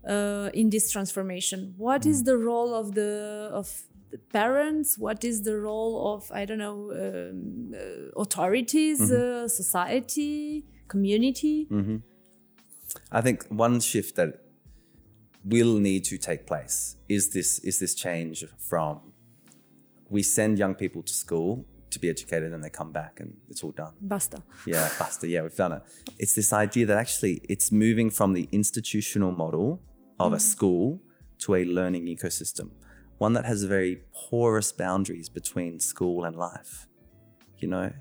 uh, 0.08 0.50
in 0.54 0.70
this 0.70 0.92
transformation? 0.92 1.76
What 1.78 2.06
is 2.06 2.24
the 2.24 2.38
role 2.38 2.74
of 2.74 2.96
the 2.96 3.50
of 3.52 3.68
the 3.68 3.89
parents? 4.32 4.98
What 4.98 5.24
is 5.24 5.44
the 5.44 5.58
role 5.58 6.16
of 6.16 6.32
I 6.32 6.46
don't 6.46 6.58
know 6.58 6.92
um, 6.92 7.74
uh, 7.74 8.22
authorities, 8.22 9.12
uh, 9.12 9.48
society, 9.48 10.66
community? 10.88 11.68
I 13.12 13.22
think 13.22 13.46
one 13.50 13.80
shift 13.80 14.16
that 14.16 14.42
will 15.46 15.78
need 15.80 16.04
to 16.06 16.18
take 16.18 16.46
place 16.46 16.98
is 17.08 17.30
this 17.30 17.60
is 17.60 17.80
this 17.80 17.96
change 17.96 18.46
from 18.58 19.00
we 20.10 20.24
send 20.24 20.58
young 20.58 20.76
people 20.76 21.04
to 21.04 21.14
school 21.14 21.66
to 21.92 22.00
be 22.00 22.10
educated 22.10 22.54
and 22.54 22.64
they 22.64 22.70
come 22.70 22.92
back 22.92 23.20
and 23.20 23.36
it's 23.50 23.64
all 23.64 23.72
done. 23.72 23.94
Basta. 24.02 24.42
Yeah, 24.66 24.90
basta. 25.00 25.28
Yeah, 25.28 25.42
we've 25.42 25.56
done 25.56 25.74
it. 25.74 25.84
It's 26.18 26.36
this 26.36 26.54
idea 26.54 26.86
that 26.86 26.98
actually 26.98 27.42
it's 27.50 27.72
moving 27.72 28.10
from 28.10 28.34
the 28.34 28.48
institutional 28.52 29.32
model 29.32 29.82
of 30.20 30.34
a 30.34 30.40
school 30.40 31.02
to 31.40 31.56
a 31.56 31.66
learning 31.66 32.06
ecosystem, 32.06 32.70
one 33.20 33.34
that 33.34 33.46
has 33.46 33.64
very 33.66 34.02
porous 34.14 34.72
boundaries 34.72 35.30
between 35.30 35.80
school 35.80 36.26
and 36.26 36.36
life. 36.36 36.88
You 37.60 37.68
know, 37.68 37.94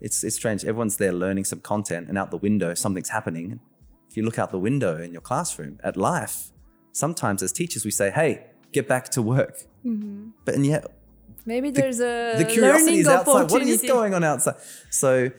it's 0.00 0.22
it's 0.22 0.36
strange. 0.36 0.64
Everyone's 0.64 0.98
there 0.98 1.12
learning 1.12 1.44
some 1.44 1.60
content, 1.60 2.08
and 2.08 2.16
out 2.16 2.30
the 2.30 2.36
window 2.36 2.74
something's 2.74 3.08
happening. 3.08 3.60
If 4.08 4.16
you 4.16 4.22
look 4.22 4.38
out 4.38 4.50
the 4.50 4.60
window 4.60 4.96
in 5.02 5.12
your 5.12 5.22
classroom 5.22 5.80
at 5.82 5.96
life, 5.96 6.52
sometimes 6.92 7.42
as 7.42 7.52
teachers 7.52 7.84
we 7.84 7.90
say, 7.90 8.10
"Hey, 8.10 8.46
get 8.72 8.86
back 8.86 9.08
to 9.10 9.22
work," 9.22 9.64
mm-hmm. 9.84 10.28
but 10.44 10.54
and 10.54 10.64
yet 10.64 10.86
Maybe 11.46 11.70
there's 11.70 12.00
a 12.00 12.34
the 12.36 12.44
curiosity 12.44 12.86
learning 12.86 13.00
is 13.00 13.08
outside. 13.08 13.50
What 13.50 13.62
is 13.62 13.82
going 13.82 14.14
on 14.14 14.24
outside? 14.24 14.56
So, 14.90 15.30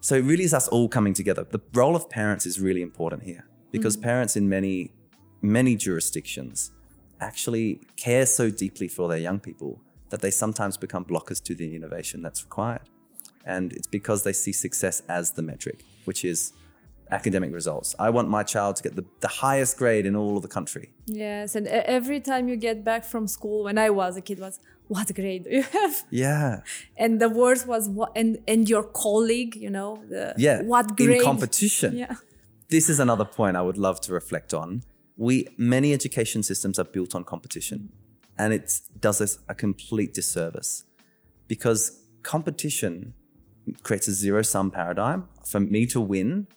so 0.00 0.16
it 0.16 0.24
really 0.24 0.44
is 0.44 0.52
us 0.52 0.66
all 0.68 0.88
coming 0.88 1.14
together. 1.14 1.46
The 1.48 1.60
role 1.72 1.94
of 1.94 2.10
parents 2.10 2.44
is 2.44 2.60
really 2.60 2.82
important 2.82 3.22
here 3.22 3.46
because 3.70 3.96
mm. 3.96 4.02
parents 4.02 4.36
in 4.36 4.48
many, 4.48 4.92
many 5.42 5.76
jurisdictions 5.76 6.72
actually 7.28 7.68
care 7.96 8.26
so 8.38 8.44
deeply 8.64 8.88
for 8.96 9.04
their 9.08 9.22
young 9.28 9.40
people 9.48 9.72
that 10.10 10.20
they 10.24 10.30
sometimes 10.30 10.74
become 10.86 11.04
blockers 11.12 11.40
to 11.48 11.52
the 11.60 11.68
innovation 11.78 12.22
that's 12.24 12.42
required. 12.48 12.86
And 13.54 13.72
it's 13.78 13.90
because 13.98 14.20
they 14.26 14.32
see 14.44 14.52
success 14.66 14.96
as 15.18 15.24
the 15.32 15.42
metric, 15.42 15.78
which 16.08 16.24
is 16.32 16.52
academic 17.10 17.52
results. 17.60 17.88
I 18.06 18.08
want 18.16 18.28
my 18.38 18.42
child 18.54 18.72
to 18.76 18.82
get 18.86 18.94
the, 18.96 19.04
the 19.26 19.32
highest 19.44 19.76
grade 19.82 20.06
in 20.10 20.14
all 20.16 20.34
of 20.38 20.42
the 20.46 20.52
country. 20.58 20.86
Yes, 21.06 21.54
and 21.56 21.66
every 22.00 22.20
time 22.30 22.48
you 22.50 22.56
get 22.68 22.78
back 22.90 23.02
from 23.12 23.26
school, 23.36 23.58
when 23.64 23.76
I 23.86 23.90
was 23.90 24.16
a 24.16 24.22
kid, 24.28 24.38
was 24.46 24.54
what 24.88 25.08
grade 25.14 25.42
do 25.44 25.50
you 25.58 25.62
have? 25.78 25.94
Yeah. 26.24 26.60
And 27.02 27.20
the 27.24 27.28
worst 27.42 27.66
was 27.66 27.82
what, 27.98 28.10
and 28.20 28.30
and 28.52 28.68
your 28.74 28.84
colleague, 29.04 29.54
you 29.64 29.70
know, 29.78 29.90
the 30.12 30.24
Yeah. 30.46 30.62
what 30.72 30.86
grade? 30.96 31.18
In 31.18 31.24
competition. 31.30 31.90
Yeah, 32.04 32.14
this 32.74 32.88
is 32.92 32.98
another 33.06 33.26
point 33.38 33.56
I 33.56 33.62
would 33.68 33.78
love 33.86 33.98
to 34.06 34.10
reflect 34.20 34.50
on. 34.62 34.68
We 35.16 35.48
many 35.56 35.92
education 35.92 36.42
systems 36.42 36.78
are 36.78 36.84
built 36.84 37.14
on 37.14 37.24
competition, 37.24 37.90
and 38.36 38.52
it 38.52 38.80
does 38.98 39.20
us 39.20 39.38
a 39.48 39.54
complete 39.54 40.12
disservice 40.12 40.84
because 41.46 42.00
competition 42.22 43.14
creates 43.82 44.08
a 44.08 44.12
zero 44.12 44.42
sum 44.42 44.70
paradigm. 44.70 45.28
For 45.44 45.60
me 45.60 45.86
to 45.86 46.00
win, 46.00 46.48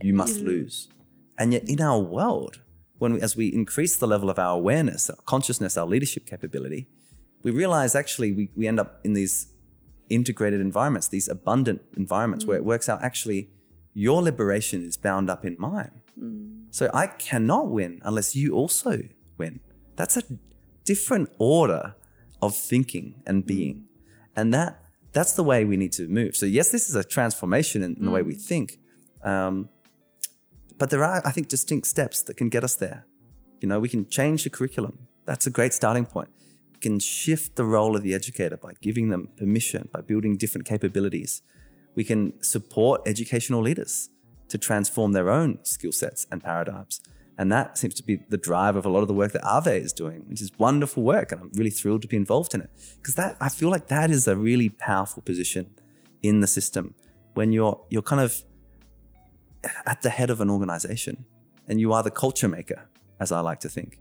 you 0.00 0.14
must 0.14 0.40
mm. 0.40 0.46
lose, 0.46 0.88
and 1.38 1.52
yet 1.52 1.68
in 1.68 1.80
our 1.80 1.98
world, 1.98 2.60
when 2.98 3.14
we, 3.14 3.20
as 3.20 3.36
we 3.36 3.48
increase 3.48 3.96
the 3.96 4.06
level 4.06 4.30
of 4.30 4.38
our 4.38 4.56
awareness, 4.56 5.10
our 5.10 5.16
consciousness, 5.26 5.76
our 5.76 5.86
leadership 5.86 6.26
capability, 6.26 6.88
we 7.42 7.50
realize 7.50 7.94
actually 7.94 8.32
we, 8.32 8.50
we 8.56 8.66
end 8.66 8.80
up 8.80 9.00
in 9.04 9.12
these 9.12 9.48
integrated 10.08 10.60
environments, 10.60 11.08
these 11.08 11.28
abundant 11.28 11.82
environments 11.96 12.46
where 12.46 12.56
mm. 12.56 12.60
it 12.60 12.64
works 12.64 12.88
out 12.88 13.02
actually 13.02 13.50
your 13.92 14.22
liberation 14.22 14.84
is 14.84 14.96
bound 14.96 15.30
up 15.30 15.44
in 15.44 15.56
mine. 15.58 15.90
Mm. 16.20 16.55
So 16.76 16.90
I 16.92 17.06
cannot 17.06 17.70
win 17.70 18.02
unless 18.02 18.36
you 18.36 18.52
also 18.52 19.00
win. 19.38 19.60
That's 19.96 20.18
a 20.18 20.22
different 20.84 21.30
order 21.38 21.94
of 22.42 22.54
thinking 22.54 23.22
and 23.26 23.46
being. 23.46 23.86
And 24.36 24.52
that 24.52 24.82
that's 25.12 25.32
the 25.32 25.42
way 25.42 25.64
we 25.64 25.78
need 25.78 25.92
to 25.92 26.06
move. 26.06 26.36
So 26.36 26.44
yes, 26.44 26.68
this 26.68 26.90
is 26.90 26.94
a 26.94 27.02
transformation 27.02 27.82
in, 27.82 27.96
in 27.96 28.04
the 28.04 28.10
way 28.10 28.20
we 28.20 28.34
think. 28.34 28.78
Um, 29.24 29.70
but 30.76 30.90
there 30.90 31.02
are, 31.02 31.22
I 31.24 31.30
think, 31.30 31.48
distinct 31.48 31.86
steps 31.86 32.20
that 32.24 32.36
can 32.36 32.50
get 32.50 32.62
us 32.62 32.76
there. 32.76 33.06
You 33.62 33.68
know, 33.68 33.80
we 33.80 33.88
can 33.88 34.06
change 34.10 34.44
the 34.44 34.50
curriculum. 34.50 35.08
That's 35.24 35.46
a 35.46 35.50
great 35.50 35.72
starting 35.72 36.04
point. 36.04 36.28
We 36.74 36.80
can 36.80 36.98
shift 36.98 37.56
the 37.56 37.64
role 37.64 37.96
of 37.96 38.02
the 38.02 38.12
educator 38.12 38.58
by 38.58 38.72
giving 38.82 39.08
them 39.08 39.30
permission, 39.38 39.88
by 39.94 40.02
building 40.02 40.36
different 40.36 40.66
capabilities. 40.66 41.40
We 41.94 42.04
can 42.04 42.34
support 42.42 43.00
educational 43.06 43.62
leaders 43.62 44.10
to 44.48 44.58
transform 44.58 45.12
their 45.12 45.30
own 45.30 45.58
skill 45.64 45.92
sets 45.92 46.26
and 46.30 46.42
paradigms. 46.42 47.00
And 47.38 47.52
that 47.52 47.76
seems 47.76 47.94
to 47.94 48.02
be 48.02 48.20
the 48.28 48.38
drive 48.38 48.76
of 48.76 48.86
a 48.86 48.88
lot 48.88 49.02
of 49.02 49.08
the 49.08 49.14
work 49.14 49.32
that 49.32 49.44
Ave 49.44 49.78
is 49.78 49.92
doing, 49.92 50.24
which 50.26 50.40
is 50.40 50.50
wonderful 50.58 51.02
work. 51.02 51.32
And 51.32 51.42
I'm 51.42 51.50
really 51.54 51.70
thrilled 51.70 52.02
to 52.02 52.08
be 52.08 52.16
involved 52.16 52.54
in 52.54 52.62
it. 52.62 52.70
Because 52.96 53.14
that 53.16 53.36
I 53.40 53.50
feel 53.50 53.68
like 53.68 53.88
that 53.88 54.10
is 54.10 54.26
a 54.26 54.36
really 54.36 54.70
powerful 54.70 55.22
position 55.22 55.70
in 56.22 56.40
the 56.40 56.46
system 56.46 56.94
when 57.34 57.52
you're 57.52 57.78
you're 57.90 58.02
kind 58.02 58.22
of 58.22 58.42
at 59.84 60.00
the 60.02 60.10
head 60.10 60.30
of 60.30 60.40
an 60.40 60.48
organization 60.48 61.26
and 61.68 61.80
you 61.80 61.92
are 61.92 62.02
the 62.02 62.10
culture 62.10 62.48
maker, 62.48 62.88
as 63.20 63.32
I 63.32 63.40
like 63.40 63.60
to 63.60 63.68
think. 63.68 63.98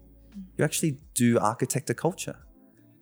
You 0.57 0.63
actually 0.63 0.99
do 1.13 1.39
architect 1.39 1.89
a 1.89 1.93
culture. 1.93 2.37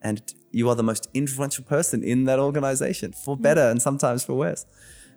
And 0.01 0.21
you 0.51 0.67
are 0.69 0.75
the 0.75 0.83
most 0.83 1.07
influential 1.13 1.63
person 1.63 2.03
in 2.03 2.25
that 2.25 2.39
organization, 2.39 3.13
for 3.13 3.37
mm. 3.37 3.41
better 3.41 3.61
and 3.61 3.81
sometimes 3.81 4.25
for 4.25 4.33
worse. 4.33 4.65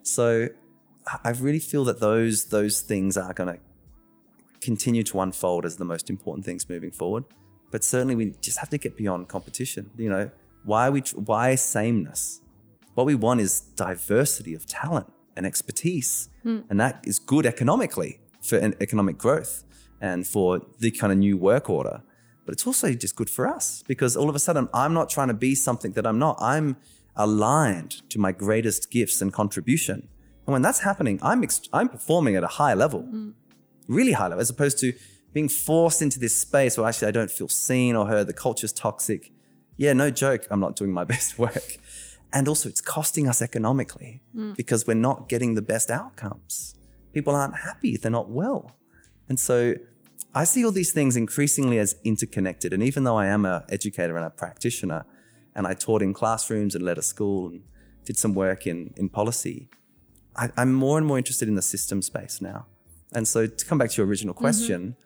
So 0.03 0.49
I- 1.25 1.31
really 1.31 1.59
feel 1.59 1.85
that 1.85 2.01
those 2.01 2.47
those 2.47 2.81
things 2.81 3.17
are 3.17 3.33
going 3.33 3.55
to 3.55 3.61
continue 4.61 5.03
to 5.05 5.21
unfold 5.21 5.65
as 5.65 5.77
the 5.77 5.85
most 5.85 6.11
important 6.11 6.45
things 6.45 6.69
moving 6.69 6.91
forward. 6.91 7.25
But 7.71 7.85
certainly, 7.85 8.15
we 8.15 8.35
just 8.41 8.59
have 8.59 8.71
to 8.71 8.79
get 8.79 8.97
beyond 8.97 9.29
competition. 9.29 9.91
You 9.97 10.11
know, 10.11 10.31
Why 10.65 10.91
we 10.91 11.01
why 11.15 11.55
sameness? 11.55 12.41
What 12.95 13.07
we 13.07 13.15
want 13.15 13.41
is 13.41 13.61
diversity 13.61 14.55
of 14.55 14.67
talent 14.67 15.13
and 15.37 15.45
expertise, 15.45 16.29
hmm. 16.43 16.61
and 16.71 16.81
that 16.81 17.05
is 17.05 17.19
good 17.19 17.45
economically 17.47 18.21
for 18.41 18.57
economic 18.81 19.19
growth 19.19 19.65
and 20.01 20.27
for 20.27 20.63
the 20.79 20.91
kind 20.91 21.13
of 21.13 21.19
new 21.19 21.37
work 21.37 21.69
order. 21.69 22.03
But 22.45 22.53
it's 22.53 22.67
also 22.67 22.93
just 22.95 23.17
good 23.17 23.29
for 23.29 23.47
us 23.47 23.83
because 23.87 24.17
all 24.17 24.29
of 24.29 24.37
a 24.37 24.39
sudden 24.39 24.69
I'm 24.73 24.95
not 24.95 25.11
trying 25.11 25.29
to 25.29 25.35
be 25.35 25.55
something 25.55 25.93
that 25.93 26.07
I'm 26.07 26.19
not. 26.19 26.39
I'm 26.41 26.77
aligned 27.17 28.09
to 28.11 28.19
my 28.19 28.33
greatest 28.33 28.91
gifts 28.91 29.21
and 29.21 29.33
contribution. 29.33 30.09
And 30.47 30.53
when 30.53 30.63
that's 30.63 30.81
happening, 30.81 31.19
I'm 31.23 31.43
ex- 31.43 31.69
I'm 31.73 31.89
performing 31.89 32.37
at 32.37 32.45
a 32.45 32.49
high 32.49 32.75
level, 32.75 33.03
mm. 33.03 33.33
really 33.89 34.13
high 34.13 34.29
level, 34.29 34.41
as 34.41 34.51
opposed 34.51 34.79
to 34.81 34.93
being 35.33 35.49
forced 35.49 36.01
into 36.01 36.19
this 36.19 36.37
space 36.37 36.79
where 36.79 36.87
actually 36.87 37.09
I 37.09 37.11
don't 37.11 37.31
feel 37.31 37.49
seen 37.49 37.97
or 37.97 38.07
heard. 38.07 38.27
The 38.27 38.33
culture's 38.33 38.73
toxic. 38.73 39.33
Yeah, 39.77 39.93
no 39.93 40.11
joke. 40.11 40.47
I'm 40.51 40.61
not 40.61 40.77
doing 40.77 40.93
my 40.93 41.05
best 41.15 41.39
work. 41.39 41.79
And 42.33 42.49
also, 42.49 42.69
it's 42.69 42.81
costing 42.81 43.29
us 43.29 43.43
economically 43.43 44.23
mm. 44.35 44.57
because 44.57 44.87
we're 44.87 44.95
not 44.95 45.29
getting 45.29 45.55
the 45.55 45.63
best 45.63 45.91
outcomes. 45.91 46.75
People 47.13 47.35
aren't 47.35 47.59
happy, 47.59 47.97
they're 47.97 48.11
not 48.11 48.29
well. 48.29 48.77
And 49.29 49.41
so 49.41 49.75
I 50.35 50.45
see 50.45 50.65
all 50.65 50.71
these 50.71 50.93
things 50.93 51.17
increasingly 51.17 51.79
as 51.79 51.97
interconnected. 52.05 52.73
And 52.73 52.83
even 52.83 53.05
though 53.05 53.17
I 53.17 53.27
am 53.27 53.47
an 53.47 53.63
educator 53.71 54.17
and 54.17 54.27
a 54.27 54.31
practitioner, 54.31 55.07
and 55.55 55.67
I 55.67 55.73
taught 55.73 56.03
in 56.03 56.13
classrooms 56.13 56.75
and 56.75 56.85
led 56.85 56.99
a 56.99 57.03
school 57.03 57.49
and 57.49 57.63
did 58.05 58.19
some 58.19 58.35
work 58.35 58.67
in, 58.67 58.93
in 58.97 59.09
policy, 59.09 59.71
I, 60.37 60.51
I'm 60.57 60.73
more 60.73 60.99
and 60.99 61.07
more 61.07 61.19
interested 61.19 61.49
in 61.49 61.55
the 61.55 61.63
system 61.63 62.03
space 62.03 62.41
now. 62.41 62.67
And 63.13 63.27
so 63.27 63.47
to 63.47 63.65
come 63.65 63.79
back 63.79 63.91
to 63.91 63.97
your 63.99 64.07
original 64.07 64.35
question, 64.35 64.97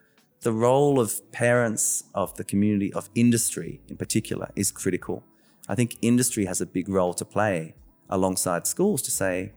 the 0.40 0.52
role 0.52 0.98
of 0.98 1.30
parents, 1.32 2.04
of 2.14 2.34
the 2.36 2.44
community, 2.44 2.92
of 2.92 3.10
industry 3.14 3.80
in 3.88 3.96
particular 3.96 4.50
is 4.56 4.70
critical. 4.70 5.22
I 5.68 5.74
think 5.74 5.96
industry 6.02 6.46
has 6.46 6.60
a 6.60 6.66
big 6.66 6.88
role 6.88 7.14
to 7.14 7.24
play 7.24 7.74
alongside 8.08 8.66
schools 8.66 9.02
to 9.02 9.10
say, 9.10 9.52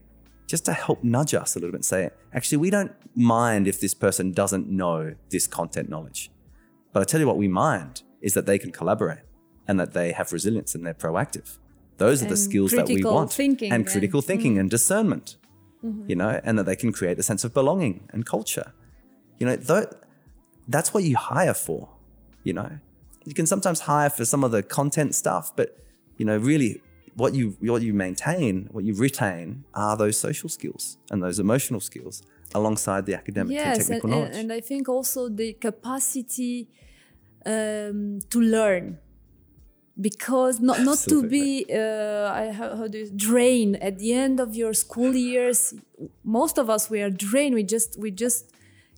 just 0.46 0.66
to 0.66 0.74
help 0.74 1.04
nudge 1.04 1.34
us 1.34 1.56
a 1.56 1.60
little 1.60 1.72
bit 1.72 1.78
and 1.78 1.86
say, 1.86 2.10
actually, 2.34 2.58
we 2.58 2.70
don't 2.70 2.92
mind 3.16 3.68
if 3.68 3.80
this 3.80 3.94
person 3.94 4.32
doesn't 4.32 4.70
know 4.70 5.16
this 5.30 5.48
content 5.48 5.90
knowledge. 5.90 6.30
But 6.92 7.02
I 7.02 7.06
tell 7.06 7.20
you 7.20 7.28
what 7.28 7.38
we 7.38 7.48
mind 7.48 8.04
is 8.22 8.34
that 8.34 8.46
they 8.46 8.60
can 8.60 8.72
collaborate 8.72 9.24
and 9.68 9.80
that 9.80 9.94
they 9.94 10.12
have 10.12 10.32
resilience 10.34 10.76
and 10.76 10.86
they're 10.86 10.94
proactive. 10.94 11.58
Those 11.98 12.22
are 12.22 12.28
the 12.28 12.38
skills 12.38 12.72
that 12.72 12.88
we 12.88 13.04
want. 13.04 13.32
thinking 13.32 13.72
and 13.72 13.84
and- 13.84 13.92
critical 13.92 14.22
thinking 14.22 14.58
and 14.58 14.70
discernment, 14.70 15.38
you 16.08 16.16
know, 16.16 16.40
and 16.44 16.58
that 16.58 16.66
they 16.66 16.76
can 16.76 16.92
create 16.92 17.20
a 17.20 17.24
sense 17.24 17.44
of 17.44 17.54
belonging 17.54 18.08
and 18.14 18.26
culture. 18.26 18.74
You 19.40 19.48
know, 19.48 19.86
that's 20.68 20.94
what 20.94 21.04
you 21.04 21.18
hire 21.18 21.54
for, 21.54 21.90
you 22.44 22.54
know. 22.54 22.80
You 23.26 23.34
can 23.34 23.46
sometimes 23.46 23.82
hire 23.82 24.10
for 24.10 24.26
some 24.26 24.44
of 24.44 24.52
the 24.52 24.64
content 24.64 25.16
stuff, 25.16 25.56
but 25.56 25.78
you 26.18 26.26
know, 26.26 26.38
really 26.38 26.82
what 27.16 27.34
you 27.34 27.58
what 27.60 27.82
you 27.82 27.94
maintain, 27.94 28.70
what 28.72 28.84
you 28.84 28.94
retain 28.96 29.66
are 29.74 29.96
those 29.98 30.18
social 30.18 30.50
skills 30.50 30.98
and 31.12 31.22
those 31.22 31.40
emotional 31.40 31.80
skills 31.80 32.24
alongside 32.56 33.06
the 33.06 33.16
academic 33.16 33.58
and 33.58 33.66
yes 33.66 33.78
and, 33.78 33.88
technical 33.88 34.12
and, 34.12 34.20
knowledge. 34.20 34.38
and 34.38 34.54
i 34.54 34.60
think 34.60 34.88
also 34.88 35.30
the 35.30 35.54
capacity 35.54 36.68
um, 37.46 38.20
to 38.30 38.40
learn 38.40 38.98
because 40.00 40.60
not 40.60 40.82
not 40.82 40.98
to 40.98 41.28
be 41.28 41.66
uh, 41.70 42.32
I, 42.32 42.52
how, 42.52 42.76
how 42.76 42.88
do 42.88 42.98
you, 42.98 43.12
drained 43.16 43.82
at 43.82 44.00
the 44.00 44.14
end 44.14 44.40
of 44.40 44.56
your 44.56 44.74
school 44.74 45.14
years. 45.16 45.74
Most 46.24 46.58
of 46.58 46.70
us 46.70 46.90
we 46.90 47.02
are 47.02 47.12
drained. 47.12 47.54
We 47.56 47.64
just 47.64 48.00
we 48.00 48.12
just 48.12 48.52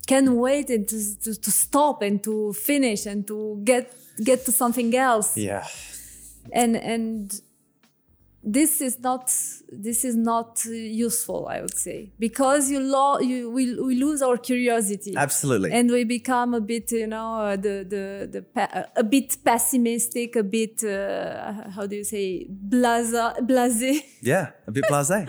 can't 0.08 0.32
wait 0.34 0.70
and 0.70 0.88
to, 0.88 1.20
to, 1.24 1.36
to 1.36 1.52
stop 1.52 2.02
and 2.02 2.24
to 2.24 2.54
finish 2.54 3.06
and 3.06 3.28
to 3.28 3.60
get 3.64 3.94
get 4.24 4.46
to 4.46 4.52
something 4.52 4.96
else. 4.96 5.36
Yeah. 5.36 5.68
and 6.52 6.76
and 6.76 7.42
this 8.46 8.80
is 8.80 9.00
not 9.00 9.26
this 9.72 10.06
is 10.06 10.16
not 10.16 10.62
uh, 10.68 10.72
useful 10.72 11.48
i 11.50 11.60
would 11.62 11.76
say 11.78 12.12
because 12.20 12.70
you 12.70 12.80
lo- 12.80 13.20
you 13.20 13.50
we, 13.50 13.64
we 13.82 13.96
lose 13.96 14.22
our 14.22 14.38
curiosity 14.38 15.14
Absolutely. 15.18 15.72
and 15.72 15.90
we 15.90 16.04
become 16.04 16.54
a 16.54 16.62
bit 16.62 16.92
you 16.92 17.08
know 17.08 17.40
uh, 17.42 17.56
the 17.56 17.84
the 17.94 18.30
the 18.32 18.42
pa- 18.44 18.86
a 18.96 19.04
bit 19.04 19.36
pessimistic 19.44 20.36
a 20.36 20.44
bit 20.44 20.84
uh, 20.84 21.70
how 21.72 21.88
do 21.88 21.96
you 21.96 22.04
say 22.04 22.48
blaza 22.70 23.36
blasé 23.42 24.02
Yeah, 24.22 24.52
a 24.68 24.72
bit 24.72 24.86
blasé. 24.86 25.28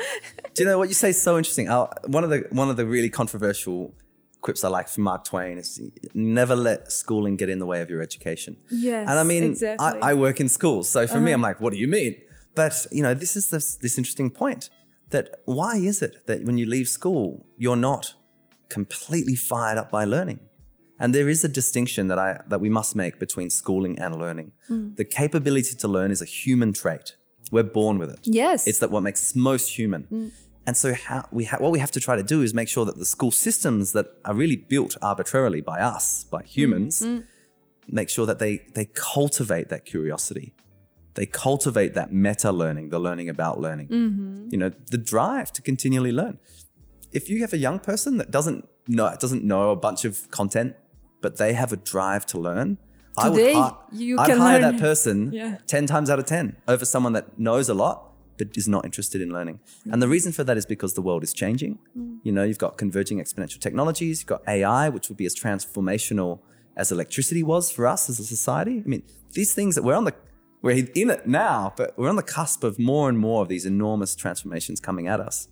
Do 0.54 0.62
you 0.62 0.68
know 0.68 0.78
what 0.78 0.88
you 0.88 0.94
say 0.94 1.10
is 1.10 1.20
so 1.20 1.36
interesting? 1.36 1.66
one 1.68 2.24
of 2.24 2.30
the 2.30 2.46
one 2.50 2.70
of 2.70 2.76
the 2.76 2.86
really 2.86 3.10
controversial 3.10 3.94
quips 4.40 4.64
I 4.64 4.68
like 4.68 4.88
from 4.88 5.04
Mark 5.04 5.24
Twain 5.24 5.58
is 5.58 5.80
never 6.14 6.56
let 6.56 6.90
schooling 6.92 7.36
get 7.36 7.48
in 7.48 7.58
the 7.58 7.66
way 7.66 7.80
of 7.82 7.90
your 7.90 8.00
education. 8.00 8.56
Yes, 8.70 9.08
and 9.08 9.18
I 9.18 9.22
mean, 9.22 9.42
exactly. 9.44 9.86
Uh-huh. 9.86 9.98
I, 10.02 10.10
I 10.12 10.14
work 10.14 10.40
in 10.40 10.48
schools, 10.48 10.88
so 10.88 11.06
for 11.06 11.20
me, 11.20 11.32
I'm 11.32 11.42
like, 11.42 11.60
what 11.60 11.72
do 11.74 11.78
you 11.78 11.88
mean? 11.88 12.14
But 12.56 12.86
you 12.90 13.02
know, 13.02 13.14
this 13.14 13.36
is 13.36 13.50
this 13.50 13.76
this 13.76 13.96
interesting 13.98 14.30
point 14.30 14.70
that 15.10 15.26
why 15.44 15.76
is 15.76 16.02
it 16.02 16.26
that 16.26 16.44
when 16.44 16.58
you 16.58 16.66
leave 16.66 16.88
school, 16.88 17.46
you're 17.56 17.82
not 17.90 18.14
completely 18.68 19.36
fired 19.36 19.78
up 19.78 19.90
by 19.90 20.04
learning? 20.04 20.40
And 20.98 21.14
there 21.14 21.28
is 21.28 21.44
a 21.44 21.48
distinction 21.48 22.08
that 22.08 22.18
I 22.18 22.40
that 22.48 22.60
we 22.60 22.70
must 22.70 22.96
make 22.96 23.18
between 23.18 23.50
schooling 23.50 23.98
and 23.98 24.18
learning. 24.18 24.52
Hmm. 24.68 24.94
The 24.94 25.04
capability 25.04 25.74
to 25.76 25.88
learn 25.88 26.10
is 26.10 26.22
a 26.22 26.24
human 26.24 26.72
trait. 26.72 27.16
We're 27.52 27.70
born 27.80 27.98
with 27.98 28.10
it. 28.10 28.20
yes 28.24 28.66
It's 28.66 28.80
that 28.80 28.90
what 28.90 29.02
makes 29.02 29.20
us 29.22 29.36
most 29.36 29.66
human. 29.78 30.02
Hmm. 30.04 30.28
And 30.66 30.76
so, 30.76 30.94
how 30.94 31.28
we 31.30 31.44
ha- 31.44 31.58
what 31.58 31.70
we 31.70 31.78
have 31.78 31.92
to 31.92 32.00
try 32.00 32.16
to 32.16 32.24
do 32.34 32.42
is 32.42 32.52
make 32.52 32.68
sure 32.68 32.84
that 32.86 32.96
the 32.96 33.04
school 33.04 33.30
systems 33.30 33.92
that 33.92 34.06
are 34.24 34.34
really 34.34 34.56
built 34.56 34.96
arbitrarily 35.00 35.60
by 35.60 35.78
us, 35.80 36.24
by 36.24 36.42
humans, 36.42 37.00
hmm. 37.04 37.16
Hmm. 37.16 37.20
make 37.88 38.08
sure 38.08 38.26
that 38.26 38.38
they 38.38 38.62
they 38.74 38.86
cultivate 38.86 39.68
that 39.68 39.84
curiosity. 39.84 40.54
They 41.16 41.26
cultivate 41.26 41.94
that 41.94 42.12
meta 42.12 42.52
learning, 42.52 42.90
the 42.90 42.98
learning 42.98 43.28
about 43.28 43.60
learning. 43.60 43.88
Mm-hmm. 43.88 44.48
You 44.52 44.58
know, 44.58 44.70
the 44.90 44.98
drive 44.98 45.52
to 45.54 45.62
continually 45.62 46.12
learn. 46.12 46.38
If 47.12 47.28
you 47.30 47.40
have 47.40 47.52
a 47.52 47.58
young 47.58 47.78
person 47.80 48.18
that 48.18 48.30
doesn't 48.30 48.68
know 48.86 49.14
doesn't 49.18 49.42
know 49.42 49.70
a 49.70 49.76
bunch 49.76 50.04
of 50.04 50.30
content, 50.30 50.76
but 51.22 51.38
they 51.38 51.52
have 51.54 51.72
a 51.72 51.76
drive 51.76 52.26
to 52.26 52.38
learn, 52.38 52.78
I 53.18 53.30
would 53.30 53.38
Today, 53.38 53.54
hi- 53.54 53.74
you 53.92 54.18
I'd 54.18 54.26
can 54.30 54.38
hire 54.38 54.60
learn. 54.60 54.76
that 54.76 54.80
person 54.80 55.32
Yeah. 55.42 55.56
10 55.66 55.86
times 55.86 56.10
out 56.10 56.18
of 56.18 56.26
10 56.26 56.56
over 56.68 56.84
someone 56.84 57.14
that 57.14 57.38
knows 57.38 57.68
a 57.68 57.74
lot 57.74 58.02
but 58.38 58.48
is 58.54 58.68
not 58.68 58.84
interested 58.84 59.22
in 59.22 59.30
learning. 59.32 59.60
Mm. 59.86 59.94
And 59.94 60.02
the 60.02 60.08
reason 60.08 60.30
for 60.30 60.44
that 60.44 60.58
is 60.58 60.66
because 60.66 60.92
the 60.92 61.00
world 61.00 61.22
is 61.22 61.32
changing. 61.32 61.78
Mm. 61.98 62.18
You 62.22 62.32
know, 62.32 62.44
you've 62.44 62.58
got 62.58 62.76
converging 62.76 63.18
exponential 63.18 63.58
technologies, 63.58 64.20
you've 64.20 64.26
got 64.26 64.42
AI, 64.46 64.90
which 64.90 65.08
will 65.08 65.16
be 65.16 65.24
as 65.24 65.34
transformational 65.34 66.40
as 66.76 66.92
electricity 66.92 67.42
was 67.42 67.70
for 67.70 67.86
us 67.86 68.10
as 68.10 68.20
a 68.20 68.24
society. 68.24 68.82
I 68.84 68.88
mean, 68.88 69.02
these 69.32 69.54
things 69.54 69.74
that 69.76 69.84
we're 69.84 69.94
on 69.94 70.04
the 70.04 70.14
we're 70.62 70.86
in 70.94 71.10
it 71.10 71.26
now, 71.26 71.72
but 71.76 71.96
we're 71.96 72.08
on 72.08 72.16
the 72.16 72.22
cusp 72.22 72.64
of 72.64 72.78
more 72.78 73.08
and 73.08 73.18
more 73.18 73.42
of 73.42 73.48
these 73.48 73.66
enormous 73.66 74.14
transformations 74.14 74.80
coming 74.80 75.06
at 75.06 75.20
us. 75.20 75.48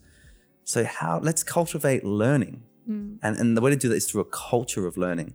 So 0.64 0.84
how 0.84 1.20
let's 1.22 1.42
cultivate 1.42 2.04
learning. 2.04 2.62
Mm. 2.88 3.18
And 3.22 3.36
and 3.36 3.56
the 3.56 3.60
way 3.60 3.70
to 3.70 3.76
do 3.76 3.88
that 3.88 3.96
is 3.96 4.10
through 4.10 4.22
a 4.22 4.26
culture 4.50 4.86
of 4.86 4.96
learning. 4.96 5.34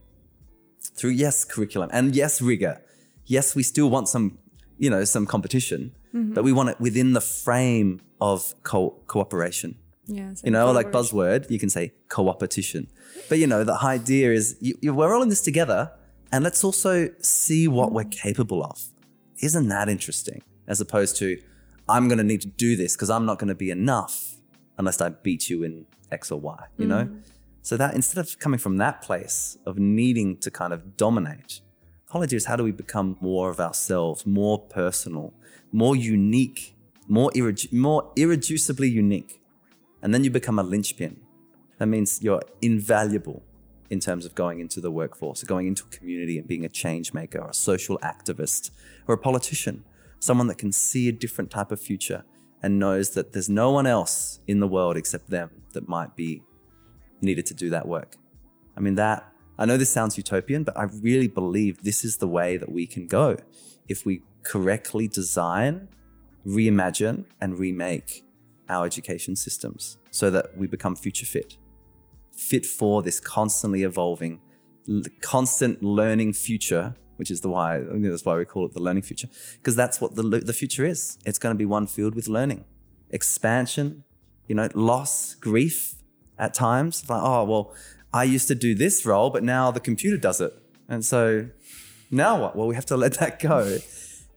Through 0.82 1.12
yes 1.12 1.46
curriculum 1.46 1.90
and 1.94 2.16
yes 2.16 2.42
rigor. 2.42 2.82
Yes 3.26 3.56
we 3.56 3.64
still 3.64 3.90
want 3.90 4.10
some 4.10 4.38
you 4.78 4.90
know 4.90 5.04
some 5.04 5.26
competition 5.26 5.96
mm-hmm. 6.14 6.34
but 6.34 6.44
we 6.44 6.54
want 6.54 6.70
it 6.70 6.80
within 6.80 7.14
the 7.14 7.22
frame 7.22 8.02
of 8.20 8.54
co- 8.64 9.02
cooperation. 9.08 9.78
Yes 10.08 10.42
you 10.44 10.52
know 10.52 10.72
like 10.72 10.92
buzzword 10.92 11.50
you 11.50 11.60
can 11.60 11.70
say 11.70 11.94
co-opetition. 12.10 12.88
But 13.30 13.38
you 13.38 13.48
know 13.48 13.64
the 13.64 13.78
idea 13.84 14.32
is 14.34 14.58
you, 14.60 14.76
you, 14.82 14.94
we're 14.94 15.14
all 15.14 15.22
in 15.22 15.30
this 15.30 15.42
together 15.42 15.92
and 16.32 16.44
let's 16.44 16.64
also 16.64 17.10
see 17.22 17.68
what 17.68 17.90
mm. 17.90 17.94
we're 17.94 18.12
capable 18.26 18.64
of 18.64 18.90
isn't 19.42 19.68
that 19.70 19.90
interesting 19.90 20.42
as 20.68 20.80
opposed 20.82 21.16
to 21.18 21.42
i'm 21.88 22.08
going 22.08 22.18
to 22.18 22.24
need 22.24 22.42
to 22.42 22.48
do 22.48 22.76
this 22.76 22.96
because 22.96 23.10
i'm 23.10 23.26
not 23.26 23.40
going 23.40 23.48
to 23.48 23.56
be 23.56 23.72
enough 23.72 24.36
unless 24.78 25.02
i 25.02 25.10
beat 25.10 25.50
you 25.50 25.64
in 25.64 25.86
x 26.12 26.32
or 26.32 26.40
y 26.40 26.58
you 26.78 26.86
know? 26.86 27.06
Mm. 27.06 27.22
So 27.62 27.78
that 27.78 27.94
instead 27.94 28.20
of 28.20 28.40
coming 28.40 28.58
from 28.58 28.78
that 28.78 29.02
place 29.02 29.58
of 29.66 29.78
needing 29.78 30.38
to 30.38 30.50
kind 30.50 30.74
of 30.74 30.98
dominate 30.98 31.62
the 32.06 32.14
whole 32.14 32.24
idea 32.24 32.38
is 32.38 32.46
how 32.46 32.56
do 32.56 32.64
we 32.64 32.72
become 32.72 33.18
more 33.22 33.50
of 33.50 33.60
ourselves 33.60 34.26
more 34.26 34.60
personal 34.60 35.34
more 35.72 35.96
unique 35.96 36.76
more, 37.10 37.32
more 37.72 38.12
irreducibly 38.16 38.90
unique? 38.90 39.42
And 40.02 40.14
then 40.14 40.24
you 40.24 40.32
become 40.32 40.60
a 40.60 40.64
linchpin. 40.64 41.20
That 41.80 41.88
means 41.88 42.22
you're 42.22 42.44
invaluable 42.62 43.44
in 43.90 44.00
terms 44.00 44.26
of 44.26 44.36
going 44.36 44.60
into 44.60 44.80
the 44.80 44.92
workforce, 44.92 45.44
or 45.44 45.48
going 45.48 45.68
into 45.68 45.84
a 45.86 45.90
community 45.90 46.38
and 46.38 46.48
being 46.48 46.66
a 46.66 46.70
change 46.70 47.14
maker, 47.14 47.40
or 47.40 47.50
a 47.50 47.54
social 47.54 47.98
activist, 48.00 48.72
or 49.08 49.16
a 49.16 49.18
politician, 49.18 49.84
someone 50.20 50.48
that 50.48 50.58
can 50.58 50.72
see 50.72 51.08
a 51.08 51.12
different 51.12 51.50
type 51.50 51.72
of 51.72 51.82
future 51.82 52.24
and 52.62 52.78
knows 52.78 53.12
that 53.12 53.32
there's 53.34 53.50
no 53.50 53.72
one 53.72 53.88
else 53.88 54.40
in 54.48 54.60
the 54.60 54.68
world 54.68 54.98
except 54.98 55.30
them 55.30 55.50
that 55.74 55.88
might 55.88 56.16
be 56.16 56.44
needed 57.22 57.46
to 57.46 57.54
do 57.54 57.70
that 57.70 57.88
work. 57.88 58.16
I 58.76 58.82
mean, 58.82 58.96
that, 58.96 59.32
I 59.58 59.66
know 59.66 59.78
this 59.78 59.90
sounds 59.90 60.18
utopian, 60.18 60.64
but 60.64 60.78
I 60.78 60.84
really 60.84 61.28
believe 61.28 61.84
this 61.84 62.04
is 62.06 62.18
the 62.18 62.28
way 62.28 62.58
that 62.58 62.72
we 62.72 62.86
can 62.86 63.08
go 63.08 63.38
if 63.88 64.06
we 64.06 64.22
correctly 64.44 65.08
design, 65.08 65.90
reimagine, 66.46 67.26
and 67.42 67.58
remake 67.58 68.24
our 68.70 68.86
education 68.86 69.36
systems 69.36 69.98
so 70.12 70.30
that 70.30 70.56
we 70.58 70.68
become 70.68 70.96
future 70.96 71.26
fit, 71.26 71.58
fit 72.40 72.66
for 72.66 73.02
this 73.02 73.20
constantly 73.20 73.84
evolving, 73.84 74.42
constant 75.22 75.84
learning 75.84 76.34
future 76.34 76.96
which 77.20 77.30
is 77.30 77.42
the 77.42 77.50
why 77.50 77.84
that's 77.92 78.24
why 78.24 78.38
we 78.38 78.46
call 78.46 78.66
it 78.66 78.74
the 78.74 78.82
learning 78.82 79.04
future 79.04 79.28
because 79.58 79.76
that's 79.76 80.00
what 80.00 80.16
the 80.16 80.24
the 80.24 80.54
future 80.54 80.86
is. 80.86 81.18
It's 81.26 81.38
going 81.38 81.54
to 81.54 81.58
be 81.58 81.66
one 81.66 81.86
filled 81.86 82.16
with 82.16 82.30
learning, 82.30 82.64
expansion, 83.10 84.06
you 84.48 84.56
know, 84.56 84.70
loss, 84.74 85.36
grief 85.36 85.96
at 86.38 86.54
times. 86.54 87.10
Like, 87.10 87.22
oh 87.22 87.44
well, 87.44 87.74
I 88.14 88.24
used 88.24 88.48
to 88.48 88.56
do 88.56 88.74
this 88.74 89.06
role, 89.06 89.30
but 89.30 89.44
now 89.44 89.70
the 89.70 89.82
computer 89.82 90.16
does 90.16 90.40
it, 90.40 90.54
and 90.88 91.04
so 91.04 91.50
now 92.10 92.42
what? 92.42 92.56
Well, 92.56 92.68
we 92.68 92.76
have 92.76 92.86
to 92.86 92.96
let 92.96 93.16
that 93.16 93.42
go, 93.42 93.80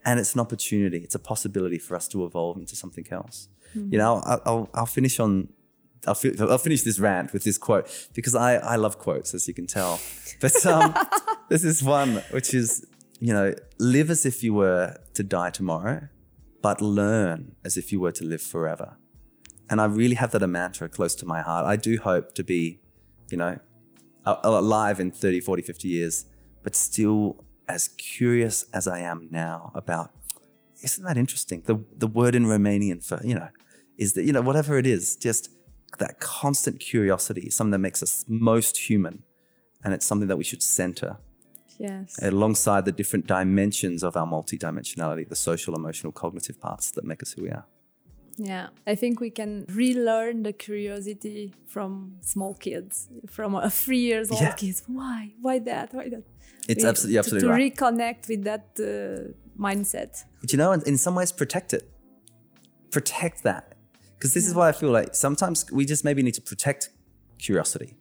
and 0.05 0.19
it's 0.19 0.35
an 0.35 0.41
opportunity. 0.41 0.99
It's 0.99 1.15
a 1.15 1.21
possibility 1.21 1.79
for 1.79 1.95
us 1.95 2.09
to 2.09 2.25
evolve 2.25 2.57
into 2.57 2.75
something 2.75 3.07
else. 3.13 3.49
Mm-hmm. 3.77 3.93
You 3.93 3.99
know, 3.99 4.23
I'll, 4.25 4.43
I'll, 4.45 4.71
I'll 4.75 4.87
finish 4.87 5.21
on 5.21 5.49
I'll, 6.07 6.15
fi- 6.15 6.35
I'll 6.41 6.59
finish 6.59 6.83
this 6.83 6.99
rant 6.99 7.33
with 7.33 7.45
this 7.45 7.59
quote 7.59 8.09
because 8.15 8.35
I, 8.35 8.57
I 8.57 8.77
love 8.77 8.99
quotes, 8.99 9.35
as 9.35 9.47
you 9.47 9.55
can 9.55 9.67
tell. 9.67 10.01
But 10.41 10.65
um, 10.67 10.95
this 11.49 11.65
is 11.65 11.83
one 11.83 12.23
which 12.31 12.55
is, 12.55 12.85
you 13.21 13.33
know, 13.33 13.55
live 13.79 14.11
as 14.11 14.27
if 14.27 14.43
you 14.43 14.55
were 14.55 14.97
to 15.15 15.23
die 15.23 15.51
tomorrow, 15.51 16.09
but 16.61 16.81
learn 16.81 17.55
as 17.65 17.77
if 17.77 17.93
you 17.93 18.01
were 18.01 18.13
to 18.13 18.25
live 18.25 18.43
forever. 18.43 18.97
And 19.71 19.81
I 19.81 19.85
really 19.85 20.17
have 20.17 20.33
that 20.33 20.43
a 20.43 20.47
mantra 20.47 20.89
close 20.89 21.15
to 21.17 21.27
my 21.27 21.41
heart. 21.41 21.67
I 21.67 21.77
do 21.77 21.99
hope 21.99 22.35
to 22.35 22.43
be, 22.43 22.81
you 23.31 23.37
know, 23.37 23.59
alive 24.25 25.01
in 25.01 25.11
30, 25.11 25.41
40, 25.41 25.63
50 25.63 25.89
years, 25.89 26.27
but 26.63 26.75
still 26.75 27.45
as 27.69 27.89
curious 27.89 28.67
as 28.73 28.87
I 28.87 29.01
am 29.01 29.29
now 29.31 29.73
about, 29.75 30.11
isn't 30.83 31.05
that 31.05 31.17
interesting? 31.17 31.63
The, 31.65 31.83
the 31.97 32.07
word 32.07 32.35
in 32.35 32.45
Romanian 32.45 33.05
for, 33.05 33.21
you 33.25 33.35
know, 33.35 33.49
is 33.97 34.15
that, 34.15 34.25
you 34.25 34.33
know, 34.33 34.43
whatever 34.43 34.79
it 34.79 34.87
is, 34.87 35.17
just 35.17 35.49
that 35.99 36.21
constant 36.21 36.81
curiosity 36.81 37.43
is 37.43 37.55
something 37.57 37.73
that 37.73 37.79
makes 37.79 38.03
us 38.03 38.25
most 38.29 38.77
human. 38.91 39.23
And 39.85 39.93
it's 39.95 40.07
something 40.07 40.29
that 40.29 40.37
we 40.37 40.45
should 40.45 40.63
center 40.63 41.17
Yes. 41.79 42.17
alongside 42.23 42.85
the 42.85 42.93
different 42.93 43.27
dimensions 43.27 44.03
of 44.05 44.17
our 44.17 44.27
multidimensionality, 44.27 45.29
the 45.29 45.35
social, 45.37 45.75
emotional, 45.75 46.13
cognitive 46.13 46.61
parts 46.61 46.91
that 46.93 47.05
make 47.05 47.23
us 47.23 47.33
who 47.33 47.43
we 47.43 47.51
are. 47.51 47.67
Yeah, 48.39 48.69
I 48.87 48.95
think 48.95 49.21
we 49.21 49.31
can 49.31 49.67
relearn 49.69 50.43
the 50.45 50.53
curiosity 50.53 51.53
from 51.67 52.17
small 52.21 52.55
kids, 52.55 53.09
from 53.29 53.55
a 53.55 53.69
three 53.69 53.99
years 54.11 54.31
old 54.31 54.41
Yeah. 54.41 54.55
kids. 54.55 54.83
Why? 54.87 55.35
Why 55.41 55.59
that? 55.61 55.93
Why 55.93 56.09
that? 56.09 56.23
It's 56.69 56.83
We- 56.85 56.89
absolutely, 56.89 57.15
to- 57.15 57.19
absolutely 57.19 57.49
to, 57.49 57.53
right. 57.53 57.77
reconnect 57.77 58.29
with 58.29 58.45
that 58.45 58.67
uh, 58.79 59.33
mindset. 59.61 60.25
But 60.41 60.53
you 60.53 60.59
know, 60.59 60.73
in, 60.73 60.83
in 60.87 60.97
some 60.99 61.15
ways, 61.17 61.33
protect 61.33 61.75
it. 61.75 61.91
Protect 62.91 63.43
that. 63.43 63.72
Because 64.23 64.35
this 64.35 64.47
is 64.47 64.55
why 64.55 64.69
I 64.69 64.73
feel 64.73 64.93
like 64.93 65.17
sometimes 65.17 65.69
we 65.73 65.85
just 65.85 66.05
maybe 66.05 66.23
need 66.23 66.35
to 66.35 66.41
protect 66.41 66.91
curiosity 67.41 67.97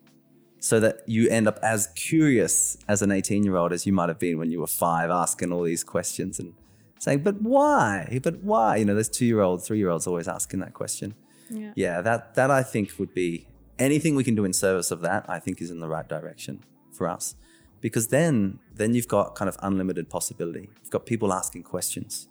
so 0.59 0.79
that 0.79 0.99
you 1.07 1.27
end 1.27 1.47
up 1.47 1.57
as 1.63 1.87
curious 1.95 2.77
as 2.87 3.01
an 3.01 3.11
18 3.11 3.43
year 3.43 3.55
old 3.55 3.73
as 3.73 3.87
you 3.87 3.91
might 3.91 4.07
have 4.07 4.19
been 4.19 4.37
when 4.37 4.51
you 4.51 4.59
were 4.59 4.67
five, 4.67 5.09
asking 5.09 5.51
all 5.51 5.63
these 5.63 5.83
questions 5.83 6.37
and 6.37 6.53
saying, 6.99 7.23
but 7.23 7.41
why? 7.41 8.19
But 8.21 8.43
why? 8.43 8.75
You 8.75 8.85
know, 8.85 8.93
there's 8.93 9.09
two 9.09 9.25
year 9.25 9.41
olds, 9.41 9.65
three 9.65 9.79
year 9.79 9.89
olds 9.89 10.05
always 10.05 10.27
asking 10.27 10.59
that 10.59 10.75
question. 10.75 11.15
Yeah. 11.49 11.73
Yeah, 11.75 12.01
that, 12.01 12.35
that 12.35 12.51
I 12.51 12.61
think 12.61 12.99
would 12.99 13.15
be 13.15 13.47
anything 13.79 14.13
we 14.13 14.23
can 14.23 14.35
do 14.35 14.45
in 14.45 14.53
service 14.53 14.91
of 14.91 15.01
that, 15.01 15.27
I 15.27 15.39
think 15.39 15.59
is 15.59 15.71
in 15.71 15.79
the 15.79 15.87
right 15.87 16.07
direction 16.07 16.63
for 16.91 17.09
us. 17.09 17.33
Because 17.79 18.09
then, 18.09 18.59
then 18.75 18.93
you've 18.93 19.07
got 19.07 19.33
kind 19.33 19.49
of 19.49 19.57
unlimited 19.63 20.07
possibility. 20.07 20.69
You've 20.83 20.91
got 20.91 21.07
people 21.07 21.33
asking 21.33 21.63
questions 21.63 22.27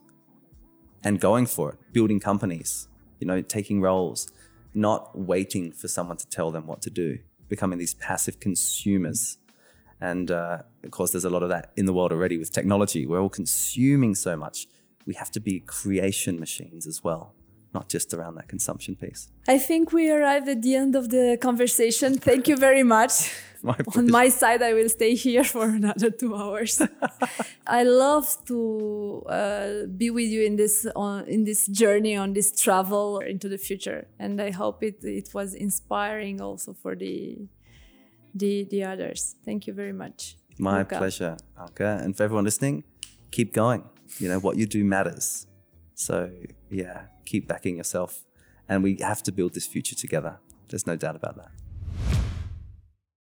and 1.03 1.19
going 1.19 1.47
for 1.47 1.73
it, 1.73 1.93
building 1.93 2.21
companies, 2.21 2.87
you 3.21 3.27
know, 3.27 3.41
taking 3.43 3.81
roles, 3.81 4.29
not 4.75 5.17
waiting 5.17 5.71
for 5.71 5.87
someone 5.87 6.17
to 6.17 6.27
tell 6.27 6.51
them 6.51 6.67
what 6.67 6.83
to 6.83 6.91
do, 6.91 7.19
becoming 7.49 7.79
these 7.79 7.95
passive 7.95 8.41
consumers. 8.41 9.39
And 10.01 10.31
uh, 10.31 10.63
of 10.83 10.91
course, 10.91 11.13
there's 11.13 11.27
a 11.27 11.31
lot 11.31 11.43
of 11.43 11.51
that 11.51 11.73
in 11.77 11.87
the 11.87 11.93
world 11.93 12.11
already 12.11 12.39
with 12.39 12.51
technology. 12.51 13.07
We're 13.07 13.21
all 13.21 13.29
consuming 13.29 14.15
so 14.15 14.37
much. 14.37 14.67
We 15.07 15.15
have 15.15 15.31
to 15.33 15.41
be 15.41 15.61
creation 15.61 16.41
machines 16.41 16.87
as 16.87 17.05
well, 17.05 17.35
not 17.73 17.89
just 17.89 18.13
around 18.15 18.35
that 18.35 18.49
consumption 18.49 18.97
piece. 18.97 19.29
I 19.49 19.59
think 19.59 19.93
we 19.93 20.11
arrived 20.11 20.49
at 20.49 20.63
the 20.63 20.75
end 20.75 20.97
of 20.97 21.11
the 21.11 21.39
conversation. 21.41 22.19
Thank 22.19 22.49
you 22.49 22.57
very 22.57 22.83
much. 22.83 23.33
My 23.63 23.77
On 23.95 24.11
my 24.11 24.31
side, 24.31 24.63
I 24.63 24.73
will 24.73 24.89
stay 24.89 25.15
here 25.15 25.45
for 25.45 25.69
another 25.69 26.11
two 26.11 26.35
hours. 26.35 26.81
I 27.67 27.83
love 27.83 28.27
to 28.47 29.23
uh, 29.29 29.85
be 29.95 30.09
with 30.09 30.31
you 30.31 30.45
in 30.45 30.57
this 30.57 30.87
on 30.97 31.27
in 31.27 31.45
this 31.45 31.67
journey, 31.67 32.17
on 32.17 32.33
this 32.33 32.53
travel 32.53 33.19
into 33.19 33.51
the 33.51 33.59
future, 33.59 34.07
and 34.19 34.41
I 34.41 34.51
hope 34.51 34.83
it 34.83 35.05
it 35.05 35.35
was 35.35 35.53
inspiring 35.53 36.41
also 36.41 36.73
for 36.73 36.97
the 36.97 37.37
the 38.35 38.65
the 38.71 38.85
others. 38.85 39.37
Thank 39.45 39.67
you 39.67 39.75
very 39.75 39.93
much. 39.93 40.39
My 40.59 40.83
Louka. 40.83 40.97
pleasure, 40.97 41.37
Anca. 41.59 42.03
And 42.03 42.17
for 42.17 42.23
everyone 42.25 42.45
listening, 42.45 42.85
keep 43.31 43.53
going. 43.53 43.85
You 44.19 44.29
know, 44.29 44.41
what 44.41 44.57
you 44.57 44.67
do 44.67 44.85
matters. 44.85 45.47
So, 45.95 46.31
yeah, 46.71 47.03
keep 47.25 47.49
backing 47.49 47.77
yourself. 47.77 48.25
And 48.69 48.83
we 48.83 48.99
have 49.01 49.23
to 49.25 49.33
build 49.33 49.55
this 49.55 49.67
future 49.67 49.97
together. 49.97 50.39
There's 50.69 50.87
no 50.87 50.97
doubt 50.97 51.17
about 51.17 51.37
that. 51.37 51.51